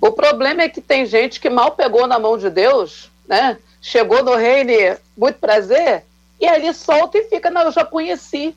O 0.00 0.10
problema 0.10 0.62
é 0.62 0.68
que 0.68 0.80
tem 0.80 1.06
gente 1.06 1.38
que 1.38 1.50
mal 1.50 1.72
pegou 1.72 2.06
na 2.06 2.18
mão 2.18 2.36
de 2.36 2.50
Deus, 2.50 3.10
né? 3.26 3.58
Chegou 3.80 4.22
no 4.22 4.34
reino, 4.34 4.98
muito 5.16 5.38
prazer, 5.38 6.04
e 6.40 6.46
ali 6.46 6.72
solta 6.74 7.18
e 7.18 7.24
fica, 7.24 7.50
não, 7.50 7.62
eu 7.62 7.72
já 7.72 7.84
conheci. 7.84 8.54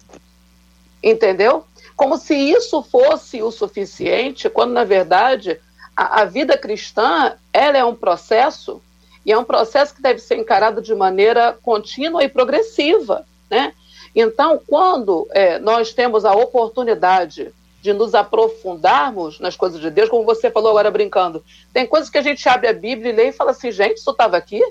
Entendeu? 1.03 1.65
Como 1.95 2.17
se 2.17 2.33
isso 2.33 2.81
fosse 2.81 3.41
o 3.41 3.51
suficiente, 3.51 4.49
quando 4.49 4.71
na 4.71 4.83
verdade 4.83 5.59
a, 5.95 6.21
a 6.21 6.25
vida 6.25 6.57
cristã 6.57 7.35
ela 7.53 7.77
é 7.77 7.85
um 7.85 7.95
processo 7.95 8.81
e 9.25 9.31
é 9.31 9.37
um 9.37 9.43
processo 9.43 9.93
que 9.93 10.01
deve 10.01 10.19
ser 10.19 10.37
encarado 10.37 10.81
de 10.81 10.95
maneira 10.95 11.57
contínua 11.61 12.23
e 12.23 12.29
progressiva, 12.29 13.25
né? 13.49 13.73
Então, 14.15 14.59
quando 14.67 15.27
é, 15.31 15.59
nós 15.59 15.93
temos 15.93 16.25
a 16.25 16.33
oportunidade 16.33 17.53
de 17.81 17.93
nos 17.93 18.13
aprofundarmos 18.13 19.39
nas 19.39 19.55
coisas 19.55 19.79
de 19.79 19.89
Deus, 19.89 20.09
como 20.09 20.25
você 20.25 20.51
falou 20.51 20.71
agora 20.71 20.91
brincando, 20.91 21.43
tem 21.73 21.85
coisas 21.85 22.09
que 22.09 22.17
a 22.17 22.21
gente 22.21 22.47
abre 22.49 22.67
a 22.67 22.73
Bíblia 22.73 23.11
e 23.11 23.15
lê 23.15 23.27
e 23.29 23.33
fala 23.33 23.51
assim, 23.51 23.71
gente, 23.71 23.97
isso 23.97 24.11
estava 24.11 24.35
aqui? 24.35 24.61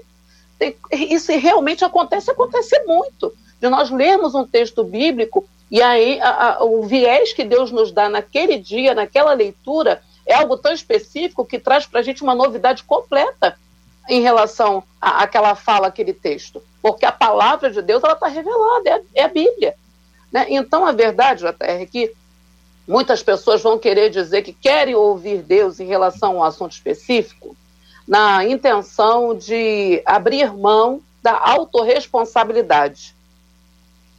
Tem, 0.59 0.77
isso 0.93 1.33
realmente 1.33 1.85
acontece, 1.85 2.31
acontece 2.31 2.79
muito. 2.85 3.33
De 3.61 3.69
nós 3.69 3.91
lermos 3.91 4.35
um 4.35 4.47
texto 4.47 4.85
bíblico 4.85 5.49
e 5.71 5.81
aí 5.81 6.21
a, 6.21 6.59
a, 6.59 6.65
o 6.65 6.83
viés 6.83 7.33
que 7.33 7.45
Deus 7.45 7.71
nos 7.71 7.93
dá 7.93 8.09
naquele 8.09 8.59
dia, 8.59 8.95
naquela 8.95 9.33
leitura, 9.33 10.03
é 10.27 10.35
algo 10.35 10.57
tão 10.57 10.73
específico 10.73 11.45
que 11.45 11.59
traz 11.59 11.87
para 11.87 12.01
a 12.01 12.03
gente 12.03 12.23
uma 12.23 12.35
novidade 12.35 12.83
completa 12.85 13.59
em 14.09 14.21
relação 14.21 14.83
àquela 15.01 15.55
fala, 15.55 15.87
aquele 15.87 16.13
texto. 16.13 16.63
Porque 16.93 17.07
a 17.07 17.13
palavra 17.13 17.71
de 17.71 17.83
Deus 17.83 18.03
ela 18.03 18.15
está 18.15 18.29
revelada, 18.29 18.89
é 18.89 18.93
a, 18.93 19.01
é 19.15 19.23
a 19.25 19.29
Bíblia. 19.29 19.75
Né? 20.33 20.47
Então, 20.49 20.87
a 20.87 20.93
verdade, 20.93 21.41
JR, 21.41 21.55
é 21.61 21.87
que 21.87 22.13
muitas 22.87 23.23
pessoas 23.23 23.63
vão 23.63 23.79
querer 23.79 24.11
dizer 24.11 24.43
que 24.43 24.53
querem 24.53 24.95
ouvir 24.95 25.43
Deus 25.43 25.79
em 25.79 25.87
relação 25.87 26.33
a 26.33 26.35
um 26.39 26.45
assunto 26.45 26.73
específico, 26.73 27.55
na 28.07 28.45
intenção 28.45 29.35
de 29.35 30.03
abrir 30.07 30.53
mão 30.55 31.03
da 31.23 31.39
autorresponsabilidade. 31.39 33.15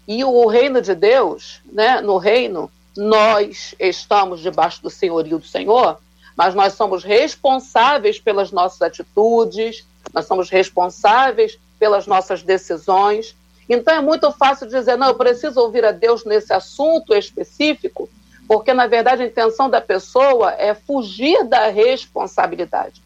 E 0.07 0.23
o 0.23 0.45
reino 0.47 0.81
de 0.81 0.93
Deus, 0.93 1.61
né, 1.65 2.01
no 2.01 2.17
reino, 2.17 2.71
nós 2.95 3.73
estamos 3.79 4.41
debaixo 4.41 4.81
do 4.83 4.89
senhorio 4.89 5.39
do 5.39 5.45
Senhor, 5.45 5.99
mas 6.35 6.53
nós 6.53 6.73
somos 6.73 7.03
responsáveis 7.03 8.19
pelas 8.19 8.51
nossas 8.51 8.81
atitudes, 8.81 9.85
nós 10.13 10.25
somos 10.25 10.49
responsáveis 10.49 11.57
pelas 11.79 12.05
nossas 12.05 12.43
decisões. 12.43 13.35
Então 13.69 13.93
é 13.93 14.01
muito 14.01 14.31
fácil 14.31 14.67
dizer, 14.67 14.97
não, 14.97 15.07
eu 15.07 15.15
preciso 15.15 15.59
ouvir 15.61 15.85
a 15.85 15.91
Deus 15.91 16.25
nesse 16.25 16.51
assunto 16.51 17.15
específico, 17.15 18.09
porque 18.47 18.73
na 18.73 18.87
verdade 18.87 19.23
a 19.23 19.25
intenção 19.25 19.69
da 19.69 19.79
pessoa 19.79 20.51
é 20.53 20.73
fugir 20.73 21.43
da 21.45 21.69
responsabilidade. 21.69 23.01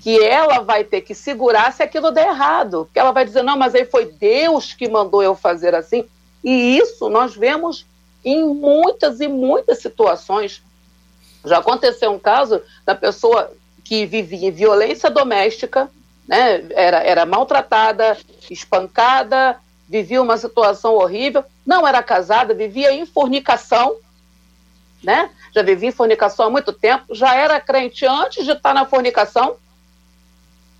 Que 0.00 0.18
ela 0.18 0.60
vai 0.60 0.82
ter 0.82 1.02
que 1.02 1.14
segurar 1.14 1.72
se 1.72 1.82
aquilo 1.82 2.10
der 2.10 2.28
errado. 2.28 2.88
Que 2.92 2.98
ela 2.98 3.10
vai 3.10 3.24
dizer, 3.24 3.42
não, 3.42 3.58
mas 3.58 3.74
aí 3.74 3.84
foi 3.84 4.06
Deus 4.06 4.72
que 4.72 4.88
mandou 4.88 5.22
eu 5.22 5.34
fazer 5.34 5.74
assim. 5.74 6.06
E 6.42 6.78
isso 6.78 7.10
nós 7.10 7.36
vemos 7.36 7.84
em 8.24 8.42
muitas 8.46 9.20
e 9.20 9.28
muitas 9.28 9.82
situações. 9.82 10.62
Já 11.44 11.58
aconteceu 11.58 12.10
um 12.12 12.18
caso 12.18 12.62
da 12.86 12.94
pessoa 12.94 13.52
que 13.84 14.06
vivia 14.06 14.48
em 14.48 14.52
violência 14.52 15.10
doméstica, 15.10 15.90
né, 16.30 16.64
era, 16.70 17.02
era 17.02 17.26
maltratada, 17.26 18.16
espancada, 18.48 19.58
vivia 19.88 20.22
uma 20.22 20.36
situação 20.36 20.94
horrível, 20.94 21.44
não 21.66 21.86
era 21.86 22.00
casada, 22.04 22.54
vivia 22.54 22.92
em 22.92 23.04
fornicação, 23.04 23.96
né? 25.02 25.28
Já 25.52 25.62
vivia 25.62 25.88
em 25.88 25.92
fornicação 25.92 26.46
há 26.46 26.50
muito 26.50 26.72
tempo, 26.72 27.16
já 27.16 27.34
era 27.34 27.60
crente 27.60 28.06
antes 28.06 28.44
de 28.44 28.52
estar 28.52 28.72
na 28.72 28.86
fornicação. 28.86 29.56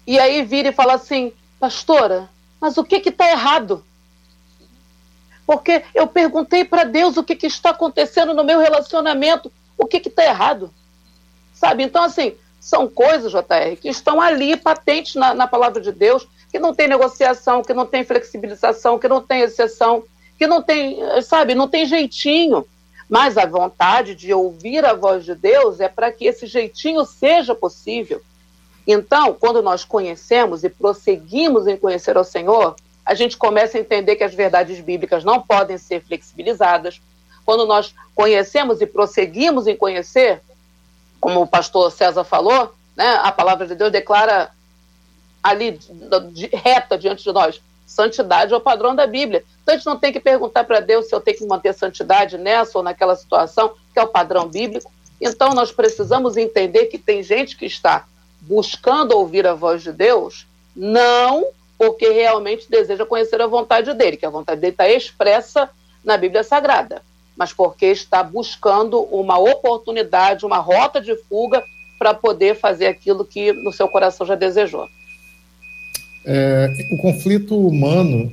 E 0.07 0.21
aí 0.21 0.45
vira 0.45 0.69
e 0.69 0.73
fala 0.73 0.95
assim: 0.95 1.33
Pastora, 1.59 2.31
mas 2.61 2.79
o 2.79 2.85
que 2.85 2.97
está 3.09 3.29
errado? 3.29 3.85
Porque 5.45 5.83
eu 5.93 6.07
perguntei 6.07 6.65
para 6.65 6.85
Deus 6.85 7.17
o 7.17 7.25
que, 7.25 7.35
que 7.35 7.49
está 7.49 7.71
acontecendo 7.71 8.35
no 8.35 8.45
meu 8.45 8.61
relacionamento, 8.61 9.51
o 9.77 9.85
que 9.85 9.97
está 9.97 10.25
errado. 10.25 10.73
Sabe? 11.53 11.83
Então, 11.83 12.05
assim, 12.05 12.37
são 12.61 12.87
coisas, 12.87 13.33
JR, 13.33 13.75
que 13.81 13.89
estão 13.89 14.21
ali 14.21 14.55
patentes 14.55 15.15
na, 15.15 15.35
na 15.35 15.47
palavra 15.47 15.81
de 15.81 15.91
Deus, 15.91 16.29
que 16.53 16.59
não 16.59 16.75
tem 16.75 16.87
negociação, 16.87 17.63
que 17.63 17.73
não 17.73 17.87
tem 17.87 18.05
flexibilização, 18.05 18.99
que 18.99 19.09
não 19.09 19.23
tem 19.23 19.41
exceção, 19.41 20.05
que 20.39 20.47
não 20.47 20.63
tem, 20.63 20.99
sabe, 21.23 21.55
não 21.55 21.67
tem 21.67 21.87
jeitinho. 21.87 22.67
Mas 23.09 23.39
a 23.39 23.47
vontade 23.47 24.15
de 24.15 24.33
ouvir 24.33 24.85
a 24.85 24.93
voz 24.93 25.25
de 25.25 25.35
Deus 25.35 25.81
é 25.81 25.89
para 25.89 26.13
que 26.13 26.27
esse 26.27 26.47
jeitinho 26.47 27.05
seja 27.05 27.55
possível. 27.55 28.21
Então, 28.87 29.35
quando 29.35 29.63
nós 29.63 29.85
conhecemos 29.85 30.63
e 30.63 30.69
prosseguimos 30.69 31.67
em 31.67 31.77
conhecer 31.77 32.17
ao 32.17 32.25
Senhor, 32.25 32.77
a 33.05 33.15
gente 33.15 33.37
começa 33.37 33.77
a 33.79 33.81
entender 33.81 34.17
que 34.17 34.25
as 34.25 34.35
verdades 34.35 34.81
bíblicas 34.81 35.25
não 35.25 35.41
podem 35.41 35.79
ser 35.79 36.03
flexibilizadas. 36.03 37.01
Quando 37.45 37.67
nós 37.67 37.95
conhecemos 38.15 38.81
e 38.81 38.87
prosseguimos 38.87 39.67
em 39.67 39.77
conhecer, 39.77 40.43
como 41.21 41.43
o 41.43 41.47
pastor 41.47 41.91
César 41.93 42.25
falou, 42.25 42.75
né, 42.97 43.21
a 43.23 43.31
palavra 43.31 43.67
de 43.67 43.75
Deus 43.75 43.93
declara 43.93 44.51
ali 45.43 45.73
de, 46.33 46.47
reta 46.53 46.99
diante 46.99 47.23
de 47.23 47.33
nós. 47.33 47.61
Santidade 47.87 48.53
é 48.53 48.57
o 48.57 48.61
padrão 48.61 48.95
da 48.95 49.07
Bíblia. 49.07 49.45
Então 49.63 49.75
a 49.75 49.77
gente 49.77 49.87
não 49.87 49.99
tem 49.99 50.13
que 50.13 50.21
perguntar 50.21 50.65
para 50.65 50.81
Deus 50.81 51.09
se 51.09 51.15
eu 51.15 51.21
tenho 51.21 51.39
que 51.39 51.47
manter 51.47 51.75
santidade 51.75 52.39
nessa 52.39 52.79
ou 52.79 52.85
naquela 52.85 53.17
situação, 53.17 53.75
que 53.93 53.99
é 53.99 54.03
o 54.03 54.09
padrão 54.09 54.49
bíblico. 54.49 54.91
Então 55.21 55.53
nós 55.55 55.73
precisamos 55.73 56.37
entender 56.37 56.87
que 56.87 56.99
tem 56.99 57.23
gente 57.23 57.57
que 57.57 57.67
está 57.67 58.07
buscando 58.41 59.13
ouvir 59.13 59.47
a 59.47 59.55
voz 59.55 59.83
de 59.83 59.93
Deus, 59.93 60.47
não 60.75 61.47
porque 61.77 62.11
realmente 62.11 62.71
deseja 62.71 63.07
conhecer 63.07 63.41
a 63.41 63.47
vontade 63.47 63.93
dele, 63.95 64.17
que 64.17 64.27
a 64.27 64.31
vontade 64.31 64.61
dele 64.61 64.73
está 64.73 64.89
expressa 64.89 65.69
na 66.05 66.17
Bíblia 66.17 66.43
Sagrada, 66.43 67.03
mas 67.41 67.53
porque 67.53 67.87
está 67.87 68.23
buscando 68.23 69.01
uma 69.01 69.37
oportunidade, 69.39 70.47
uma 70.47 70.59
rota 70.59 71.01
de 71.01 71.17
fuga 71.25 71.65
para 71.99 72.15
poder 72.15 72.55
fazer 72.55 72.87
aquilo 72.87 73.25
que 73.25 73.53
no 73.53 73.73
seu 73.73 73.89
coração 73.89 74.25
já 74.25 74.37
desejou 74.37 74.89
é, 76.25 76.69
o 76.93 76.97
conflito 76.99 77.57
humano 77.57 78.31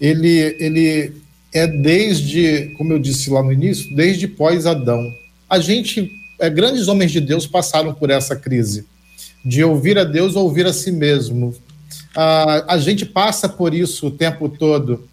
ele, 0.00 0.56
ele 0.58 1.12
é 1.52 1.66
desde, 1.66 2.74
como 2.76 2.92
eu 2.92 2.98
disse 2.98 3.30
lá 3.30 3.42
no 3.42 3.52
início, 3.52 3.94
desde 3.94 4.28
pós-Adão. 4.28 5.10
A 5.48 5.58
gente, 5.58 6.12
é, 6.38 6.50
grandes 6.50 6.86
homens 6.86 7.10
de 7.10 7.20
Deus 7.20 7.46
passaram 7.46 7.94
por 7.94 8.10
essa 8.10 8.36
crise 8.36 8.86
de 9.44 9.64
ouvir 9.64 9.96
a 9.98 10.04
Deus 10.04 10.36
ou 10.36 10.44
ouvir 10.44 10.66
a 10.66 10.72
si 10.72 10.92
mesmo. 10.92 11.54
A, 12.14 12.74
a 12.74 12.78
gente 12.78 13.06
passa 13.06 13.48
por 13.48 13.72
isso 13.72 14.08
o 14.08 14.10
tempo 14.10 14.48
todo. 14.48 15.08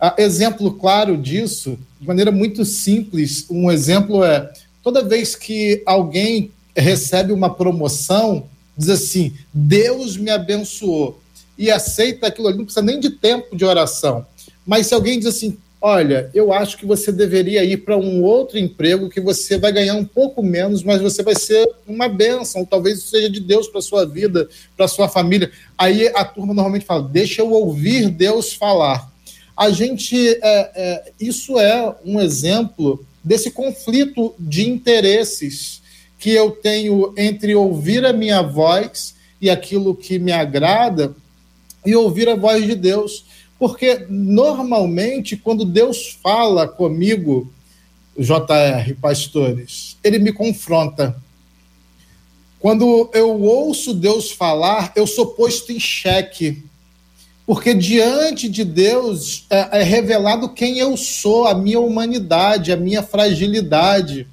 A, 0.00 0.14
exemplo 0.18 0.72
claro 0.72 1.16
disso, 1.16 1.78
de 2.00 2.06
maneira 2.06 2.30
muito 2.30 2.64
simples, 2.64 3.46
um 3.50 3.70
exemplo 3.70 4.22
é 4.22 4.52
toda 4.82 5.02
vez 5.02 5.34
que 5.34 5.82
alguém 5.86 6.50
recebe 6.76 7.32
uma 7.32 7.52
promoção, 7.52 8.46
diz 8.76 8.88
assim: 8.88 9.32
Deus 9.52 10.16
me 10.16 10.30
abençoou 10.30 11.20
e 11.58 11.70
aceita 11.70 12.26
aquilo 12.26 12.48
ali, 12.48 12.58
não 12.58 12.64
precisa 12.64 12.84
nem 12.84 13.00
de 13.00 13.10
tempo 13.10 13.56
de 13.56 13.64
oração. 13.64 14.26
Mas 14.66 14.88
se 14.88 14.94
alguém 14.94 15.18
diz 15.18 15.28
assim: 15.28 15.56
olha, 15.80 16.30
eu 16.34 16.52
acho 16.52 16.76
que 16.76 16.84
você 16.84 17.10
deveria 17.10 17.64
ir 17.64 17.78
para 17.78 17.96
um 17.96 18.22
outro 18.22 18.58
emprego 18.58 19.08
que 19.08 19.20
você 19.20 19.56
vai 19.56 19.72
ganhar 19.72 19.94
um 19.94 20.04
pouco 20.04 20.42
menos, 20.42 20.82
mas 20.82 21.00
você 21.00 21.22
vai 21.22 21.34
ser 21.34 21.68
uma 21.86 22.08
bênção, 22.08 22.64
talvez 22.64 22.98
isso 22.98 23.08
seja 23.08 23.30
de 23.30 23.40
Deus 23.40 23.68
para 23.68 23.80
sua 23.80 24.04
vida, 24.04 24.48
para 24.76 24.88
sua 24.88 25.08
família. 25.08 25.50
Aí 25.78 26.08
a 26.08 26.24
turma 26.24 26.52
normalmente 26.52 26.84
fala: 26.84 27.02
deixa 27.02 27.40
eu 27.40 27.50
ouvir 27.50 28.10
Deus 28.10 28.52
falar. 28.52 29.15
A 29.56 29.70
gente, 29.70 30.16
é, 30.16 30.40
é, 30.42 31.12
isso 31.18 31.58
é 31.58 31.96
um 32.04 32.20
exemplo 32.20 33.04
desse 33.24 33.50
conflito 33.50 34.34
de 34.38 34.68
interesses 34.68 35.80
que 36.18 36.30
eu 36.30 36.50
tenho 36.50 37.14
entre 37.16 37.54
ouvir 37.54 38.04
a 38.04 38.12
minha 38.12 38.42
voz 38.42 39.14
e 39.40 39.48
aquilo 39.48 39.94
que 39.94 40.18
me 40.18 40.32
agrada 40.32 41.14
e 41.84 41.94
ouvir 41.94 42.28
a 42.28 42.36
voz 42.36 42.64
de 42.66 42.74
Deus. 42.74 43.24
Porque 43.58 44.06
normalmente, 44.10 45.36
quando 45.36 45.64
Deus 45.64 46.18
fala 46.22 46.68
comigo, 46.68 47.50
JR, 48.18 48.94
pastores, 49.00 49.96
ele 50.02 50.18
me 50.18 50.32
confronta. 50.32 51.16
Quando 52.58 53.10
eu 53.12 53.40
ouço 53.42 53.94
Deus 53.94 54.30
falar, 54.30 54.92
eu 54.96 55.06
sou 55.06 55.28
posto 55.28 55.72
em 55.72 55.80
xeque. 55.80 56.64
Porque 57.46 57.72
diante 57.72 58.48
de 58.48 58.64
Deus 58.64 59.46
é, 59.48 59.80
é 59.80 59.82
revelado 59.84 60.48
quem 60.48 60.78
eu 60.78 60.96
sou, 60.96 61.46
a 61.46 61.54
minha 61.54 61.78
humanidade, 61.78 62.72
a 62.72 62.76
minha 62.76 63.04
fragilidade. 63.04 64.26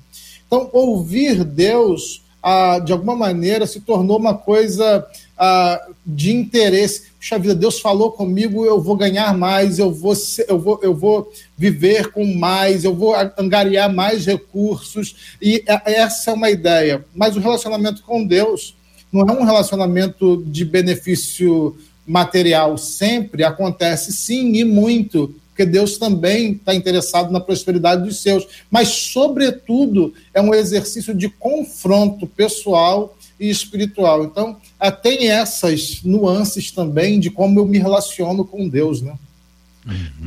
Então, 0.48 0.68
ouvir 0.74 1.44
Deus, 1.44 2.24
ah, 2.42 2.80
de 2.80 2.92
alguma 2.92 3.16
maneira, 3.16 3.68
se 3.68 3.80
tornou 3.82 4.18
uma 4.18 4.34
coisa 4.34 5.06
ah, 5.38 5.80
de 6.04 6.34
interesse. 6.34 7.04
Puxa 7.20 7.38
vida, 7.38 7.54
Deus 7.54 7.80
falou 7.80 8.12
comigo, 8.12 8.66
eu 8.66 8.82
vou 8.82 8.96
ganhar 8.96 9.38
mais, 9.38 9.78
eu 9.78 9.94
vou, 9.94 10.16
eu 10.48 10.60
vou, 10.60 10.80
eu 10.82 10.96
vou 10.96 11.32
viver 11.56 12.12
com 12.12 12.26
mais, 12.26 12.84
eu 12.84 12.96
vou 12.96 13.16
angariar 13.38 13.94
mais 13.94 14.26
recursos. 14.26 15.16
E 15.40 15.64
essa 15.86 16.32
é 16.32 16.34
uma 16.34 16.50
ideia. 16.50 17.06
Mas 17.14 17.36
o 17.36 17.40
relacionamento 17.40 18.02
com 18.02 18.26
Deus 18.26 18.76
não 19.12 19.22
é 19.22 19.32
um 19.32 19.46
relacionamento 19.46 20.44
de 20.48 20.66
benefício 20.66 21.78
material. 22.06 22.78
Sempre 22.78 23.44
acontece, 23.44 24.12
sim, 24.12 24.54
e 24.54 24.64
muito 24.64 25.34
porque 25.54 25.66
Deus 25.68 26.00
também 26.00 26.54
está 26.54 26.74
interessado 26.74 27.32
na 27.32 27.40
prosperidade 27.40 28.04
dos 28.04 28.24
seus, 28.24 28.48
mas, 28.72 28.88
sobretudo, 28.88 30.12
é 30.34 30.42
um 30.42 30.52
exercício 30.52 31.14
de 31.14 31.30
confronto 31.30 32.26
pessoal 32.26 33.16
e 33.40 33.52
espiritual. 33.52 34.24
Então, 34.24 34.58
tem 35.04 35.30
essas 35.30 36.02
nuances 36.04 36.72
também 36.72 37.20
de 37.20 37.30
como 37.30 37.60
eu 37.60 37.68
me 37.68 37.78
relaciono 37.78 38.44
com 38.44 38.68
Deus, 38.68 39.04
né? 39.04 39.14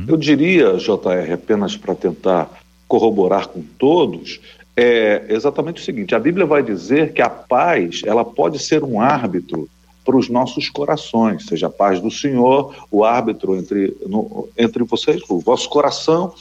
Eu 0.07 0.15
diria, 0.15 0.77
JR, 0.77 1.33
apenas 1.33 1.75
para 1.75 1.93
tentar 1.93 2.49
corroborar 2.87 3.47
com 3.47 3.61
todos, 3.77 4.39
é 4.77 5.25
exatamente 5.27 5.81
o 5.81 5.85
seguinte: 5.85 6.15
a 6.15 6.19
Bíblia 6.19 6.45
vai 6.45 6.63
dizer 6.63 7.11
que 7.11 7.21
a 7.21 7.29
paz 7.29 8.01
ela 8.05 8.23
pode 8.23 8.59
ser 8.59 8.81
um 8.81 9.01
árbitro 9.01 9.67
para 10.07 10.15
os 10.15 10.29
nossos 10.29 10.69
corações, 10.69 11.47
seja 11.47 11.67
a 11.67 11.69
paz 11.69 11.99
do 11.99 12.09
Senhor, 12.09 12.73
o 12.89 13.03
árbitro 13.03 13.57
entre, 13.57 13.93
no, 14.07 14.47
entre 14.57 14.81
vocês, 14.85 15.21
o 15.27 15.37
vosso 15.41 15.67
coração, 15.67 16.33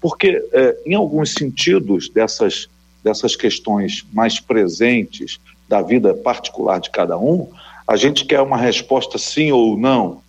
porque 0.00 0.42
é, 0.50 0.78
em 0.86 0.94
alguns 0.94 1.34
sentidos 1.34 2.08
dessas, 2.08 2.70
dessas 3.04 3.36
questões 3.36 4.02
mais 4.14 4.40
presentes 4.40 5.38
da 5.68 5.82
vida 5.82 6.14
particular 6.14 6.80
de 6.80 6.88
cada 6.88 7.18
um, 7.18 7.50
a 7.86 7.96
gente 7.96 8.24
quer 8.24 8.40
uma 8.40 8.56
resposta 8.56 9.18
sim 9.18 9.52
ou 9.52 9.76
não, 9.76 10.22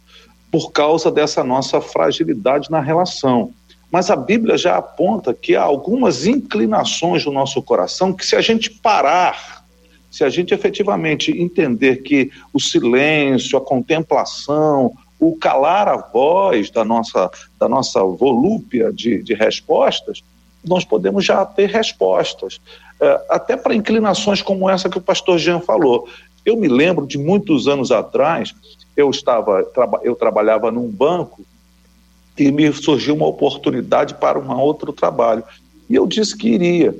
por 0.51 0.73
causa 0.73 1.09
dessa 1.09 1.41
nossa 1.41 1.79
fragilidade 1.79 2.69
na 2.69 2.81
relação. 2.81 3.53
Mas 3.89 4.09
a 4.09 4.15
Bíblia 4.17 4.57
já 4.57 4.75
aponta 4.75 5.33
que 5.33 5.55
há 5.55 5.61
algumas 5.61 6.27
inclinações 6.27 7.23
do 7.23 7.31
nosso 7.31 7.61
coração 7.61 8.11
que, 8.11 8.25
se 8.25 8.35
a 8.35 8.41
gente 8.41 8.69
parar 8.69 9.52
se 10.13 10.23
a 10.23 10.29
gente 10.29 10.53
efetivamente 10.53 11.31
entender 11.31 12.03
que 12.03 12.29
o 12.53 12.59
silêncio, 12.59 13.57
a 13.57 13.61
contemplação, 13.61 14.93
o 15.19 15.35
calar 15.35 15.87
a 15.87 15.97
voz 15.97 16.69
da 16.69 16.85
nossa, 16.85 17.31
da 17.59 17.67
nossa 17.67 17.99
volúpia 18.03 18.93
de, 18.93 19.23
de 19.23 19.33
respostas, 19.33 20.23
nós 20.63 20.85
podemos 20.85 21.25
já 21.25 21.43
ter 21.43 21.67
respostas. 21.67 22.61
É, 23.01 23.25
até 23.27 23.57
para 23.57 23.73
inclinações 23.73 24.39
como 24.39 24.69
essa 24.69 24.87
que 24.87 24.99
o 24.99 25.01
pastor 25.01 25.39
Jean 25.39 25.59
falou. 25.59 26.07
Eu 26.45 26.57
me 26.57 26.67
lembro 26.67 27.07
de 27.07 27.17
muitos 27.17 27.67
anos 27.67 27.91
atrás, 27.91 28.53
eu 28.95 29.09
estava, 29.09 29.67
eu 30.03 30.13
trabalhava 30.13 30.69
num 30.69 30.87
banco 30.87 31.41
e 32.37 32.51
me 32.51 32.71
surgiu 32.71 33.15
uma 33.15 33.25
oportunidade 33.25 34.13
para 34.13 34.37
um 34.37 34.59
outro 34.59 34.93
trabalho. 34.93 35.43
E 35.89 35.95
eu 35.95 36.05
disse 36.05 36.37
que 36.37 36.49
iria. 36.49 36.95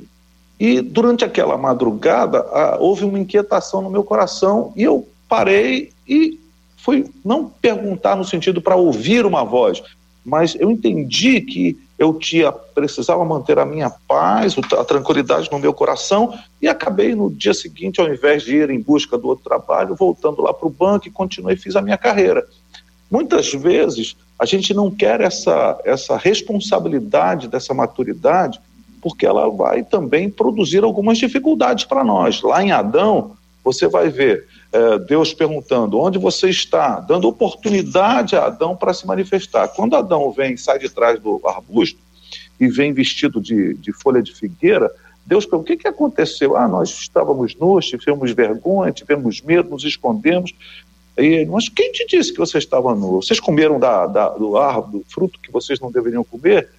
E 0.60 0.82
durante 0.82 1.26
aquela 1.26 1.58
madrugada, 1.58 2.46
houve 2.80 3.06
uma 3.06 3.20
inquietação 3.20 3.82
no 3.82 3.90
meu 3.90 4.04
coração 4.04 4.72
e 4.76 4.84
eu 4.84 5.08
parei 5.28 5.92
e 6.08 6.40
fui 6.78 7.06
não 7.24 7.50
perguntar 7.50 8.16
no 8.16 8.26
sentido 8.26 8.62
para 8.62 8.76
ouvir 8.76 9.26
uma 9.26 9.44
voz, 9.44 9.82
mas 10.24 10.56
eu 10.56 10.70
entendi 10.70 11.42
que 11.42 11.78
eu 11.98 12.14
tinha 12.14 12.52
precisava 12.52 13.24
manter 13.24 13.58
a 13.58 13.66
minha 13.66 13.90
paz, 14.08 14.56
a 14.78 14.84
tranquilidade 14.84 15.50
no 15.52 15.60
meu 15.60 15.74
coração 15.74 16.38
e 16.62 16.68
acabei 16.68 17.16
no 17.16 17.32
dia 17.32 17.54
seguinte, 17.54 18.02
ao 18.02 18.08
invés 18.08 18.44
de 18.44 18.56
ir 18.56 18.70
em 18.70 18.82
busca 18.82 19.18
do 19.18 19.28
outro 19.28 19.44
trabalho, 19.44 19.96
voltando 19.96 20.42
lá 20.42 20.54
para 20.54 20.68
o 20.68 20.72
banco 20.72 21.08
e 21.08 21.12
continuei 21.12 21.56
fiz 21.56 21.76
a 21.76 21.82
minha 21.82 21.98
carreira. 21.98 22.46
Muitas 23.10 23.54
vezes 23.54 24.16
a 24.38 24.46
gente 24.46 24.74
não 24.74 24.92
quer 24.92 25.22
essa 25.22 25.80
essa 25.86 26.18
responsabilidade 26.18 27.48
dessa 27.48 27.74
maturidade 27.74 28.60
porque 29.04 29.26
ela 29.26 29.50
vai 29.50 29.84
também 29.84 30.30
produzir 30.30 30.82
algumas 30.82 31.18
dificuldades 31.18 31.84
para 31.84 32.06
nós. 32.06 32.42
Lá 32.42 32.64
em 32.64 32.72
Adão, 32.72 33.36
você 33.62 33.86
vai 33.86 34.08
ver 34.08 34.48
é, 34.72 34.98
Deus 34.98 35.34
perguntando 35.34 36.00
onde 36.00 36.18
você 36.18 36.50
está, 36.50 37.02
dando 37.02 37.28
oportunidade 37.28 38.38
a 38.38 38.46
Adão 38.46 38.78
para 38.78 38.94
se 38.94 39.06
manifestar. 39.06 39.68
Quando 39.68 39.98
Adão 39.98 40.32
vem, 40.32 40.56
sai 40.56 40.80
de 40.80 40.90
trás 40.90 41.20
do 41.20 41.42
arbusto 41.46 42.00
e 42.58 42.70
vem 42.70 42.94
vestido 42.94 43.42
de, 43.42 43.74
de 43.74 43.92
folha 43.92 44.24
de 44.24 44.34
figueira, 44.34 44.90
Deus 45.26 45.46
pergunta: 45.46 45.74
o 45.74 45.76
que, 45.76 45.84
que 45.84 45.88
aconteceu? 45.88 46.56
Ah, 46.56 46.68
nós 46.68 46.90
estávamos 46.90 47.56
nus, 47.56 47.88
tivemos 47.88 48.32
vergonha, 48.32 48.94
tivemos 48.94 49.42
medo, 49.42 49.70
nos 49.70 49.84
escondemos. 49.84 50.56
E, 51.18 51.46
mas 51.46 51.68
quem 51.68 51.92
te 51.92 52.08
disse 52.08 52.32
que 52.32 52.40
você 52.40 52.58
estava 52.58 52.96
nu? 52.96 53.22
Vocês 53.22 53.40
comeram 53.40 53.78
da, 53.78 54.08
da, 54.08 54.30
do 54.30 54.58
árvore, 54.58 55.00
do 55.00 55.06
fruto 55.10 55.40
que 55.42 55.52
vocês 55.52 55.80
não 55.80 55.92
deveriam 55.92 56.24
comer? 56.24 56.70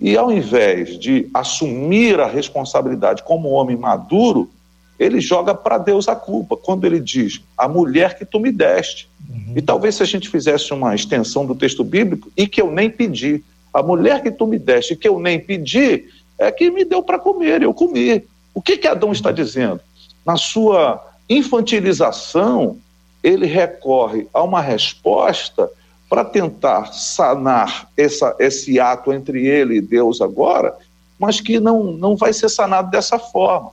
E 0.00 0.16
ao 0.16 0.30
invés 0.30 0.98
de 0.98 1.28
assumir 1.32 2.20
a 2.20 2.26
responsabilidade 2.26 3.22
como 3.22 3.48
homem 3.48 3.76
maduro, 3.76 4.50
ele 4.98 5.20
joga 5.20 5.54
para 5.54 5.78
Deus 5.78 6.08
a 6.08 6.16
culpa, 6.16 6.56
quando 6.56 6.84
ele 6.84 7.00
diz: 7.00 7.40
a 7.56 7.68
mulher 7.68 8.18
que 8.18 8.24
tu 8.24 8.38
me 8.38 8.50
deste. 8.50 9.08
Uhum. 9.28 9.54
E 9.56 9.62
talvez 9.62 9.96
se 9.96 10.02
a 10.02 10.06
gente 10.06 10.28
fizesse 10.28 10.72
uma 10.72 10.94
extensão 10.94 11.46
do 11.46 11.54
texto 11.54 11.82
bíblico, 11.82 12.30
e 12.36 12.46
que 12.46 12.60
eu 12.60 12.70
nem 12.70 12.90
pedi, 12.90 13.42
a 13.72 13.82
mulher 13.82 14.22
que 14.22 14.30
tu 14.30 14.46
me 14.46 14.58
deste, 14.58 14.96
que 14.96 15.08
eu 15.08 15.18
nem 15.18 15.38
pedi, 15.38 16.04
é 16.38 16.50
que 16.50 16.70
me 16.70 16.84
deu 16.84 17.02
para 17.02 17.18
comer, 17.18 17.62
eu 17.62 17.72
comi. 17.72 18.22
O 18.54 18.62
que, 18.62 18.76
que 18.76 18.88
Adão 18.88 19.12
está 19.12 19.30
dizendo? 19.30 19.80
Na 20.24 20.36
sua 20.36 21.02
infantilização, 21.28 22.78
ele 23.22 23.46
recorre 23.46 24.26
a 24.32 24.42
uma 24.42 24.60
resposta 24.60 25.70
para 26.08 26.24
tentar 26.24 26.92
sanar 26.92 27.88
essa, 27.96 28.34
esse 28.38 28.78
ato 28.78 29.12
entre 29.12 29.46
ele 29.46 29.76
e 29.76 29.80
Deus 29.80 30.20
agora, 30.20 30.76
mas 31.18 31.40
que 31.40 31.58
não, 31.58 31.92
não 31.92 32.16
vai 32.16 32.32
ser 32.32 32.48
sanado 32.48 32.90
dessa 32.90 33.18
forma. 33.18 33.72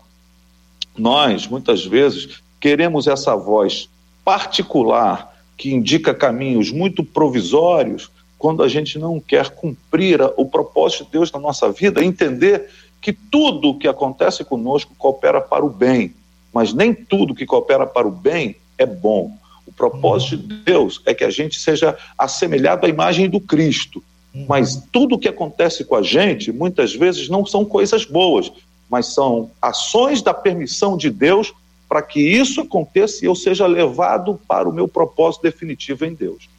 Nós, 0.98 1.48
muitas 1.48 1.86
vezes, 1.86 2.42
queremos 2.60 3.08
essa 3.08 3.36
voz 3.36 3.90
particular 4.24 5.34
que 5.58 5.74
indica 5.74 6.14
caminhos 6.14 6.72
muito 6.72 7.04
provisórios 7.04 8.10
quando 8.38 8.64
a 8.64 8.68
gente 8.68 9.00
não 9.00 9.20
quer 9.20 9.50
cumprir 9.52 10.20
o 10.36 10.46
propósito 10.46 11.06
de 11.06 11.12
Deus 11.12 11.32
na 11.32 11.40
nossa 11.40 11.72
vida, 11.72 12.04
entender 12.04 12.70
que 13.02 13.14
tudo 13.14 13.70
o 13.70 13.78
que 13.78 13.88
acontece 13.88 14.44
conosco 14.44 14.94
coopera 14.98 15.40
para 15.40 15.64
o 15.64 15.70
bem, 15.70 16.14
mas 16.54 16.74
nem 16.74 16.94
tudo 16.94 17.36
que 17.36 17.46
coopera 17.46 17.86
para 17.86 18.08
o 18.08 18.12
bem 18.12 18.56
é 18.78 18.86
bom. 18.86 19.32
O 19.74 19.76
propósito 19.76 20.38
de 20.38 20.56
Deus 20.58 21.02
é 21.04 21.16
que 21.16 21.24
a 21.24 21.32
gente 21.32 21.60
seja 21.60 21.98
assemelhado 22.16 22.86
à 22.86 22.90
imagem 22.90 23.28
do 23.28 23.40
Cristo. 23.40 24.04
Mas 24.48 24.82
tudo 24.92 25.16
o 25.16 25.20
que 25.20 25.28
acontece 25.28 25.84
com 25.84 25.96
a 25.96 26.04
gente, 26.04 26.52
muitas 26.52 26.94
vezes, 26.94 27.28
não 27.28 27.46
são 27.46 27.66
coisas 27.66 28.06
boas, 28.06 28.52
mas 28.90 29.08
são 29.08 29.50
ações 29.60 30.22
da 30.22 30.34
permissão 30.34 30.96
de 30.96 31.10
Deus 31.10 31.52
para 31.90 32.02
que 32.02 32.20
isso 32.20 32.62
aconteça 32.62 33.24
e 33.24 33.28
eu 33.28 33.36
seja 33.36 33.66
levado 33.66 34.40
para 34.48 34.70
o 34.70 34.74
meu 34.74 34.88
propósito 34.88 35.44
definitivo 35.44 36.06
em 36.06 36.14
Deus. 36.14 36.50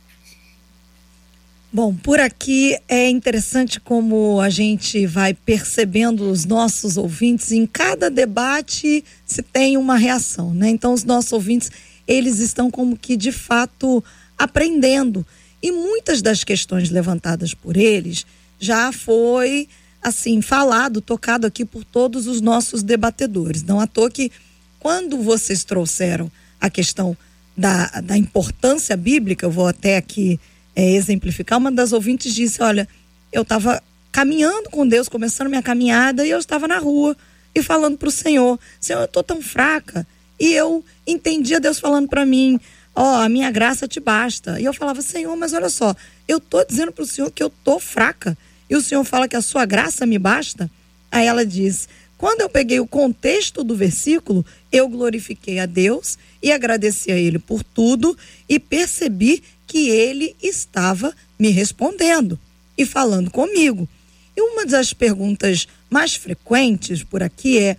Bom, 1.73 1.93
por 1.93 2.21
aqui 2.21 2.79
é 2.89 3.11
interessante 3.11 3.81
como 3.81 4.41
a 4.41 4.49
gente 4.49 5.07
vai 5.07 5.35
percebendo 5.35 6.31
os 6.31 6.45
nossos 6.45 6.97
ouvintes. 6.97 7.51
Em 7.51 7.67
cada 7.67 8.09
debate 8.09 9.05
se 9.27 9.43
tem 9.43 9.77
uma 9.77 9.97
reação, 9.97 10.55
né? 10.55 10.69
Então, 10.71 10.93
os 10.93 11.03
nossos 11.03 11.33
ouvintes 11.33 11.73
eles 12.07 12.39
estão 12.39 12.71
como 12.71 12.97
que 12.97 13.17
de 13.17 13.33
fato 13.33 14.03
aprendendo. 14.39 15.27
E 15.63 15.73
muitas 15.73 16.21
das 16.21 16.45
questões 16.45 16.91
levantadas 16.91 17.55
por 17.55 17.77
eles 17.77 18.27
já 18.59 18.93
foi 18.93 19.69
assim 20.03 20.43
falado, 20.43 21.01
tocado 21.01 21.47
aqui 21.47 21.65
por 21.65 21.85
todos 21.85 22.27
os 22.27 22.41
nossos 22.41 22.83
debatedores. 22.83 23.63
Não 23.63 23.81
à 23.81 23.87
toa 23.87 24.11
que 24.11 24.31
quando 24.79 25.23
vocês 25.23 25.65
trouxeram 25.65 26.31
a 26.61 26.69
questão 26.69 27.17
da, 27.57 27.87
da 28.03 28.17
importância 28.17 28.97
bíblica, 28.97 29.47
eu 29.47 29.51
vou 29.51 29.67
até 29.67 29.97
aqui 29.97 30.39
é, 30.77 30.93
exemplificar, 30.93 31.59
uma 31.59 31.73
das 31.73 31.93
ouvintes 31.93 32.35
disse, 32.35 32.63
olha, 32.63 32.87
eu 33.33 33.43
estava 33.43 33.83
caminhando 34.13 34.69
com 34.71 34.87
Deus, 34.87 35.09
começando 35.09 35.49
minha 35.49 35.63
caminhada, 35.63 36.27
e 36.27 36.31
eu 36.31 36.39
estava 36.39 36.69
na 36.69 36.79
rua 36.79 37.17
e 37.55 37.63
falando 37.63 37.97
para 37.97 38.09
o 38.09 38.13
Senhor, 38.13 38.59
Senhor, 38.81 39.01
eu 39.01 39.05
estou 39.07 39.23
tão 39.23 39.41
fraca, 39.41 40.07
e 40.39 40.53
eu 40.53 40.85
entendia 41.07 41.61
Deus 41.61 41.79
falando 41.79 42.09
para 42.09 42.27
mim: 42.27 42.61
Ó, 42.95 43.03
oh, 43.03 43.17
a 43.23 43.29
minha 43.29 43.51
graça 43.51 43.89
te 43.89 44.01
basta. 44.01 44.61
E 44.61 44.65
eu 44.65 44.73
falava: 44.73 45.03
Senhor, 45.03 45.35
mas 45.37 45.53
olha 45.53 45.69
só, 45.69 45.95
eu 46.29 46.41
tô 46.41 46.65
dizendo 46.65 46.93
para 46.93 47.03
o 47.03 47.07
Senhor 47.07 47.31
que 47.31 47.43
eu 47.43 47.51
tô 47.51 47.79
fraca. 47.79 48.37
E 48.69 48.77
o 48.77 48.81
Senhor 48.81 49.05
fala 49.05 49.29
que 49.29 49.37
a 49.37 49.43
sua 49.43 49.65
graça 49.65 50.07
me 50.07 50.19
basta. 50.19 50.71
Aí 51.11 51.27
ela 51.27 51.45
diz: 51.45 51.89
quando 52.17 52.41
eu 52.41 52.49
peguei 52.49 52.81
o 52.81 52.87
contexto 52.87 53.65
do 53.65 53.77
versículo, 53.77 54.45
eu 54.71 54.89
glorifiquei 54.89 55.59
a 55.59 55.67
Deus 55.67 56.17
e 56.43 56.53
agradeci 56.53 57.11
a 57.11 57.17
Ele 57.17 57.39
por 57.39 57.63
tudo 57.63 58.17
e 58.49 58.59
percebi 58.59 59.43
que 59.67 59.91
Ele 59.91 60.35
estava 60.43 61.15
me 61.39 61.51
respondendo 61.51 62.39
e 62.79 62.87
falando 62.87 63.31
comigo. 63.31 63.89
E 64.37 64.41
uma 64.41 64.65
das 64.65 64.93
perguntas 64.93 65.67
mais 65.91 66.15
frequentes 66.15 67.03
por 67.03 67.23
aqui 67.23 67.59
é: 67.59 67.77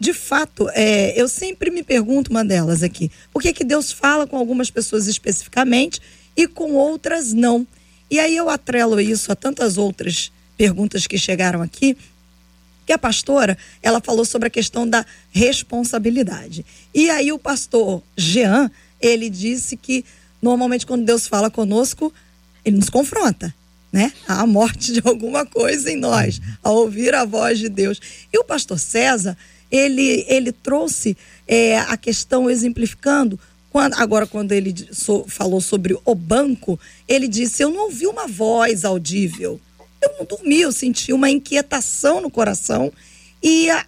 de 0.00 0.12
fato, 0.12 0.68
é, 0.74 1.20
eu 1.20 1.28
sempre 1.28 1.70
me 1.70 1.82
pergunto 1.82 2.30
uma 2.30 2.44
delas 2.44 2.82
aqui: 2.82 3.10
por 3.32 3.42
que, 3.42 3.52
que 3.52 3.64
Deus 3.64 3.90
fala 3.90 4.26
com 4.26 4.36
algumas 4.36 4.70
pessoas 4.70 5.06
especificamente 5.06 6.00
e 6.36 6.46
com 6.46 6.74
outras 6.74 7.32
não? 7.32 7.66
E 8.10 8.18
aí 8.18 8.36
eu 8.36 8.48
atrelo 8.48 9.00
isso 9.00 9.32
a 9.32 9.36
tantas 9.36 9.76
outras 9.76 10.30
perguntas 10.56 11.06
que 11.06 11.18
chegaram 11.18 11.60
aqui, 11.60 11.96
que 12.86 12.92
a 12.92 12.98
pastora, 12.98 13.58
ela 13.82 14.00
falou 14.00 14.24
sobre 14.24 14.48
a 14.48 14.50
questão 14.50 14.88
da 14.88 15.04
responsabilidade. 15.30 16.64
E 16.94 17.10
aí 17.10 17.32
o 17.32 17.38
pastor 17.38 18.02
Jean, 18.16 18.70
ele 19.00 19.28
disse 19.28 19.76
que 19.76 20.04
normalmente 20.40 20.86
quando 20.86 21.04
Deus 21.04 21.26
fala 21.26 21.50
conosco, 21.50 22.12
ele 22.64 22.76
nos 22.76 22.88
confronta, 22.88 23.54
né? 23.92 24.12
A 24.26 24.46
morte 24.46 24.92
de 24.92 25.02
alguma 25.04 25.44
coisa 25.44 25.90
em 25.90 25.96
nós, 25.96 26.40
a 26.62 26.70
ouvir 26.70 27.14
a 27.14 27.24
voz 27.24 27.58
de 27.58 27.68
Deus. 27.68 28.00
E 28.32 28.38
o 28.38 28.44
pastor 28.44 28.78
César, 28.78 29.36
ele, 29.70 30.24
ele 30.28 30.52
trouxe 30.52 31.16
é, 31.46 31.78
a 31.78 31.96
questão 31.96 32.48
exemplificando. 32.50 33.38
Quando, 33.70 33.94
agora, 33.94 34.26
quando 34.26 34.52
ele 34.52 34.74
so, 34.92 35.24
falou 35.28 35.60
sobre 35.60 35.98
o 36.04 36.14
banco, 36.14 36.78
ele 37.06 37.28
disse: 37.28 37.62
Eu 37.62 37.70
não 37.70 37.84
ouvi 37.84 38.06
uma 38.06 38.26
voz 38.26 38.84
audível. 38.84 39.60
Eu 40.00 40.14
não 40.18 40.24
dormi, 40.24 40.60
eu 40.60 40.72
senti 40.72 41.12
uma 41.12 41.28
inquietação 41.28 42.20
no 42.20 42.30
coração. 42.30 42.92
E 43.42 43.68
a, 43.70 43.84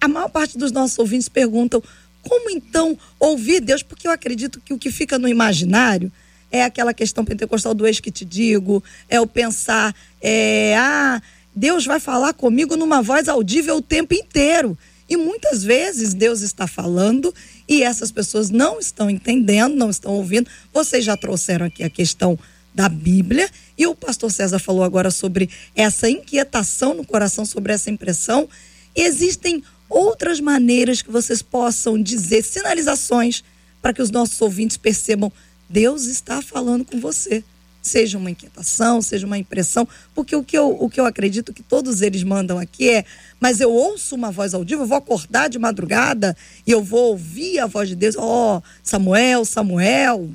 a 0.00 0.08
maior 0.08 0.28
parte 0.28 0.58
dos 0.58 0.72
nossos 0.72 0.98
ouvintes 0.98 1.28
perguntam: 1.28 1.82
como 2.22 2.50
então 2.50 2.98
ouvir 3.18 3.60
Deus? 3.60 3.82
Porque 3.82 4.06
eu 4.06 4.12
acredito 4.12 4.60
que 4.60 4.74
o 4.74 4.78
que 4.78 4.90
fica 4.90 5.18
no 5.18 5.28
imaginário 5.28 6.10
é 6.50 6.64
aquela 6.64 6.94
questão 6.94 7.24
pentecostal 7.24 7.74
do 7.74 7.86
ex 7.86 8.00
que 8.00 8.10
te 8.10 8.24
digo, 8.24 8.82
é 9.08 9.20
o 9.20 9.26
pensar, 9.26 9.94
é, 10.20 10.76
ah, 10.76 11.20
Deus 11.56 11.86
vai 11.86 11.98
falar 11.98 12.34
comigo 12.34 12.76
numa 12.76 13.00
voz 13.00 13.30
audível 13.30 13.76
o 13.76 13.82
tempo 13.82 14.12
inteiro. 14.12 14.76
E 15.08 15.16
muitas 15.16 15.64
vezes 15.64 16.12
Deus 16.12 16.42
está 16.42 16.66
falando 16.66 17.32
e 17.66 17.82
essas 17.82 18.10
pessoas 18.10 18.50
não 18.50 18.78
estão 18.78 19.08
entendendo, 19.08 19.74
não 19.74 19.88
estão 19.88 20.12
ouvindo. 20.12 20.50
Vocês 20.70 21.02
já 21.02 21.16
trouxeram 21.16 21.64
aqui 21.64 21.82
a 21.82 21.88
questão 21.88 22.38
da 22.74 22.90
Bíblia 22.90 23.48
e 23.78 23.86
o 23.86 23.94
pastor 23.94 24.30
César 24.30 24.58
falou 24.58 24.84
agora 24.84 25.10
sobre 25.10 25.48
essa 25.74 26.10
inquietação 26.10 26.92
no 26.92 27.06
coração, 27.06 27.46
sobre 27.46 27.72
essa 27.72 27.90
impressão. 27.90 28.46
Existem 28.94 29.62
outras 29.88 30.40
maneiras 30.40 31.00
que 31.00 31.10
vocês 31.10 31.40
possam 31.40 32.00
dizer, 32.02 32.44
sinalizações, 32.44 33.42
para 33.80 33.94
que 33.94 34.02
os 34.02 34.10
nossos 34.10 34.38
ouvintes 34.42 34.76
percebam: 34.76 35.32
Deus 35.70 36.04
está 36.04 36.42
falando 36.42 36.84
com 36.84 37.00
você 37.00 37.42
seja 37.86 38.18
uma 38.18 38.30
inquietação, 38.30 39.00
seja 39.00 39.26
uma 39.26 39.38
impressão, 39.38 39.86
porque 40.14 40.34
o 40.34 40.42
que 40.42 40.56
eu, 40.56 40.76
o 40.78 40.90
que 40.90 41.00
eu 41.00 41.06
acredito 41.06 41.52
que 41.52 41.62
todos 41.62 42.02
eles 42.02 42.22
mandam 42.22 42.58
aqui 42.58 42.90
é, 42.90 43.04
mas 43.40 43.60
eu 43.60 43.72
ouço 43.72 44.14
uma 44.14 44.30
voz 44.30 44.54
audível, 44.54 44.84
eu 44.84 44.88
vou 44.88 44.98
acordar 44.98 45.48
de 45.48 45.58
madrugada 45.58 46.36
e 46.66 46.70
eu 46.70 46.82
vou 46.82 47.10
ouvir 47.10 47.58
a 47.58 47.66
voz 47.66 47.88
de 47.88 47.94
Deus, 47.96 48.16
ó, 48.18 48.58
oh, 48.58 48.62
Samuel, 48.82 49.44
Samuel. 49.44 50.28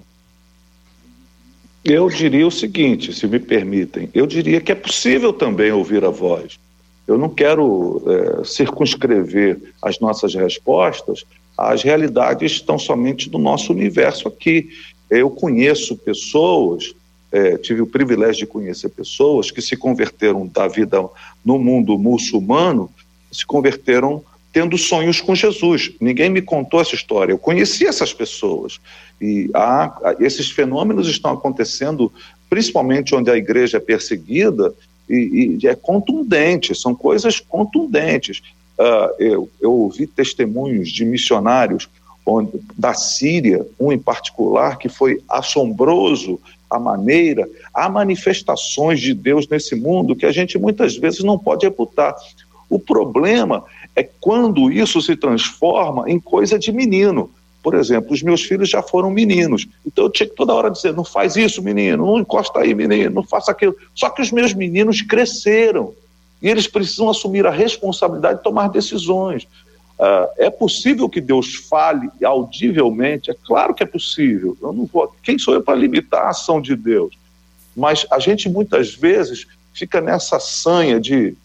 Eu 1.83 2.09
diria 2.09 2.45
o 2.45 2.51
seguinte, 2.51 3.11
se 3.11 3.27
me 3.27 3.39
permitem, 3.39 4.09
eu 4.13 4.27
diria 4.27 4.61
que 4.61 4.71
é 4.71 4.75
possível 4.75 5.33
também 5.33 5.71
ouvir 5.71 6.05
a 6.05 6.09
voz. 6.09 6.59
Eu 7.07 7.17
não 7.17 7.27
quero 7.27 8.01
é, 8.07 8.43
circunscrever 8.43 9.59
as 9.81 9.99
nossas 9.99 10.33
respostas 10.35 11.25
às 11.57 11.83
realidades 11.83 12.61
tão 12.61 12.77
somente 12.77 13.29
do 13.29 13.37
nosso 13.37 13.73
universo 13.73 14.27
aqui. 14.27 14.69
Eu 15.09 15.29
conheço 15.29 15.97
pessoas, 15.97 16.93
é, 17.31 17.57
tive 17.57 17.81
o 17.81 17.87
privilégio 17.87 18.41
de 18.41 18.45
conhecer 18.45 18.89
pessoas 18.89 19.51
que 19.51 19.61
se 19.61 19.77
converteram 19.77 20.45
da 20.47 20.67
vida 20.67 21.03
no 21.43 21.57
mundo 21.57 21.97
muçulmano, 21.97 22.89
se 23.31 23.45
converteram 23.45 24.23
tendo 24.51 24.77
sonhos 24.77 25.21
com 25.21 25.33
Jesus. 25.33 25.93
Ninguém 25.99 26.29
me 26.29 26.41
contou 26.41 26.81
essa 26.81 26.93
história. 26.93 27.31
Eu 27.31 27.37
conheci 27.37 27.85
essas 27.85 28.13
pessoas. 28.13 28.79
E 29.19 29.49
há, 29.53 30.15
esses 30.19 30.51
fenômenos 30.51 31.07
estão 31.07 31.31
acontecendo, 31.31 32.11
principalmente 32.49 33.15
onde 33.15 33.31
a 33.31 33.37
igreja 33.37 33.77
é 33.77 33.79
perseguida, 33.79 34.73
e, 35.09 35.57
e 35.61 35.67
é 35.67 35.75
contundente, 35.75 36.73
são 36.73 36.95
coisas 36.95 37.39
contundentes. 37.39 38.41
Uh, 38.77 39.13
eu, 39.19 39.49
eu 39.61 39.71
ouvi 39.71 40.07
testemunhos 40.07 40.89
de 40.89 41.05
missionários 41.05 41.89
onde, 42.25 42.51
da 42.77 42.93
Síria, 42.93 43.65
um 43.79 43.91
em 43.91 43.99
particular, 43.99 44.77
que 44.77 44.89
foi 44.89 45.21
assombroso 45.29 46.39
a 46.71 46.79
maneira, 46.79 47.47
há 47.73 47.89
manifestações 47.89 48.99
de 49.01 49.13
Deus 49.13 49.47
nesse 49.47 49.75
mundo 49.75 50.15
que 50.15 50.25
a 50.25 50.31
gente 50.31 50.57
muitas 50.57 50.95
vezes 50.95 51.21
não 51.21 51.37
pode 51.37 51.65
reputar. 51.65 52.15
O 52.69 52.79
problema 52.79 53.63
é 53.95 54.01
quando 54.01 54.71
isso 54.71 55.01
se 55.01 55.15
transforma 55.15 56.09
em 56.09 56.19
coisa 56.19 56.57
de 56.57 56.71
menino. 56.71 57.29
Por 57.61 57.75
exemplo, 57.75 58.13
os 58.13 58.23
meus 58.23 58.41
filhos 58.41 58.69
já 58.69 58.81
foram 58.81 59.11
meninos, 59.11 59.67
então 59.85 60.05
eu 60.05 60.09
tinha 60.09 60.27
que 60.27 60.35
toda 60.35 60.53
hora 60.53 60.71
dizer: 60.71 60.93
não 60.93 61.03
faz 61.03 61.35
isso, 61.35 61.61
menino, 61.61 62.07
não 62.07 62.19
encosta 62.19 62.59
aí, 62.59 62.73
menino, 62.73 63.11
não 63.11 63.23
faça 63.23 63.51
aquilo. 63.51 63.75
Só 63.93 64.09
que 64.09 64.21
os 64.21 64.31
meus 64.31 64.53
meninos 64.53 65.01
cresceram 65.01 65.93
e 66.41 66.49
eles 66.49 66.67
precisam 66.67 67.09
assumir 67.09 67.45
a 67.45 67.51
responsabilidade 67.51 68.39
de 68.39 68.43
tomar 68.43 68.69
decisões. 68.69 69.47
Uh, 70.01 70.27
é 70.37 70.49
possível 70.49 71.07
que 71.07 71.21
Deus 71.21 71.53
fale 71.53 72.09
audivelmente? 72.25 73.29
É 73.29 73.35
claro 73.45 73.75
que 73.75 73.83
é 73.83 73.85
possível. 73.85 74.57
Eu 74.59 74.73
não 74.73 74.87
vou. 74.87 75.13
Quem 75.21 75.37
sou 75.37 75.53
eu 75.53 75.61
para 75.61 75.77
limitar 75.77 76.23
a 76.23 76.29
ação 76.29 76.59
de 76.59 76.75
Deus? 76.75 77.15
Mas 77.77 78.05
a 78.09 78.17
gente 78.17 78.49
muitas 78.49 78.95
vezes 78.95 79.45
fica 79.73 80.01
nessa 80.01 80.39
sanha 80.39 80.99
de 80.99 81.37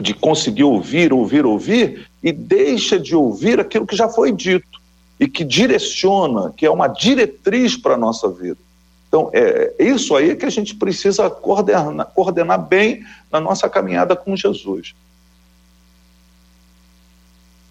de 0.00 0.14
conseguir 0.14 0.64
ouvir, 0.64 1.12
ouvir, 1.12 1.44
ouvir 1.44 2.08
e 2.22 2.32
deixa 2.32 2.98
de 2.98 3.14
ouvir 3.14 3.60
aquilo 3.60 3.86
que 3.86 3.96
já 3.96 4.08
foi 4.08 4.32
dito 4.32 4.80
e 5.18 5.28
que 5.28 5.44
direciona, 5.44 6.52
que 6.56 6.64
é 6.64 6.70
uma 6.70 6.88
diretriz 6.88 7.76
para 7.76 7.94
a 7.94 7.98
nossa 7.98 8.28
vida. 8.30 8.56
Então, 9.06 9.30
é, 9.32 9.74
é 9.78 9.84
isso 9.84 10.16
aí 10.16 10.34
que 10.34 10.46
a 10.46 10.50
gente 10.50 10.74
precisa 10.74 11.28
coordenar, 11.28 12.06
coordenar 12.14 12.66
bem 12.66 13.04
na 13.30 13.40
nossa 13.40 13.68
caminhada 13.68 14.16
com 14.16 14.36
Jesus. 14.36 14.94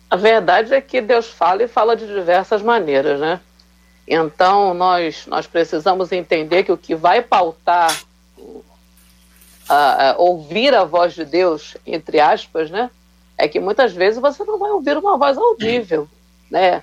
A 0.09 0.15
verdade 0.15 0.73
é 0.73 0.81
que 0.81 1.01
Deus 1.01 1.27
fala 1.27 1.63
e 1.63 1.67
fala 1.67 1.95
de 1.95 2.07
diversas 2.07 2.61
maneiras, 2.61 3.19
né? 3.19 3.39
Então, 4.07 4.73
nós, 4.73 5.27
nós 5.27 5.45
precisamos 5.45 6.11
entender 6.11 6.63
que 6.63 6.71
o 6.71 6.77
que 6.77 6.95
vai 6.95 7.21
pautar 7.21 7.95
ouvir 10.17 10.73
a 10.73 10.83
voz 10.83 11.13
de 11.13 11.23
Deus, 11.23 11.77
entre 11.85 12.19
aspas, 12.19 12.71
né? 12.71 12.89
É 13.37 13.47
que 13.47 13.59
muitas 13.59 13.93
vezes 13.93 14.19
você 14.19 14.43
não 14.43 14.57
vai 14.57 14.71
ouvir 14.71 14.97
uma 14.97 15.15
voz 15.15 15.37
audível, 15.37 16.07
né? 16.49 16.81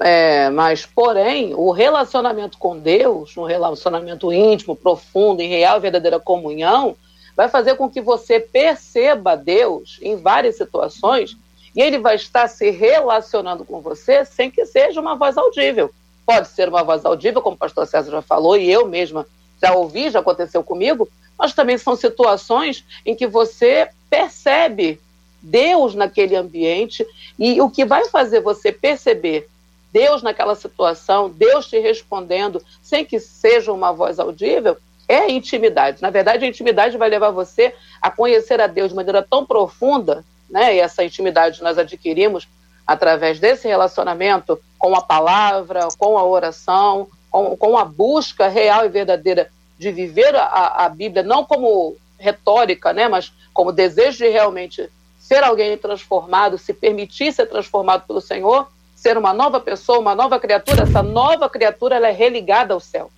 É, 0.00 0.48
mas, 0.48 0.86
porém, 0.86 1.52
o 1.54 1.70
relacionamento 1.70 2.56
com 2.56 2.78
Deus, 2.78 3.36
um 3.36 3.44
relacionamento 3.44 4.32
íntimo, 4.32 4.74
profundo, 4.74 5.42
em 5.42 5.48
real 5.48 5.76
e 5.76 5.80
verdadeira 5.80 6.18
comunhão, 6.18 6.96
vai 7.36 7.50
fazer 7.50 7.76
com 7.76 7.90
que 7.90 8.00
você 8.00 8.40
perceba 8.40 9.36
Deus 9.36 9.98
em 10.00 10.16
várias 10.16 10.56
situações 10.56 11.36
e 11.74 11.80
ele 11.80 11.98
vai 11.98 12.16
estar 12.16 12.48
se 12.48 12.70
relacionando 12.70 13.64
com 13.64 13.80
você 13.80 14.24
sem 14.24 14.50
que 14.50 14.64
seja 14.66 15.00
uma 15.00 15.14
voz 15.14 15.36
audível. 15.36 15.90
Pode 16.26 16.48
ser 16.48 16.68
uma 16.68 16.82
voz 16.82 17.04
audível, 17.04 17.42
como 17.42 17.56
o 17.56 17.58
pastor 17.58 17.86
César 17.86 18.10
já 18.10 18.22
falou, 18.22 18.56
e 18.56 18.70
eu 18.70 18.86
mesma 18.86 19.26
já 19.60 19.72
ouvi, 19.72 20.10
já 20.10 20.20
aconteceu 20.20 20.62
comigo, 20.62 21.08
mas 21.38 21.54
também 21.54 21.78
são 21.78 21.96
situações 21.96 22.84
em 23.06 23.14
que 23.14 23.26
você 23.26 23.88
percebe 24.10 25.00
Deus 25.40 25.94
naquele 25.94 26.36
ambiente 26.36 27.06
e 27.38 27.60
o 27.60 27.68
que 27.68 27.84
vai 27.84 28.04
fazer 28.06 28.40
você 28.40 28.70
perceber 28.70 29.48
Deus 29.92 30.22
naquela 30.22 30.54
situação, 30.54 31.28
Deus 31.28 31.66
te 31.66 31.78
respondendo, 31.78 32.62
sem 32.82 33.04
que 33.04 33.20
seja 33.20 33.72
uma 33.72 33.92
voz 33.92 34.18
audível, 34.18 34.76
é 35.06 35.18
a 35.18 35.30
intimidade. 35.30 36.00
Na 36.00 36.08
verdade, 36.08 36.44
a 36.44 36.48
intimidade 36.48 36.96
vai 36.96 37.10
levar 37.10 37.30
você 37.30 37.74
a 38.00 38.10
conhecer 38.10 38.60
a 38.60 38.66
Deus 38.66 38.90
de 38.90 38.96
maneira 38.96 39.22
tão 39.22 39.44
profunda, 39.44 40.24
né? 40.52 40.76
E 40.76 40.80
essa 40.80 41.02
intimidade 41.02 41.62
nós 41.62 41.78
adquirimos 41.78 42.46
através 42.86 43.40
desse 43.40 43.66
relacionamento 43.66 44.60
com 44.78 44.94
a 44.94 45.00
palavra, 45.00 45.88
com 45.98 46.18
a 46.18 46.24
oração, 46.24 47.08
com, 47.30 47.56
com 47.56 47.78
a 47.78 47.84
busca 47.84 48.48
real 48.48 48.84
e 48.84 48.90
verdadeira 48.90 49.50
de 49.78 49.90
viver 49.90 50.36
a, 50.36 50.84
a 50.84 50.88
Bíblia 50.88 51.22
não 51.22 51.44
como 51.44 51.96
retórica, 52.18 52.92
né, 52.92 53.08
mas 53.08 53.32
como 53.52 53.72
desejo 53.72 54.18
de 54.18 54.28
realmente 54.28 54.88
ser 55.18 55.42
alguém 55.42 55.76
transformado, 55.78 56.58
se 56.58 56.74
permitir 56.74 57.32
ser 57.32 57.46
transformado 57.46 58.06
pelo 58.06 58.20
Senhor, 58.20 58.68
ser 58.94 59.16
uma 59.16 59.32
nova 59.32 59.58
pessoa, 59.58 59.98
uma 59.98 60.14
nova 60.14 60.38
criatura, 60.38 60.82
essa 60.82 61.02
nova 61.02 61.48
criatura 61.48 61.96
ela 61.96 62.08
é 62.08 62.12
religada 62.12 62.74
ao 62.74 62.80
céu. 62.80 63.10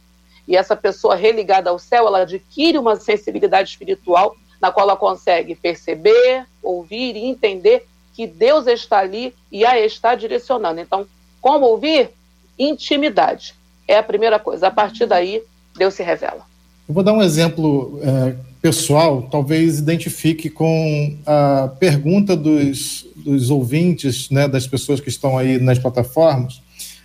E 0.47 0.57
essa 0.57 0.77
pessoa 0.77 1.17
religada 1.17 1.71
ao 1.71 1.79
céu, 1.79 2.07
ela 2.07 2.21
adquire 2.21 2.79
uma 2.79 2.97
sensibilidade 2.97 3.71
espiritual 3.71 4.37
na 4.61 4.71
qual 4.71 4.89
ela 4.89 4.97
consegue 4.97 5.55
perceber, 5.55 6.47
ouvir 6.65 7.17
e 7.17 7.27
entender 7.27 7.87
que 8.15 8.27
Deus 8.27 8.67
está 8.67 8.99
ali 8.99 9.35
e 9.51 9.65
a 9.65 9.79
está 9.79 10.15
direcionando. 10.15 10.81
Então, 10.81 11.07
como 11.41 11.67
ouvir? 11.67 12.11
Intimidade. 12.59 13.55
É 13.87 13.99
a 13.99 14.03
primeira 14.03 14.39
coisa. 14.39 14.69
A 14.69 14.71
partir 14.71 15.07
daí, 15.07 15.43
Deus 15.77 15.95
se 15.95 16.03
revela. 16.03 16.43
Eu 16.89 16.95
vou 16.95 17.03
dar 17.03 17.13
um 17.13 17.23
exemplo 17.23 18.01
é, 18.03 18.35
pessoal, 18.63 19.29
talvez 19.31 19.79
identifique 19.79 20.49
com 20.49 21.17
a 21.27 21.69
pergunta 21.79 22.37
dos, 22.37 23.07
dos 23.17 23.51
ouvintes, 23.51 24.31
né, 24.31 24.49
das 24.49 24.67
pessoas 24.67 25.01
que 25.01 25.09
estão 25.09 25.37
aí 25.37 25.59
nas 25.59 25.79
plataformas. 25.79 26.63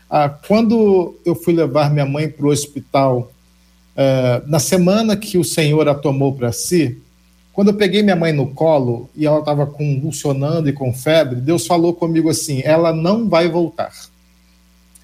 Ah, 0.09 0.29
quando 0.29 1.17
eu 1.25 1.35
fui 1.35 1.53
levar 1.53 1.91
minha 1.91 2.05
mãe 2.05 2.29
para 2.29 2.45
o 2.45 2.49
hospital, 2.49 3.31
é, 3.95 4.41
na 4.47 4.59
semana 4.59 5.17
que 5.17 5.37
o 5.37 5.43
Senhor 5.43 5.87
a 5.89 5.93
tomou 5.93 6.33
para 6.33 6.51
si, 6.51 7.01
quando 7.59 7.71
eu 7.71 7.73
peguei 7.73 8.01
minha 8.01 8.15
mãe 8.15 8.31
no 8.31 8.47
colo 8.47 9.09
e 9.13 9.25
ela 9.25 9.39
estava 9.39 9.67
convulsionando 9.67 10.69
e 10.69 10.71
com 10.71 10.93
febre, 10.93 11.41
Deus 11.41 11.67
falou 11.67 11.93
comigo 11.93 12.29
assim: 12.29 12.61
ela 12.63 12.93
não 12.93 13.27
vai 13.27 13.49
voltar. 13.49 13.91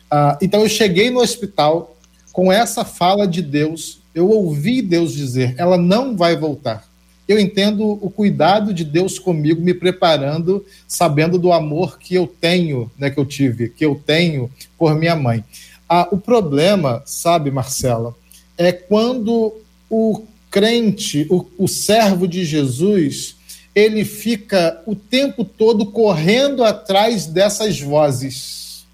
Ah, 0.10 0.38
então 0.42 0.62
eu 0.62 0.70
cheguei 0.70 1.10
no 1.10 1.20
hospital 1.20 1.98
com 2.32 2.50
essa 2.50 2.86
fala 2.86 3.28
de 3.28 3.42
Deus 3.42 4.00
eu 4.16 4.30
ouvi 4.30 4.82
Deus 4.82 5.12
dizer: 5.12 5.54
ela 5.58 5.78
não 5.78 6.16
vai 6.16 6.38
voltar. 6.38 6.88
Eu 7.28 7.38
entendo 7.38 8.00
o 8.02 8.10
cuidado 8.10 8.74
de 8.74 8.86
Deus 8.86 9.20
comigo, 9.20 9.62
me 9.62 9.74
preparando, 9.74 10.66
sabendo 10.88 11.38
do 11.38 11.52
amor 11.52 12.00
que 12.00 12.16
eu 12.16 12.26
tenho, 12.26 12.90
né, 12.98 13.10
que 13.10 13.20
eu 13.20 13.26
tive, 13.26 13.68
que 13.68 13.86
eu 13.86 14.02
tenho 14.06 14.50
por 14.78 14.96
minha 14.96 15.18
mãe. 15.18 15.44
Ah, 15.90 16.08
o 16.10 16.18
problema, 16.18 17.04
sabe, 17.06 17.52
Marcela, 17.52 18.16
é 18.58 18.72
quando 18.72 19.54
o 19.90 20.24
crente, 20.56 21.28
o, 21.30 21.46
o 21.58 21.68
servo 21.68 22.26
de 22.26 22.46
Jesus, 22.46 23.36
ele 23.76 24.06
fica 24.06 24.82
o 24.86 24.96
tempo 24.96 25.44
todo 25.44 25.88
correndo 25.88 26.64
atrás 26.64 27.26
dessas 27.26 27.82
vozes. 27.82 28.86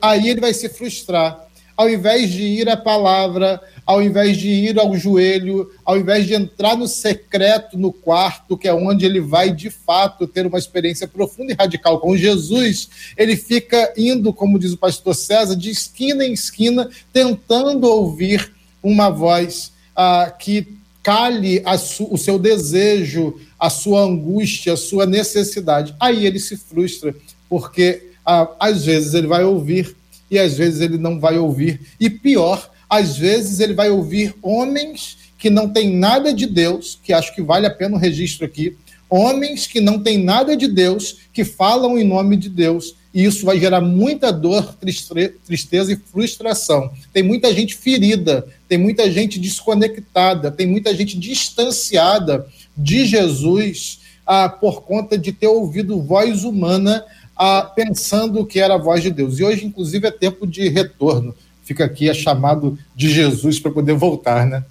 Aí 0.00 0.28
ele 0.28 0.40
vai 0.40 0.54
se 0.54 0.68
frustrar. 0.68 1.48
Ao 1.76 1.90
invés 1.90 2.30
de 2.30 2.42
ir 2.44 2.68
à 2.68 2.76
palavra, 2.76 3.60
ao 3.84 4.00
invés 4.00 4.36
de 4.36 4.48
ir 4.48 4.78
ao 4.78 4.96
joelho, 4.96 5.72
ao 5.84 5.98
invés 5.98 6.24
de 6.24 6.34
entrar 6.34 6.76
no 6.76 6.86
secreto, 6.86 7.76
no 7.76 7.92
quarto, 7.92 8.56
que 8.56 8.68
é 8.68 8.72
onde 8.72 9.04
ele 9.04 9.20
vai 9.20 9.52
de 9.52 9.70
fato 9.70 10.28
ter 10.28 10.46
uma 10.46 10.58
experiência 10.58 11.08
profunda 11.08 11.50
e 11.50 11.56
radical 11.56 11.98
com 11.98 12.16
Jesus, 12.16 12.88
ele 13.16 13.36
fica 13.36 13.92
indo, 13.96 14.32
como 14.32 14.56
diz 14.56 14.72
o 14.72 14.78
pastor 14.78 15.16
César, 15.16 15.56
de 15.56 15.68
esquina 15.68 16.24
em 16.24 16.32
esquina, 16.32 16.88
tentando 17.12 17.88
ouvir 17.88 18.52
uma 18.80 19.10
voz 19.10 19.72
ah, 19.96 20.32
que 20.38 20.80
cale 21.02 21.62
o 22.10 22.16
seu 22.16 22.38
desejo, 22.38 23.34
a 23.58 23.68
sua 23.68 24.02
angústia, 24.02 24.74
a 24.74 24.76
sua 24.76 25.04
necessidade. 25.04 25.94
Aí 25.98 26.26
ele 26.26 26.38
se 26.38 26.56
frustra, 26.56 27.14
porque 27.48 28.10
ah, 28.24 28.48
às 28.60 28.84
vezes 28.84 29.14
ele 29.14 29.26
vai 29.26 29.44
ouvir 29.44 29.96
e 30.30 30.38
às 30.38 30.56
vezes 30.56 30.80
ele 30.80 30.96
não 30.96 31.18
vai 31.18 31.38
ouvir. 31.38 31.80
E 31.98 32.08
pior, 32.08 32.70
às 32.88 33.16
vezes 33.16 33.60
ele 33.60 33.74
vai 33.74 33.90
ouvir 33.90 34.34
homens 34.40 35.18
que 35.36 35.50
não 35.50 35.68
têm 35.68 35.96
nada 35.96 36.32
de 36.32 36.46
Deus, 36.46 36.98
que 37.02 37.12
acho 37.12 37.34
que 37.34 37.42
vale 37.42 37.66
a 37.66 37.70
pena 37.70 37.96
o 37.96 37.98
registro 37.98 38.46
aqui, 38.46 38.76
homens 39.12 39.66
que 39.66 39.78
não 39.78 39.98
têm 39.98 40.16
nada 40.16 40.56
de 40.56 40.66
Deus, 40.66 41.18
que 41.34 41.44
falam 41.44 41.98
em 41.98 42.04
nome 42.04 42.34
de 42.34 42.48
Deus, 42.48 42.94
e 43.12 43.24
isso 43.24 43.44
vai 43.44 43.60
gerar 43.60 43.82
muita 43.82 44.32
dor, 44.32 44.74
tristeza 44.80 45.92
e 45.92 45.96
frustração. 45.96 46.90
Tem 47.12 47.22
muita 47.22 47.52
gente 47.52 47.76
ferida, 47.76 48.46
tem 48.66 48.78
muita 48.78 49.10
gente 49.10 49.38
desconectada, 49.38 50.50
tem 50.50 50.66
muita 50.66 50.94
gente 50.94 51.18
distanciada 51.18 52.46
de 52.74 53.04
Jesus 53.04 54.00
ah, 54.26 54.48
por 54.48 54.82
conta 54.82 55.18
de 55.18 55.30
ter 55.30 55.48
ouvido 55.48 56.00
voz 56.00 56.42
humana 56.42 57.04
ah, 57.36 57.70
pensando 57.76 58.46
que 58.46 58.58
era 58.58 58.76
a 58.76 58.78
voz 58.78 59.02
de 59.02 59.10
Deus. 59.10 59.38
E 59.38 59.44
hoje, 59.44 59.66
inclusive, 59.66 60.06
é 60.06 60.10
tempo 60.10 60.46
de 60.46 60.70
retorno. 60.70 61.34
Fica 61.64 61.84
aqui 61.84 62.08
a 62.08 62.14
chamado 62.14 62.78
de 62.96 63.10
Jesus 63.10 63.60
para 63.60 63.70
poder 63.70 63.94
voltar, 63.94 64.46
né? 64.46 64.64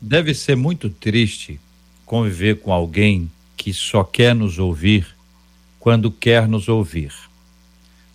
Deve 0.00 0.32
ser 0.34 0.56
muito 0.56 0.88
triste 0.88 1.60
conviver 2.06 2.60
com 2.60 2.72
alguém 2.72 3.30
que 3.64 3.72
só 3.72 4.04
quer 4.04 4.34
nos 4.34 4.58
ouvir 4.58 5.06
quando 5.80 6.10
quer 6.10 6.46
nos 6.46 6.68
ouvir. 6.68 7.14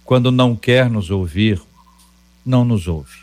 Quando 0.06 0.32
não 0.32 0.56
quer 0.56 0.88
nos 0.92 1.10
ouvir, 1.10 1.60
não 2.46 2.64
nos 2.64 2.88
ouve. 2.88 3.18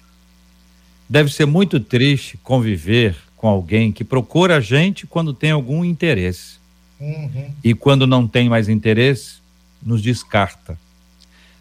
Deve 1.08 1.32
ser 1.32 1.46
muito 1.46 1.78
triste 1.78 2.36
conviver 2.38 3.16
com 3.36 3.46
alguém 3.46 3.92
que 3.92 4.02
procura 4.02 4.56
a 4.56 4.60
gente 4.60 5.06
quando 5.06 5.32
tem 5.32 5.52
algum 5.52 5.84
interesse. 5.84 6.56
Uhum. 6.98 7.54
E 7.62 7.74
quando 7.74 8.08
não 8.08 8.26
tem 8.26 8.48
mais 8.48 8.68
interesse, 8.68 9.36
nos 9.80 10.02
descarta. 10.02 10.76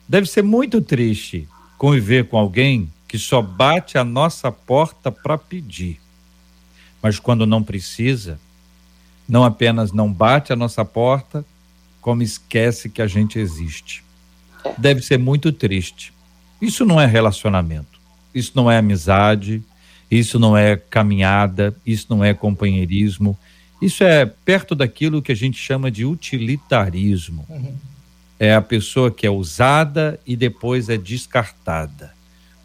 Deve 0.09 0.25
ser 0.25 0.41
muito 0.41 0.81
triste 0.81 1.47
conviver 1.77 2.27
com 2.27 2.39
alguém 2.39 2.91
que 3.07 3.19
só 3.19 3.39
bate 3.39 3.99
a 3.99 4.03
nossa 4.03 4.51
porta 4.51 5.11
para 5.11 5.37
pedir. 5.37 6.01
Mas 7.03 7.19
quando 7.19 7.45
não 7.45 7.61
precisa, 7.61 8.39
não 9.27 9.43
apenas 9.43 9.91
não 9.91 10.11
bate 10.11 10.53
a 10.53 10.55
nossa 10.55 10.83
porta, 10.85 11.45
como 12.01 12.21
esquece 12.21 12.89
que 12.89 13.01
a 13.01 13.07
gente 13.07 13.39
existe. 13.39 14.03
Deve 14.77 15.01
ser 15.01 15.17
muito 15.17 15.51
triste. 15.51 16.13
Isso 16.61 16.85
não 16.85 16.99
é 16.99 17.05
relacionamento, 17.05 17.99
isso 18.33 18.51
não 18.55 18.69
é 18.69 18.77
amizade, 18.77 19.63
isso 20.09 20.39
não 20.39 20.55
é 20.55 20.77
caminhada, 20.77 21.75
isso 21.85 22.07
não 22.09 22.23
é 22.23 22.33
companheirismo, 22.33 23.37
isso 23.81 24.03
é 24.03 24.25
perto 24.25 24.73
daquilo 24.73 25.21
que 25.21 25.31
a 25.31 25.35
gente 25.35 25.57
chama 25.57 25.91
de 25.91 26.05
utilitarismo. 26.05 27.45
É 28.39 28.53
a 28.53 28.61
pessoa 28.61 29.11
que 29.11 29.25
é 29.25 29.29
usada 29.29 30.19
e 30.25 30.35
depois 30.35 30.89
é 30.89 30.97
descartada. 30.97 32.13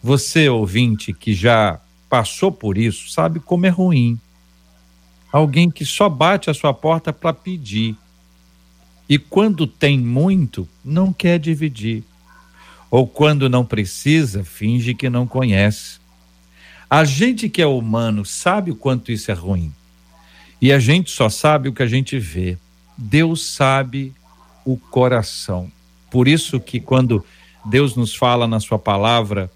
Você, 0.02 0.48
ouvinte, 0.48 1.12
que 1.12 1.34
já 1.34 1.80
passou 2.08 2.50
por 2.50 2.78
isso, 2.78 3.10
sabe 3.10 3.38
como 3.38 3.66
é 3.66 3.68
ruim. 3.68 4.18
Alguém 5.32 5.70
que 5.70 5.84
só 5.84 6.08
bate 6.08 6.50
a 6.50 6.54
sua 6.54 6.74
porta 6.74 7.12
para 7.12 7.32
pedir. 7.32 7.96
E 9.08 9.18
quando 9.18 9.66
tem 9.66 9.98
muito, 9.98 10.68
não 10.84 11.12
quer 11.12 11.38
dividir. 11.38 12.04
Ou 12.90 13.06
quando 13.06 13.48
não 13.48 13.64
precisa, 13.64 14.42
finge 14.42 14.94
que 14.94 15.08
não 15.08 15.26
conhece. 15.26 16.00
A 16.88 17.04
gente 17.04 17.48
que 17.48 17.62
é 17.62 17.66
humano 17.66 18.24
sabe 18.24 18.72
o 18.72 18.76
quanto 18.76 19.12
isso 19.12 19.30
é 19.30 19.34
ruim. 19.34 19.72
E 20.60 20.72
a 20.72 20.78
gente 20.78 21.10
só 21.10 21.28
sabe 21.28 21.68
o 21.68 21.72
que 21.72 21.82
a 21.82 21.86
gente 21.86 22.18
vê. 22.18 22.58
Deus 22.98 23.46
sabe 23.46 24.12
o 24.64 24.76
coração. 24.76 25.70
Por 26.10 26.26
isso 26.26 26.58
que 26.58 26.80
quando 26.80 27.24
Deus 27.64 27.94
nos 27.94 28.14
fala 28.14 28.46
na 28.46 28.58
sua 28.58 28.78
palavra 28.78 29.50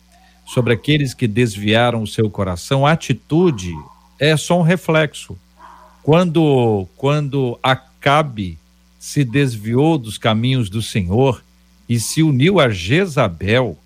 sobre 0.46 0.72
aqueles 0.72 1.12
que 1.12 1.26
desviaram 1.26 2.02
o 2.02 2.06
seu 2.06 2.30
coração, 2.30 2.86
a 2.86 2.92
atitude 2.92 3.72
é 4.18 4.36
só 4.36 4.58
um 4.58 4.62
reflexo. 4.62 5.36
Quando 6.04 6.86
quando 6.98 7.58
Acabe 7.62 8.58
se 9.00 9.24
desviou 9.24 9.96
dos 9.96 10.18
caminhos 10.18 10.68
do 10.68 10.82
Senhor 10.82 11.42
e 11.88 11.98
se 11.98 12.22
uniu 12.22 12.60
a 12.60 12.68
Jezabel 12.68 13.78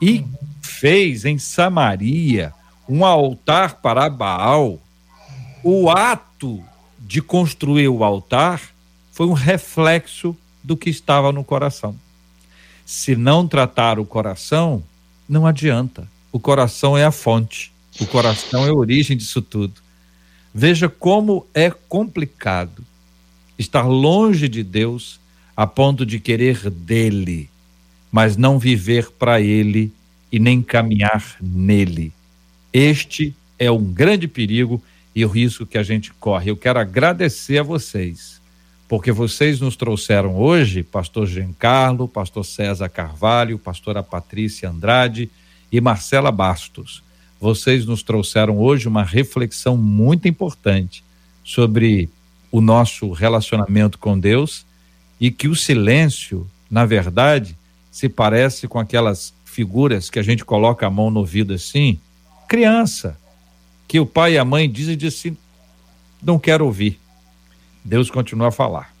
e 0.00 0.24
fez 0.60 1.24
em 1.24 1.38
Samaria 1.38 2.52
um 2.88 3.04
altar 3.04 3.76
para 3.76 4.10
Baal, 4.10 4.80
o 5.62 5.88
ato 5.88 6.60
de 6.98 7.22
construir 7.22 7.86
o 7.86 8.02
altar 8.02 8.60
foi 9.12 9.28
um 9.28 9.32
reflexo 9.32 10.36
do 10.64 10.76
que 10.76 10.90
estava 10.90 11.30
no 11.30 11.44
coração. 11.44 11.94
Se 12.84 13.14
não 13.14 13.46
tratar 13.46 14.00
o 14.00 14.04
coração, 14.04 14.82
não 15.28 15.46
adianta. 15.46 16.08
O 16.32 16.40
coração 16.40 16.98
é 16.98 17.04
a 17.04 17.12
fonte, 17.12 17.72
o 18.00 18.06
coração 18.06 18.66
é 18.66 18.70
a 18.70 18.74
origem 18.74 19.16
disso 19.16 19.40
tudo. 19.40 19.80
Veja 20.54 20.88
como 20.88 21.46
é 21.54 21.70
complicado 21.70 22.84
estar 23.58 23.82
longe 23.82 24.48
de 24.48 24.62
Deus 24.62 25.18
a 25.56 25.66
ponto 25.66 26.04
de 26.04 26.18
querer 26.18 26.68
dele, 26.70 27.48
mas 28.10 28.36
não 28.36 28.58
viver 28.58 29.10
para 29.12 29.40
ele 29.40 29.92
e 30.30 30.38
nem 30.38 30.62
caminhar 30.62 31.36
nele. 31.40 32.12
Este 32.72 33.34
é 33.58 33.70
um 33.70 33.84
grande 33.84 34.26
perigo 34.26 34.82
e 35.14 35.24
o 35.24 35.28
risco 35.28 35.66
que 35.66 35.78
a 35.78 35.82
gente 35.82 36.12
corre. 36.14 36.50
Eu 36.50 36.56
quero 36.56 36.78
agradecer 36.78 37.58
a 37.58 37.62
vocês, 37.62 38.40
porque 38.88 39.12
vocês 39.12 39.60
nos 39.60 39.76
trouxeram 39.76 40.36
hoje, 40.36 40.82
pastor 40.82 41.26
Giancarlo, 41.26 42.08
pastor 42.08 42.44
César 42.44 42.88
Carvalho, 42.88 43.58
pastora 43.58 44.02
Patrícia 44.02 44.68
Andrade 44.68 45.30
e 45.70 45.80
Marcela 45.80 46.32
Bastos. 46.32 47.02
Vocês 47.42 47.84
nos 47.84 48.04
trouxeram 48.04 48.56
hoje 48.56 48.86
uma 48.86 49.02
reflexão 49.02 49.76
muito 49.76 50.28
importante 50.28 51.02
sobre 51.42 52.08
o 52.52 52.60
nosso 52.60 53.10
relacionamento 53.10 53.98
com 53.98 54.16
Deus 54.16 54.64
e 55.20 55.28
que 55.28 55.48
o 55.48 55.56
silêncio, 55.56 56.48
na 56.70 56.86
verdade, 56.86 57.58
se 57.90 58.08
parece 58.08 58.68
com 58.68 58.78
aquelas 58.78 59.34
figuras 59.44 60.08
que 60.08 60.20
a 60.20 60.22
gente 60.22 60.44
coloca 60.44 60.86
a 60.86 60.90
mão 60.90 61.10
no 61.10 61.18
ouvido 61.18 61.52
assim, 61.52 61.98
criança 62.46 63.18
que 63.88 63.98
o 63.98 64.06
pai 64.06 64.34
e 64.34 64.38
a 64.38 64.44
mãe 64.44 64.70
dizem 64.70 64.94
e 64.94 64.96
disse 64.96 65.36
não 66.22 66.38
quero 66.38 66.64
ouvir. 66.64 67.00
Deus 67.84 68.08
continua 68.08 68.50
a 68.50 68.52
falar. 68.52 68.91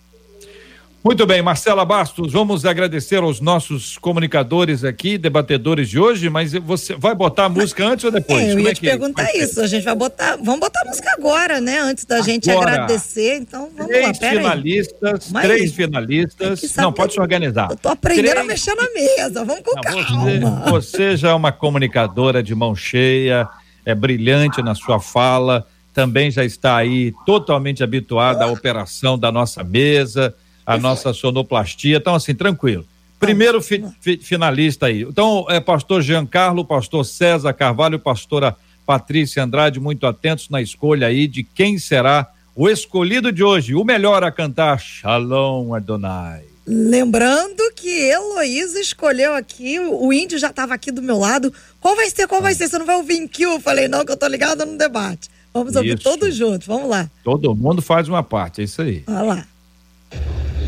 Muito 1.04 1.26
bem, 1.26 1.42
Marcela 1.42 1.84
Bastos, 1.84 2.32
vamos 2.32 2.64
agradecer 2.64 3.16
aos 3.16 3.40
nossos 3.40 3.98
comunicadores 3.98 4.84
aqui, 4.84 5.18
debatedores 5.18 5.88
de 5.88 5.98
hoje, 5.98 6.30
mas 6.30 6.52
você 6.52 6.94
vai 6.94 7.12
botar 7.12 7.46
a 7.46 7.48
música 7.48 7.84
antes 7.84 8.04
ou 8.04 8.12
depois? 8.12 8.40
É, 8.40 8.52
eu 8.52 8.60
ia 8.60 8.70
é 8.70 8.74
te 8.74 8.80
perguntar 8.82 9.34
isso, 9.34 9.60
a 9.60 9.66
gente 9.66 9.82
vai 9.82 9.96
botar, 9.96 10.36
vamos 10.36 10.60
botar 10.60 10.82
a 10.82 10.84
música 10.84 11.10
agora, 11.18 11.60
né, 11.60 11.80
antes 11.80 12.04
da 12.04 12.20
gente 12.20 12.48
agradecer, 12.48 13.38
então 13.38 13.68
vamos 13.76 13.90
três 13.90 14.06
lá, 14.06 14.14
pera 14.14 14.36
finalistas, 14.36 15.30
Mas 15.32 15.44
três 15.44 15.72
finalistas, 15.72 16.76
não, 16.76 16.92
pode 16.92 17.14
se 17.14 17.20
organizar. 17.20 17.68
Eu 17.72 17.76
tô 17.76 17.88
aprendendo 17.88 18.30
Três- 18.30 18.38
a 18.40 18.44
mexer 18.44 18.74
na 18.76 18.88
mesa, 18.92 19.44
vamos 19.44 19.62
com 19.64 19.74
Não, 19.74 19.82
calma. 19.82 20.70
você, 20.70 20.96
você 20.96 21.16
já 21.16 21.30
é 21.30 21.34
uma 21.34 21.50
comunicadora 21.50 22.44
de 22.44 22.54
mão 22.54 22.76
cheia, 22.76 23.48
é 23.84 23.92
brilhante 23.92 24.62
na 24.62 24.76
sua 24.76 25.00
fala, 25.00 25.66
também 25.92 26.30
já 26.30 26.44
está 26.44 26.76
aí 26.76 27.12
totalmente 27.26 27.82
habituada 27.82 28.44
à 28.44 28.46
operação 28.46 29.18
da 29.18 29.32
nossa 29.32 29.64
mesa, 29.64 30.32
à 30.66 30.78
nossa 30.78 31.12
sonoplastia. 31.12 31.96
Então, 31.96 32.14
assim, 32.14 32.34
tranquilo. 32.34 32.84
Primeiro 33.18 33.62
fi- 33.62 33.84
fi- 34.00 34.18
finalista 34.18 34.86
aí. 34.86 35.02
Então, 35.02 35.46
é 35.48 35.60
pastor 35.60 36.02
Giancarlo, 36.02 36.64
pastor 36.64 37.04
César 37.04 37.52
Carvalho, 37.52 37.98
pastora 37.98 38.56
Patrícia 38.84 39.44
Andrade, 39.44 39.78
muito 39.78 40.06
atentos 40.06 40.48
na 40.48 40.60
escolha 40.60 41.06
aí 41.06 41.28
de 41.28 41.44
quem 41.44 41.78
será 41.78 42.28
o 42.54 42.68
escolhido 42.68 43.30
de 43.32 43.42
hoje, 43.44 43.74
o 43.74 43.84
melhor 43.84 44.24
a 44.24 44.30
cantar 44.32 44.78
Shalom 44.80 45.72
Adonai. 45.74 46.42
Lembrando 46.66 47.72
que 47.74 47.88
Heloísa 47.88 48.78
escolheu 48.80 49.34
aqui, 49.34 49.80
o 49.80 50.12
índio 50.12 50.38
já 50.38 50.48
estava 50.50 50.74
aqui 50.74 50.90
do 50.92 51.00
meu 51.02 51.18
lado. 51.18 51.52
Qual 51.80 51.96
vai 51.96 52.10
ser? 52.10 52.26
Qual 52.28 52.42
vai 52.42 52.54
ser? 52.54 52.68
Você 52.68 52.78
não 52.78 52.86
vai 52.86 52.96
ouvir 52.96 53.14
em 53.18 53.26
que? 53.28 53.42
Eu 53.44 53.58
falei, 53.60 53.88
não, 53.88 54.04
que 54.04 54.12
eu 54.12 54.16
tô 54.16 54.26
ligada 54.26 54.64
no 54.64 54.76
debate. 54.76 55.28
Vamos 55.54 55.74
ouvir 55.76 55.94
Isso. 55.94 56.02
todos 56.04 56.34
juntos, 56.34 56.66
vamos 56.66 56.88
lá. 56.88 57.08
Todo 57.24 57.54
mundo 57.54 57.80
faz 57.82 58.08
uma 58.08 58.22
parte, 58.22 58.60
é 58.60 58.64
isso 58.64 58.80
aí. 58.82 59.02
Olha 59.06 59.22
lá. 59.22 59.46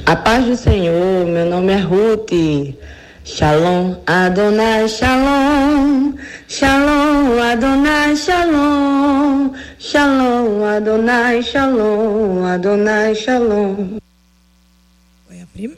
A 0.06 0.16
paz 0.16 0.44
do 0.44 0.56
Senhor, 0.56 1.26
meu 1.26 1.46
nome 1.48 1.72
é 1.72 1.76
Ruth. 1.76 2.30
Shalom, 3.24 3.96
Adonai, 4.06 4.86
Shalom. 4.88 6.12
Shalom, 6.46 7.40
Adonai, 7.40 8.14
Shalom. 8.16 9.50
Shalom, 9.78 10.62
Adonai, 10.64 11.42
Shalom. 11.42 12.44
Adonai, 12.44 13.14
Shalom. 13.14 13.96
Foi 15.26 15.40
a, 15.40 15.46
prim... 15.54 15.72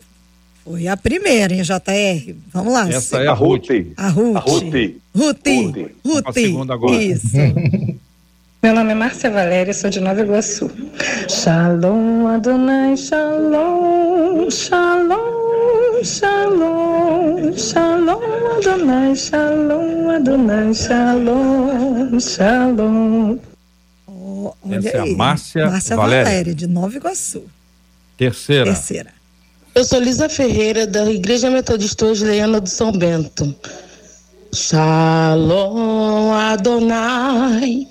Foi 0.65 0.89
a 0.89 0.97
primeira, 0.97 1.55
hein, 1.55 1.63
JR? 1.63 2.35
Vamos 2.53 2.73
lá. 2.73 2.89
Essa 2.89 3.19
Se- 3.19 3.23
é 3.25 3.29
a 3.29 3.33
Ruth. 3.33 3.71
A 3.97 4.09
Ruth. 4.09 4.37
A 4.37 4.41
Ruth. 4.41 4.63
Ruth. 4.65 5.47
Ruth. 5.47 5.91
Ruth. 6.05 6.23
A 6.27 6.33
segunda 6.33 6.75
agora. 6.75 7.01
Isso. 7.01 7.29
Meu 8.67 8.75
nome 8.75 8.91
é 8.91 8.95
Márcia 8.97 9.31
Valéria, 9.31 9.73
sou 9.73 9.89
de 9.89 10.01
Nova 10.01 10.21
Iguaçu. 10.21 10.69
Shalom, 11.29 12.27
Adonai, 12.27 12.97
Shalom, 12.97 14.51
Shalom, 14.51 16.03
Shalom, 16.03 17.57
Shalom, 17.57 18.21
Adonai, 18.57 19.15
Shalom, 19.15 20.11
Adonai, 20.11 20.75
Shalom, 20.75 22.19
Shalom. 22.19 23.39
Olha 24.09 24.79
Essa 24.79 24.89
é 24.89 24.99
a. 24.99 25.07
Márcia 25.17 25.71
Márcia 25.71 25.95
Valéria. 25.95 26.25
Valéria, 26.25 26.55
de 26.57 26.67
Nova 26.67 26.97
Iguaçu. 26.97 27.45
Terceira. 28.17 28.65
Terceira. 28.65 29.11
Eu 29.77 29.85
sou 29.85 30.01
Lisa 30.01 30.29
Ferreira, 30.29 30.89
da 30.89 31.09
Igreja 31.09 31.49
Metodista 31.49 32.05
Osleiana 32.05 32.61
do 32.61 32.69
São 32.69 32.91
Bento. 32.91 33.55
Shalom 34.53 36.33
Adonai, 36.33 37.87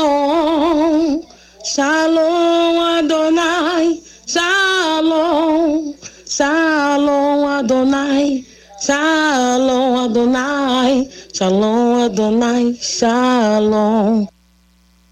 Shalom, 0.00 1.22
Shalom 1.64 2.80
Adonai, 2.98 3.98
Shalom, 4.26 5.94
Shalom 6.28 7.46
Adonai, 7.48 8.44
Shalom 8.80 9.96
Adonai, 10.04 11.08
Shalom 11.32 12.04
Adonai, 12.04 12.74
Shalom. 12.80 14.26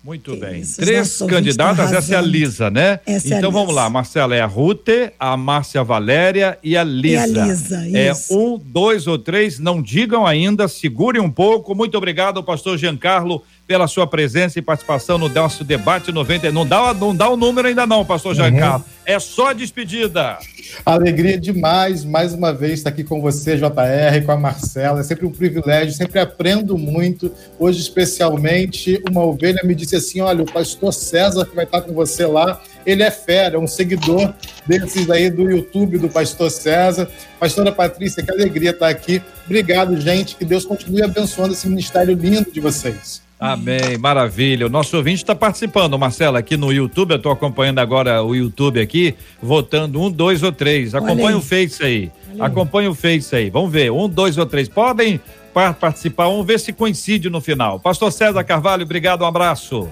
Muito 0.04 0.36
bem. 0.36 0.60
isso, 0.60 0.80
Três 0.80 1.18
candidatas, 1.28 1.86
estão 1.86 1.98
essa 1.98 2.14
é 2.14 2.18
a. 2.18 2.20
Lisa, 2.22 2.70
né? 2.70 3.00
Essa 3.04 3.28
é 3.28 3.34
a 3.34 3.38
então 3.38 3.50
vamos 3.50 3.68
Lisa. 3.68 3.80
lá, 3.80 3.90
Marcela, 3.90 4.34
é 4.34 4.40
a 4.40 4.46
Rute, 4.46 5.12
a 5.20 5.36
Márcia 5.36 5.82
Valéria 5.84 6.58
e 6.62 6.76
a 6.78 6.84
Lisa. 6.84 7.44
Lisa, 7.44 7.86
É 7.94 8.10
isso. 8.10 8.38
um, 8.38 8.58
dois 8.58 9.06
ou 9.06 9.18
três, 9.18 9.58
não 9.58 9.82
digam 9.82 10.26
ainda, 10.26 10.66
segurem 10.68 11.20
um 11.20 11.30
pouco. 11.30 11.74
Muito 11.74 11.98
obrigado, 11.98 12.42
pastor 12.42 12.78
Giancarlo, 12.78 13.42
pela 13.68 13.86
sua 13.86 14.06
presença 14.06 14.58
e 14.58 14.62
participação 14.62 15.18
no 15.18 15.28
nosso 15.28 15.62
debate 15.62 16.10
90. 16.10 16.50
Não 16.50 16.66
dá, 16.66 16.94
não 16.94 17.14
dá 17.14 17.28
o 17.28 17.36
número 17.36 17.68
ainda 17.68 17.86
não, 17.86 18.02
pastor 18.02 18.34
Giancarlo. 18.34 18.82
É 19.04 19.18
só 19.18 19.52
despedida. 19.52 20.38
Alegria 20.86 21.38
demais, 21.38 22.02
mais 22.02 22.32
uma 22.32 22.52
vez, 22.52 22.74
estar 22.74 22.88
aqui 22.88 23.04
com 23.04 23.20
você, 23.20 23.58
JR, 23.58 24.24
com 24.24 24.32
a 24.32 24.36
Marcela. 24.38 25.00
É 25.00 25.02
sempre 25.02 25.26
um 25.26 25.30
privilégio, 25.30 25.92
sempre 25.92 26.18
aprendo 26.18 26.78
muito. 26.78 27.30
Hoje, 27.58 27.80
especialmente, 27.80 29.02
uma 29.08 29.22
ovelha 29.22 29.60
me 29.62 29.74
disse 29.74 29.96
assim: 29.96 30.22
olha, 30.22 30.42
o 30.42 30.50
pastor 30.50 30.92
César, 30.94 31.44
que 31.44 31.54
vai 31.54 31.66
estar 31.66 31.82
com 31.82 31.92
você 31.92 32.24
lá, 32.24 32.62
ele 32.86 33.02
é 33.02 33.10
fera, 33.10 33.56
é 33.56 33.58
um 33.58 33.66
seguidor 33.66 34.32
desses 34.66 35.10
aí 35.10 35.28
do 35.28 35.50
YouTube 35.50 35.98
do 35.98 36.08
pastor 36.08 36.50
César. 36.50 37.06
Pastora 37.38 37.70
Patrícia, 37.70 38.22
que 38.22 38.30
alegria 38.30 38.70
estar 38.70 38.88
aqui. 38.88 39.22
Obrigado, 39.44 40.00
gente. 40.00 40.36
Que 40.36 40.44
Deus 40.46 40.64
continue 40.64 41.02
abençoando 41.02 41.52
esse 41.52 41.68
ministério 41.68 42.14
lindo 42.14 42.50
de 42.50 42.60
vocês. 42.60 43.27
Amém, 43.40 43.96
maravilha. 43.98 44.66
O 44.66 44.68
nosso 44.68 44.96
ouvinte 44.96 45.22
está 45.22 45.34
participando, 45.34 45.96
Marcela, 45.98 46.40
aqui 46.40 46.56
no 46.56 46.72
YouTube. 46.72 47.12
Eu 47.12 47.16
estou 47.18 47.30
acompanhando 47.30 47.78
agora 47.78 48.20
o 48.22 48.34
YouTube 48.34 48.80
aqui, 48.80 49.14
votando 49.40 50.00
um, 50.00 50.10
dois 50.10 50.42
ou 50.42 50.50
três. 50.50 50.94
Acompanha 50.94 51.36
o 51.36 51.40
Face 51.40 51.82
aí. 51.82 52.10
Acompanha 52.40 52.90
o 52.90 52.94
Face 52.94 53.34
aí. 53.36 53.48
Vamos 53.48 53.70
ver, 53.70 53.92
um, 53.92 54.08
dois 54.08 54.36
ou 54.38 54.44
três. 54.44 54.68
Podem 54.68 55.20
par- 55.54 55.74
participar, 55.74 56.24
vamos 56.24 56.44
ver 56.46 56.58
se 56.58 56.72
coincide 56.72 57.30
no 57.30 57.40
final. 57.40 57.78
Pastor 57.78 58.10
César 58.10 58.42
Carvalho, 58.42 58.82
obrigado, 58.82 59.22
um 59.22 59.26
abraço. 59.26 59.88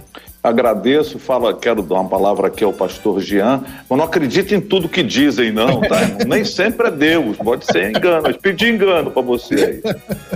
Agradeço, 0.47 1.19
fala, 1.19 1.53
quero 1.53 1.83
dar 1.83 1.97
uma 1.97 2.09
palavra 2.09 2.47
aqui 2.47 2.63
ao 2.63 2.73
pastor 2.73 3.19
Jean, 3.21 3.65
mas 3.91 3.99
não 3.99 4.05
acredite 4.05 4.55
em 4.55 4.61
tudo 4.61 4.89
que 4.89 5.03
dizem, 5.03 5.51
não, 5.51 5.81
tá? 5.81 5.99
Nem 6.25 6.45
sempre 6.45 6.87
é 6.87 6.91
Deus, 6.93 7.37
pode 7.37 7.67
ser 7.67 7.91
engano, 7.91 8.29
eu 8.29 8.39
pedi 8.39 8.69
engano 8.69 9.11
para 9.11 9.23
você 9.23 9.83
aí. 9.85 9.95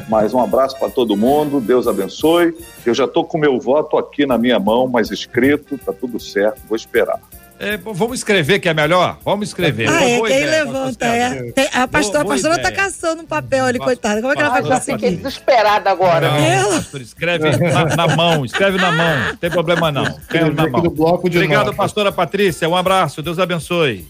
Mas 0.08 0.34
um 0.34 0.40
abraço 0.40 0.76
para 0.80 0.90
todo 0.90 1.16
mundo, 1.16 1.60
Deus 1.60 1.86
abençoe. 1.86 2.52
Eu 2.84 2.92
já 2.92 3.04
estou 3.04 3.24
com 3.24 3.38
meu 3.38 3.60
voto 3.60 3.96
aqui 3.96 4.26
na 4.26 4.36
minha 4.36 4.58
mão, 4.58 4.88
mas 4.88 5.12
escrito, 5.12 5.78
tá 5.78 5.92
tudo 5.92 6.18
certo, 6.18 6.60
vou 6.68 6.74
esperar. 6.74 7.20
É, 7.62 7.76
vamos 7.76 8.20
escrever 8.20 8.58
que 8.58 8.70
é 8.70 8.72
melhor? 8.72 9.18
Vamos 9.22 9.48
escrever. 9.48 9.86
Ah, 9.86 10.02
é, 10.02 10.16
quem 10.16 10.24
ideia, 10.24 10.64
levanta, 10.64 11.04
é. 11.04 11.52
Tem- 11.52 11.68
a 11.74 11.86
pastora, 11.86 12.24
boa 12.24 12.34
a 12.34 12.36
pastora 12.38 12.58
tá 12.58 12.72
caçando 12.72 13.20
um 13.22 13.26
papel 13.26 13.66
ali, 13.66 13.78
coitada. 13.78 14.22
Como 14.22 14.32
é 14.32 14.36
que 14.36 14.40
ela 14.40 14.50
vai 14.50 14.62
conseguir? 14.62 14.94
fiquei 14.94 15.16
desesperada 15.16 15.90
agora. 15.90 16.30
Não, 16.30 16.36
Ela- 16.38 16.74
pastor, 16.76 17.02
escreve 17.02 17.50
na, 17.58 17.84
na 17.96 18.16
mão, 18.16 18.46
escreve 18.46 18.78
na 18.78 18.90
mão, 18.90 19.18
não 19.28 19.36
tem 19.36 19.50
problema 19.50 19.92
não. 19.92 20.04
Escreve 20.04 20.50
na 20.54 20.70
mão. 20.70 20.80
do 20.80 20.90
bloco 20.90 21.28
de 21.28 21.36
Obrigado, 21.36 21.74
pastora 21.74 22.10
Patrícia, 22.10 22.66
um 22.66 22.74
abraço, 22.74 23.20
Deus 23.20 23.38
abençoe. 23.38 24.08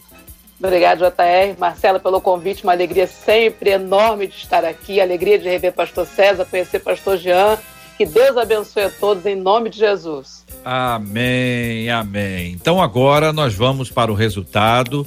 Obrigado, 0.63 0.99
JR. 0.99 1.59
Marcela, 1.59 1.99
pelo 1.99 2.21
convite. 2.21 2.63
Uma 2.63 2.73
alegria 2.73 3.07
sempre 3.09 3.71
enorme 3.71 4.27
de 4.29 4.35
estar 4.37 4.65
aqui. 4.65 5.01
Alegria 5.01 5.39
de 5.39 5.49
rever 5.49 5.73
Pastor 5.73 6.07
César, 6.07 6.45
conhecer 6.45 6.79
Pastor 6.81 7.17
Jean. 7.17 7.59
Que 7.97 8.05
Deus 8.07 8.37
abençoe 8.37 8.85
a 8.85 8.91
todos 8.91 9.25
em 9.27 9.35
nome 9.35 9.71
de 9.71 9.79
Jesus. 9.79 10.40
Amém, 10.65 11.89
amém. 11.91 12.53
Então 12.53 12.83
agora 12.83 13.33
nós 13.33 13.55
vamos 13.55 13.91
para 13.91 14.11
o 14.11 14.15
resultado. 14.15 15.07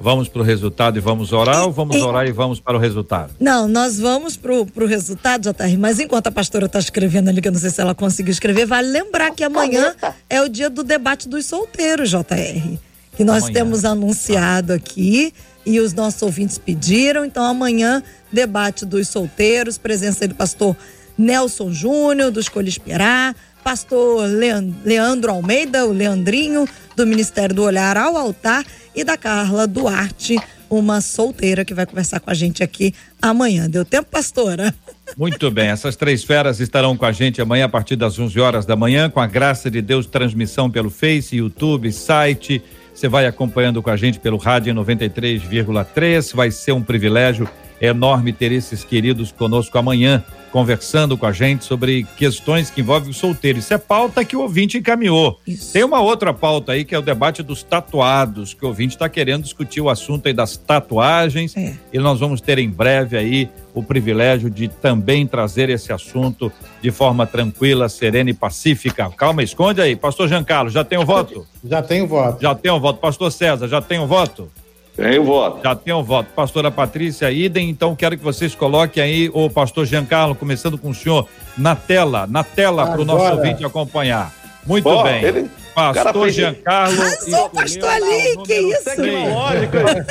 Vamos 0.00 0.28
para 0.28 0.40
o 0.42 0.44
resultado 0.44 0.98
e 0.98 1.00
vamos 1.00 1.32
orar 1.32 1.62
ou 1.64 1.72
vamos 1.72 1.96
E- 1.96 2.00
orar 2.02 2.26
e 2.26 2.32
vamos 2.32 2.58
para 2.60 2.76
o 2.76 2.80
resultado? 2.80 3.32
Não, 3.38 3.68
nós 3.68 3.98
vamos 3.98 4.36
pro, 4.36 4.66
pro 4.66 4.86
resultado, 4.86 5.42
JR, 5.42 5.78
mas 5.78 6.00
enquanto 6.00 6.26
a 6.26 6.32
pastora 6.32 6.68
tá 6.68 6.78
escrevendo 6.80 7.28
ali, 7.28 7.40
que 7.40 7.46
eu 7.48 7.52
não 7.52 7.60
sei 7.60 7.70
se 7.70 7.80
ela 7.80 7.94
conseguiu 7.94 8.32
escrever, 8.32 8.66
vale 8.66 8.88
lembrar 8.88 9.30
que 9.30 9.44
amanhã 9.44 9.94
é 10.28 10.42
o 10.42 10.48
dia 10.48 10.68
do 10.68 10.82
debate 10.82 11.28
dos 11.28 11.46
solteiros, 11.46 12.10
JR. 12.10 12.76
Que 13.16 13.22
nós 13.24 13.44
Amanhã. 13.44 13.54
temos 13.54 13.84
anunciado 13.84 14.72
aqui 14.72 15.32
e 15.64 15.78
os 15.78 15.94
nossos 15.94 16.20
ouvintes 16.22 16.58
pediram. 16.58 17.24
Então, 17.24 17.44
amanhã, 17.44 18.02
debate 18.32 18.84
dos 18.84 19.06
solteiros, 19.08 19.78
presença 19.78 20.26
do 20.26 20.34
pastor 20.34 20.76
Nelson 21.16 21.70
Júnior, 21.70 22.32
do 22.32 22.40
Escolha 22.40 22.68
Esperar, 22.68 23.34
pastor 23.64 24.26
Lean- 24.28 24.72
Leandro 24.84 25.32
Almeida, 25.32 25.86
o 25.86 25.92
Leandrinho, 25.92 26.68
do 26.94 27.06
Ministério 27.06 27.54
do 27.56 27.62
Olhar 27.64 27.96
ao 27.96 28.16
Altar, 28.16 28.64
e 28.94 29.02
da 29.02 29.16
Carla 29.16 29.66
Duarte, 29.66 30.38
uma 30.70 31.00
solteira 31.00 31.64
que 31.64 31.74
vai 31.74 31.86
conversar 31.86 32.20
com 32.20 32.30
a 32.30 32.34
gente 32.34 32.62
aqui 32.62 32.94
amanhã. 33.20 33.68
Deu 33.68 33.84
tempo, 33.84 34.08
pastora? 34.10 34.72
Muito 35.16 35.50
bem, 35.50 35.68
essas 35.68 35.96
três 35.96 36.22
feras 36.22 36.60
estarão 36.60 36.96
com 36.96 37.04
a 37.04 37.12
gente 37.12 37.40
amanhã 37.40 37.64
a 37.64 37.68
partir 37.68 37.96
das 37.96 38.18
11 38.18 38.38
horas 38.40 38.66
da 38.66 38.76
manhã, 38.76 39.08
com 39.10 39.20
a 39.20 39.26
graça 39.26 39.70
de 39.70 39.80
Deus, 39.82 40.06
transmissão 40.06 40.70
pelo 40.70 40.90
Face, 40.90 41.36
YouTube, 41.36 41.90
site. 41.92 42.62
Você 42.94 43.08
vai 43.08 43.26
acompanhando 43.26 43.82
com 43.82 43.90
a 43.90 43.96
gente 43.96 44.20
pelo 44.20 44.36
rádio 44.36 44.70
em 44.70 44.74
93,3. 44.74 46.34
Vai 46.34 46.50
ser 46.50 46.72
um 46.72 46.82
privilégio 46.82 47.48
enorme 47.86 48.32
ter 48.32 48.52
esses 48.52 48.84
queridos 48.84 49.32
conosco 49.32 49.76
amanhã, 49.78 50.22
conversando 50.50 51.18
com 51.18 51.26
a 51.26 51.32
gente 51.32 51.64
sobre 51.64 52.06
questões 52.16 52.70
que 52.70 52.80
envolvem 52.80 53.10
o 53.10 53.14
solteiro. 53.14 53.58
Isso 53.58 53.74
é 53.74 53.78
pauta 53.78 54.24
que 54.24 54.36
o 54.36 54.40
ouvinte 54.40 54.78
encaminhou. 54.78 55.40
Isso. 55.46 55.72
Tem 55.72 55.82
uma 55.82 56.00
outra 56.00 56.32
pauta 56.32 56.72
aí 56.72 56.84
que 56.84 56.94
é 56.94 56.98
o 56.98 57.02
debate 57.02 57.42
dos 57.42 57.62
tatuados, 57.62 58.54
que 58.54 58.64
o 58.64 58.68
ouvinte 58.68 58.94
está 58.94 59.08
querendo 59.08 59.42
discutir 59.42 59.80
o 59.80 59.90
assunto 59.90 60.28
aí 60.28 60.32
das 60.32 60.56
tatuagens. 60.56 61.56
É. 61.56 61.74
E 61.92 61.98
nós 61.98 62.20
vamos 62.20 62.40
ter 62.40 62.58
em 62.58 62.70
breve 62.70 63.16
aí 63.16 63.50
o 63.74 63.82
privilégio 63.82 64.48
de 64.48 64.68
também 64.68 65.26
trazer 65.26 65.68
esse 65.68 65.92
assunto 65.92 66.52
de 66.80 66.92
forma 66.92 67.26
tranquila, 67.26 67.88
serena 67.88 68.30
e 68.30 68.34
pacífica. 68.34 69.10
Calma, 69.10 69.42
esconde 69.42 69.80
aí. 69.80 69.96
Pastor 69.96 70.28
Giancarlo, 70.28 70.70
já 70.70 70.84
tem 70.84 70.98
o 70.98 71.04
voto? 71.04 71.44
Já 71.64 71.82
tenho 71.82 72.06
voto. 72.06 72.40
Já 72.40 72.54
tem 72.54 72.70
o 72.70 72.78
voto. 72.78 73.00
Pastor 73.00 73.32
César, 73.32 73.66
já 73.66 73.82
tem 73.82 73.98
o 73.98 74.06
voto? 74.06 74.48
Tenho 74.96 75.24
voto. 75.24 75.60
Já 75.62 75.74
tem 75.74 75.92
o 75.92 76.02
voto. 76.04 76.28
Pastora 76.34 76.70
Patrícia, 76.70 77.30
idem. 77.30 77.68
Então 77.68 77.96
quero 77.96 78.16
que 78.16 78.22
vocês 78.22 78.54
coloquem 78.54 79.02
aí 79.02 79.30
o 79.32 79.50
pastor 79.50 79.86
Giancarlo, 79.86 80.34
começando 80.34 80.78
com 80.78 80.90
o 80.90 80.94
senhor, 80.94 81.28
na 81.58 81.74
tela, 81.74 82.26
na 82.28 82.44
tela 82.44 82.86
para 82.86 83.00
o 83.00 83.04
nosso 83.04 83.36
ouvinte 83.36 83.64
acompanhar. 83.64 84.32
Muito 84.66 85.02
bem. 85.02 85.22
ele- 85.24 85.50
Pastor 85.74 86.30
Giancarlo. 86.30 87.02
Arrasou, 87.02 87.16
escolheu 87.26 87.48
pastor 87.50 87.88
Ali, 87.90 88.34
o 88.36 88.42
que 88.44 88.60
número 88.60 88.78
isso? 88.78 88.84
três. 88.94 89.34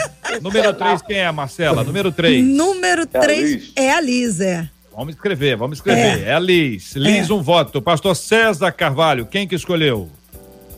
Número 0.44 0.74
3, 0.74 1.02
quem 1.04 1.18
é, 1.20 1.32
Marcela? 1.32 1.84
Número 1.86 2.12
3. 2.12 2.44
Número 2.46 3.04
É 3.14 3.18
a 3.18 3.22
3 3.22 3.50
Liz. 3.52 3.72
é 3.78 3.92
a 3.94 4.02
Liz, 4.02 4.40
é. 4.42 4.68
Vamos 4.94 5.16
escrever, 5.16 5.56
vamos 5.56 5.78
escrever. 5.78 6.28
É, 6.28 6.34
a 6.34 6.40
Liz. 6.40 6.94
Liz, 6.98 7.30
um 7.30 7.42
voto. 7.42 7.82
Pastor 7.82 8.14
César 8.16 8.72
Carvalho, 8.74 9.26
quem 9.26 9.48
que 9.48 9.56
escolheu? 9.56 10.10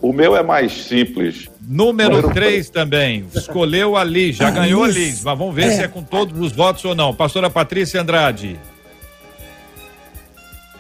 O 0.02 0.14
meu 0.14 0.38
é 0.38 0.44
mais 0.44 0.72
simples. 0.86 1.50
Número 1.68 2.10
Número 2.18 2.34
3 2.34 2.70
também. 2.70 3.26
Escolheu 3.34 3.98
a 3.98 4.04
Liz, 4.04 4.36
já 4.36 4.48
A 4.48 4.52
ganhou 4.52 4.84
a 4.84 4.88
Liz. 4.88 5.24
Mas 5.24 5.38
vamos 5.38 5.56
ver 5.56 5.66
É. 5.66 5.72
se 5.72 5.82
é 5.84 5.88
com 5.88 6.04
todos 6.04 6.40
os 6.40 6.52
votos 6.52 6.84
ou 6.86 6.94
não. 6.96 7.14
Pastora 7.14 7.50
Patrícia 7.50 8.02
Andrade. 8.02 8.60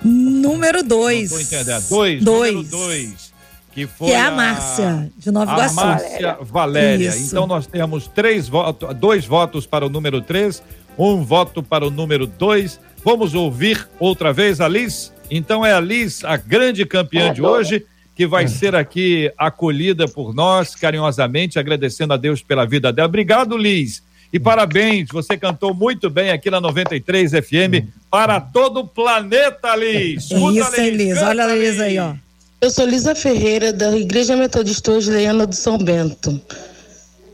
Número 0.03 0.79
Não 0.81 0.87
2. 0.87 1.29
tô 1.31 1.39
entendendo. 1.39 1.83
Dois. 1.89 2.23
Dois. 2.23 2.53
Número 2.53 2.69
2. 2.69 3.33
Que 3.73 3.87
foi 3.87 4.07
Que 4.07 4.13
é 4.13 4.21
a 4.21 4.31
Márcia, 4.31 5.11
de 5.17 5.31
Nova 5.31 5.51
A 5.51 5.55
Iguaçu. 5.55 5.75
Márcia 5.75 6.37
Valéria. 6.41 7.09
Isso. 7.09 7.25
Então 7.27 7.45
nós 7.47 7.67
temos 7.67 8.07
três 8.07 8.47
votos, 8.47 8.95
dois 8.95 9.25
votos 9.25 9.65
para 9.65 9.85
o 9.85 9.89
número 9.89 10.21
3, 10.21 10.63
um 10.97 11.23
voto 11.23 11.61
para 11.61 11.85
o 11.85 11.89
número 11.91 12.25
2. 12.25 12.79
Vamos 13.03 13.33
ouvir 13.33 13.85
outra 13.99 14.31
vez 14.31 14.61
a 14.61 14.67
Liz? 14.67 15.11
Então 15.29 15.65
é 15.65 15.73
a 15.73 15.79
Liz, 15.81 16.23
a 16.23 16.37
grande 16.37 16.85
campeã 16.85 17.33
de 17.33 17.41
hoje, 17.41 17.85
que 18.15 18.25
vai 18.25 18.47
ser 18.47 18.73
aqui 18.75 19.29
acolhida 19.37 20.07
por 20.07 20.33
nós 20.33 20.73
carinhosamente, 20.73 21.59
agradecendo 21.59 22.13
a 22.13 22.17
Deus 22.17 22.41
pela 22.41 22.65
vida 22.65 22.91
dela. 22.93 23.07
Obrigado, 23.07 23.57
Liz. 23.57 24.01
E 24.31 24.39
parabéns, 24.39 25.09
você 25.11 25.37
cantou 25.37 25.73
muito 25.73 26.09
bem 26.09 26.31
aqui 26.31 26.49
na 26.49 26.59
93 26.59 27.31
FM 27.31 27.87
para 28.09 28.39
todo 28.39 28.79
o 28.81 28.87
planeta, 28.87 29.75
Liz. 29.75 30.31
É 30.31 30.35
Escuta, 30.35 30.59
isso, 30.59 30.81
hein, 30.81 30.89
Liz? 30.91 31.13
canta, 31.15 31.29
Olha 31.29 31.43
a 31.45 31.55
Liz 31.55 31.79
aí, 31.79 31.99
ó. 31.99 32.13
Eu 32.61 32.71
sou 32.71 32.85
Lisa 32.85 33.13
Ferreira, 33.13 33.71
da 33.73 33.95
Igreja 33.97 34.35
Metodista 34.35 34.91
Osleiana 34.91 35.45
do 35.45 35.53
São 35.53 35.77
Bento. 35.77 36.41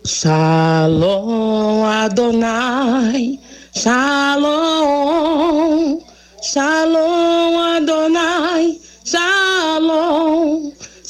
Shalom 0.03 1.85
Adonai, 1.85 3.39
Shalom, 4.71 5.99
Shalom 6.41 7.59
Adonai, 7.77 8.79
Shalom, 9.05 9.40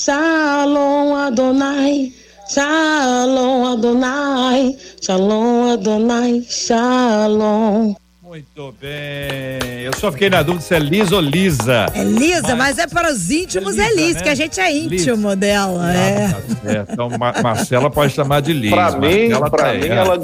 Shalom 0.04 1.14
Adonai, 1.16 2.12
Shalom 2.49 3.74
Adonai, 3.74 4.76
Shalom 4.99 5.74
Adonai, 5.74 6.43
Shalom. 6.49 7.93
Muito 8.24 8.74
bem. 8.82 9.84
Eu 9.84 9.95
só 9.95 10.12
fiquei 10.12 10.28
na 10.28 10.41
dúvida 10.41 10.64
se 10.64 10.74
é 10.74 10.80
Lisa 10.80 11.14
ou 11.16 11.22
Lisa. 11.22 11.86
É 11.93 12.04
Lisa, 12.04 12.56
mas, 12.56 12.58
mas 12.58 12.78
é 12.80 12.88
para 12.88 13.12
os 13.12 13.30
íntimos 13.30 13.78
é 13.78 13.89
Lisa, 13.89 13.91
é 13.91 13.93
Liz, 13.93 14.16
né? 14.16 14.22
que 14.24 14.30
a 14.30 14.36
gente 14.36 14.60
é 14.60 14.76
íntimo 14.76 15.30
Liz. 15.30 15.38
dela. 15.38 15.86
Ah, 15.86 15.93
é. 15.93 16.28
Tá 16.30 16.93
então, 16.93 17.10
Marcela 17.43 17.91
pode 17.91 18.12
chamar 18.12 18.41
de 18.41 18.54
Liz. 18.54 18.72
Pra 18.72 18.97
mim, 18.97 19.30
pra 19.30 19.49
tá 19.52 19.74
mim 19.74 19.86
ela, 19.86 20.18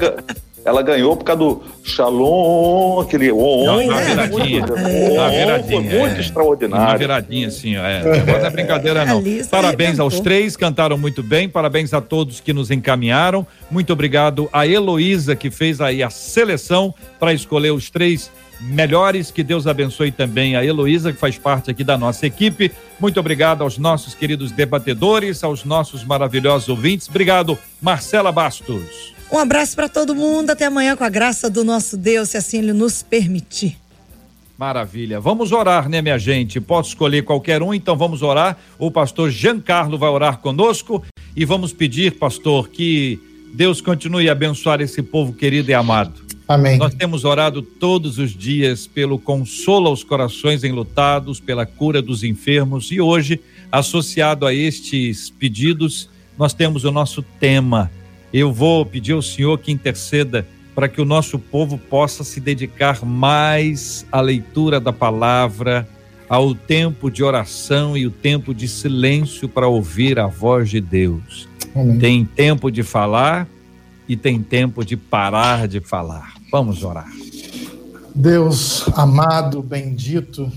ela 0.68 0.82
ganhou 0.82 1.16
por 1.16 1.24
causa 1.24 1.40
do 1.40 1.64
Shalom, 1.82 3.00
aquele 3.00 3.32
on, 3.32 3.66
não, 3.66 3.86
uma 3.86 4.02
viradinha. 4.02 4.66
Uma 4.66 5.30
viradinha. 5.30 5.64
Foi 5.64 6.00
muito 6.00 6.18
é. 6.18 6.20
extraordinário. 6.20 6.86
Uma 6.86 6.98
viradinha, 6.98 7.48
assim, 7.48 7.78
é. 7.78 8.04
Não 8.04 8.36
é 8.36 8.50
brincadeira, 8.50 9.06
não. 9.06 9.24
Parabéns 9.50 9.98
aos 9.98 10.20
três, 10.20 10.58
cantaram 10.58 10.98
muito 10.98 11.24
bem. 11.24 11.48
Parabéns 11.48 11.94
a 11.94 12.02
todos 12.02 12.42
que 12.42 12.52
nos 12.52 12.70
encaminharam. 12.70 13.48
Muito 13.72 13.94
obrigado 13.94 14.50
a 14.52 14.68
Heloísa, 14.68 15.38
que 15.38 15.50
fez 15.50 15.80
aí 15.80 16.04
a 16.04 16.10
seleção 16.10 16.94
para 17.18 17.32
escolher 17.32 17.72
os 17.72 17.90
três 17.90 18.30
melhores. 18.60 19.32
Que 19.32 19.44
Deus 19.44 19.68
abençoe 19.68 20.12
também 20.12 20.58
a 20.58 20.66
Heloísa, 20.66 21.14
que 21.14 21.18
faz 21.18 21.38
parte 21.38 21.72
aqui 21.72 21.82
da 21.86 21.98
nossa 21.98 22.28
equipe. 22.28 22.74
Muito 23.00 23.18
obrigado 23.22 23.62
aos 23.62 23.78
nossos 23.78 24.14
queridos 24.14 24.52
debatedores, 24.52 25.46
aos 25.46 25.64
nossos 25.64 26.04
maravilhosos 26.04 26.68
ouvintes. 26.68 27.08
Obrigado, 27.08 27.58
Marcela 27.82 28.34
Bastos. 28.34 29.16
Um 29.32 29.38
abraço 29.38 29.76
para 29.76 29.90
todo 29.90 30.16
mundo. 30.16 30.50
Até 30.50 30.66
amanhã 30.66 30.96
com 30.96 31.04
a 31.04 31.10
graça 31.10 31.50
do 31.50 31.64
nosso 31.64 31.98
Deus, 31.98 32.30
se 32.30 32.38
assim 32.38 32.60
ele 32.60 32.74
nos 32.74 33.04
permitir. 33.04 33.78
Maravilha. 34.58 35.20
Vamos 35.20 35.52
orar, 35.52 35.88
né, 35.88 36.02
minha 36.02 36.18
gente? 36.18 36.60
Posso 36.60 36.90
escolher 36.90 37.24
qualquer 37.24 37.62
um, 37.62 37.74
então 37.74 37.96
vamos 37.96 38.24
orar. 38.24 38.58
O 38.80 38.90
pastor 38.90 39.30
Giancarlo 39.30 39.98
vai 39.98 40.10
orar 40.10 40.40
conosco 40.40 41.04
e 41.36 41.46
vamos 41.46 41.74
pedir, 41.74 42.14
pastor, 42.14 42.68
que 42.70 43.20
Deus 43.54 43.82
continue 43.82 44.28
a 44.28 44.32
abençoar 44.32 44.82
esse 44.82 45.04
povo 45.04 45.34
querido 45.34 45.70
e 45.70 45.74
amado. 45.76 46.26
Amém. 46.48 46.78
Nós 46.78 46.96
temos 46.96 47.24
orado 47.26 47.62
todos 47.62 48.18
os 48.18 48.32
dias 48.32 48.88
pelo 48.88 49.20
consolo 49.20 49.90
aos 49.90 50.04
corações 50.04 50.64
enlutados, 50.64 51.40
pela 51.40 51.66
cura 51.66 52.02
dos 52.02 52.24
enfermos 52.24 52.90
e 52.92 53.00
hoje, 53.00 53.40
associado 53.72 54.46
a 54.46 54.54
estes 54.54 55.30
pedidos, 55.30 56.10
nós 56.38 56.54
temos 56.54 56.84
o 56.84 56.92
nosso 56.92 57.22
tema 57.22 57.92
eu 58.34 58.52
vou 58.52 58.86
pedir 58.86 59.14
ao 59.14 59.22
Senhor 59.22 59.58
que 59.60 59.72
interceda 59.72 60.48
para 60.76 60.88
que 60.88 61.02
o 61.02 61.06
nosso 61.06 61.40
povo 61.40 61.78
possa 61.78 62.24
se 62.24 62.40
dedicar 62.40 63.04
mais 63.04 64.06
à 64.12 64.22
leitura 64.22 64.80
da 64.80 64.94
palavra, 64.94 65.88
ao 66.30 66.54
tempo 66.54 67.10
de 67.10 67.24
oração 67.24 67.98
e 67.98 68.06
o 68.06 68.12
tempo 68.12 68.54
de 68.54 68.68
silêncio 68.68 69.50
para 69.50 69.68
ouvir 69.68 70.20
a 70.20 70.28
voz 70.28 70.70
de 70.70 70.80
Deus. 70.80 71.48
Amém. 71.74 71.98
Tem 71.98 72.26
tempo 72.26 72.70
de 72.70 72.84
falar 72.84 73.48
e 74.08 74.16
tem 74.16 74.42
tempo 74.42 74.86
de 74.86 74.96
parar 74.96 75.68
de 75.68 75.80
falar. 75.80 76.34
Vamos 76.52 76.84
orar. 76.84 77.12
Deus 78.14 78.88
amado, 78.96 79.62
bendito, 79.62 80.52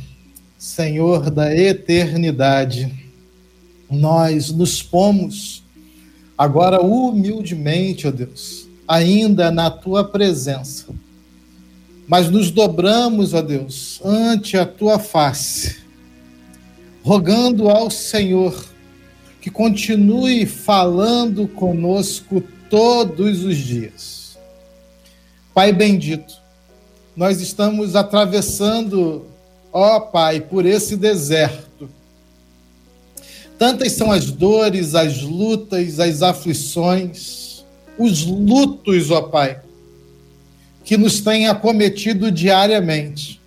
Senhor 0.58 1.30
da 1.30 1.56
eternidade, 1.56 2.92
nós 3.90 4.50
nos 4.50 4.82
pomos 4.82 5.62
Agora, 6.40 6.80
humildemente, 6.80 8.08
ó 8.08 8.10
Deus, 8.10 8.66
ainda 8.88 9.50
na 9.50 9.70
tua 9.70 10.02
presença, 10.02 10.86
mas 12.08 12.30
nos 12.30 12.50
dobramos, 12.50 13.34
ó 13.34 13.42
Deus, 13.42 14.00
ante 14.02 14.56
a 14.56 14.64
tua 14.64 14.98
face, 14.98 15.80
rogando 17.02 17.68
ao 17.68 17.90
Senhor 17.90 18.64
que 19.38 19.50
continue 19.50 20.46
falando 20.46 21.46
conosco 21.46 22.42
todos 22.70 23.44
os 23.44 23.58
dias. 23.58 24.38
Pai 25.52 25.74
bendito, 25.74 26.32
nós 27.14 27.42
estamos 27.42 27.94
atravessando, 27.94 29.26
ó 29.70 30.00
Pai, 30.00 30.40
por 30.40 30.64
esse 30.64 30.96
deserto 30.96 31.90
Tantas 33.60 33.92
são 33.92 34.10
as 34.10 34.30
dores, 34.30 34.94
as 34.94 35.20
lutas, 35.20 36.00
as 36.00 36.22
aflições, 36.22 37.62
os 37.98 38.24
lutos, 38.24 39.10
ó 39.10 39.20
Pai, 39.20 39.60
que 40.82 40.96
nos 40.96 41.20
têm 41.20 41.46
acometido 41.46 42.32
diariamente. 42.32 43.38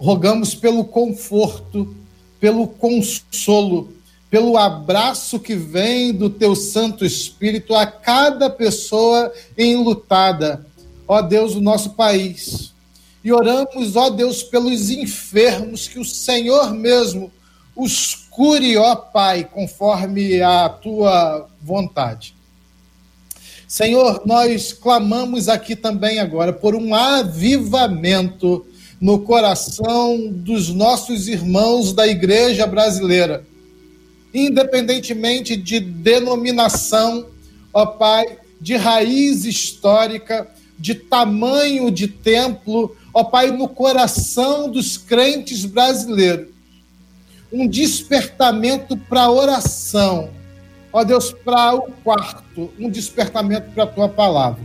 Rogamos 0.00 0.52
pelo 0.52 0.82
conforto, 0.82 1.94
pelo 2.40 2.66
consolo, 2.66 3.92
pelo 4.28 4.58
abraço 4.58 5.38
que 5.38 5.54
vem 5.54 6.12
do 6.12 6.28
teu 6.28 6.56
Santo 6.56 7.04
Espírito 7.04 7.72
a 7.72 7.86
cada 7.86 8.50
pessoa 8.50 9.32
enlutada, 9.56 10.66
ó 11.06 11.22
Deus, 11.22 11.54
do 11.54 11.60
nosso 11.60 11.90
país. 11.90 12.74
E 13.22 13.32
oramos, 13.32 13.94
ó 13.94 14.10
Deus, 14.10 14.42
pelos 14.42 14.90
enfermos 14.90 15.86
que 15.86 16.00
o 16.00 16.04
Senhor 16.04 16.74
mesmo 16.74 17.30
os 17.76 18.14
cure, 18.30 18.76
ó 18.78 18.96
Pai, 18.96 19.44
conforme 19.44 20.40
a 20.40 20.68
tua 20.68 21.46
vontade. 21.62 22.34
Senhor, 23.68 24.22
nós 24.24 24.72
clamamos 24.72 25.48
aqui 25.48 25.76
também 25.76 26.18
agora 26.18 26.52
por 26.52 26.74
um 26.74 26.94
avivamento 26.94 28.64
no 28.98 29.18
coração 29.20 30.30
dos 30.30 30.70
nossos 30.70 31.28
irmãos 31.28 31.92
da 31.92 32.06
igreja 32.06 32.66
brasileira, 32.66 33.44
independentemente 34.32 35.54
de 35.54 35.78
denominação, 35.80 37.26
ó 37.74 37.84
Pai, 37.84 38.38
de 38.58 38.76
raiz 38.76 39.44
histórica, 39.44 40.48
de 40.78 40.94
tamanho 40.94 41.90
de 41.90 42.08
templo, 42.08 42.96
ó 43.12 43.24
Pai, 43.24 43.50
no 43.50 43.68
coração 43.68 44.70
dos 44.70 44.96
crentes 44.96 45.64
brasileiros 45.64 46.55
um 47.60 47.66
despertamento 47.66 48.96
para 48.96 49.22
a 49.22 49.30
oração. 49.30 50.28
Ó 50.92 51.02
Deus, 51.02 51.32
para 51.32 51.74
o 51.74 51.82
quarto, 52.04 52.70
um 52.78 52.90
despertamento 52.90 53.70
para 53.72 53.84
a 53.84 53.86
tua 53.86 54.08
palavra. 54.08 54.62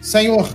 Senhor, 0.00 0.48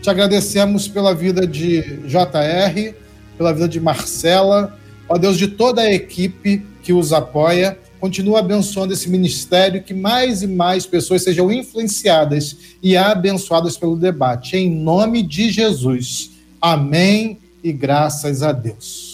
te 0.00 0.08
agradecemos 0.08 0.88
pela 0.88 1.14
vida 1.14 1.46
de 1.46 1.82
JR, 2.06 2.94
pela 3.36 3.52
vida 3.52 3.68
de 3.68 3.80
Marcela, 3.80 4.78
ó 5.08 5.18
Deus, 5.18 5.36
de 5.36 5.48
toda 5.48 5.82
a 5.82 5.92
equipe 5.92 6.64
que 6.82 6.92
os 6.92 7.12
apoia. 7.12 7.78
Continua 8.00 8.40
abençoando 8.40 8.92
esse 8.92 9.08
ministério, 9.08 9.82
que 9.82 9.94
mais 9.94 10.42
e 10.42 10.46
mais 10.46 10.84
pessoas 10.84 11.22
sejam 11.22 11.50
influenciadas 11.50 12.56
e 12.82 12.96
abençoadas 12.96 13.78
pelo 13.78 13.96
debate. 13.96 14.56
Em 14.56 14.70
nome 14.70 15.22
de 15.22 15.50
Jesus. 15.50 16.32
Amém 16.60 17.38
e 17.62 17.72
graças 17.72 18.42
a 18.42 18.52
Deus. 18.52 19.13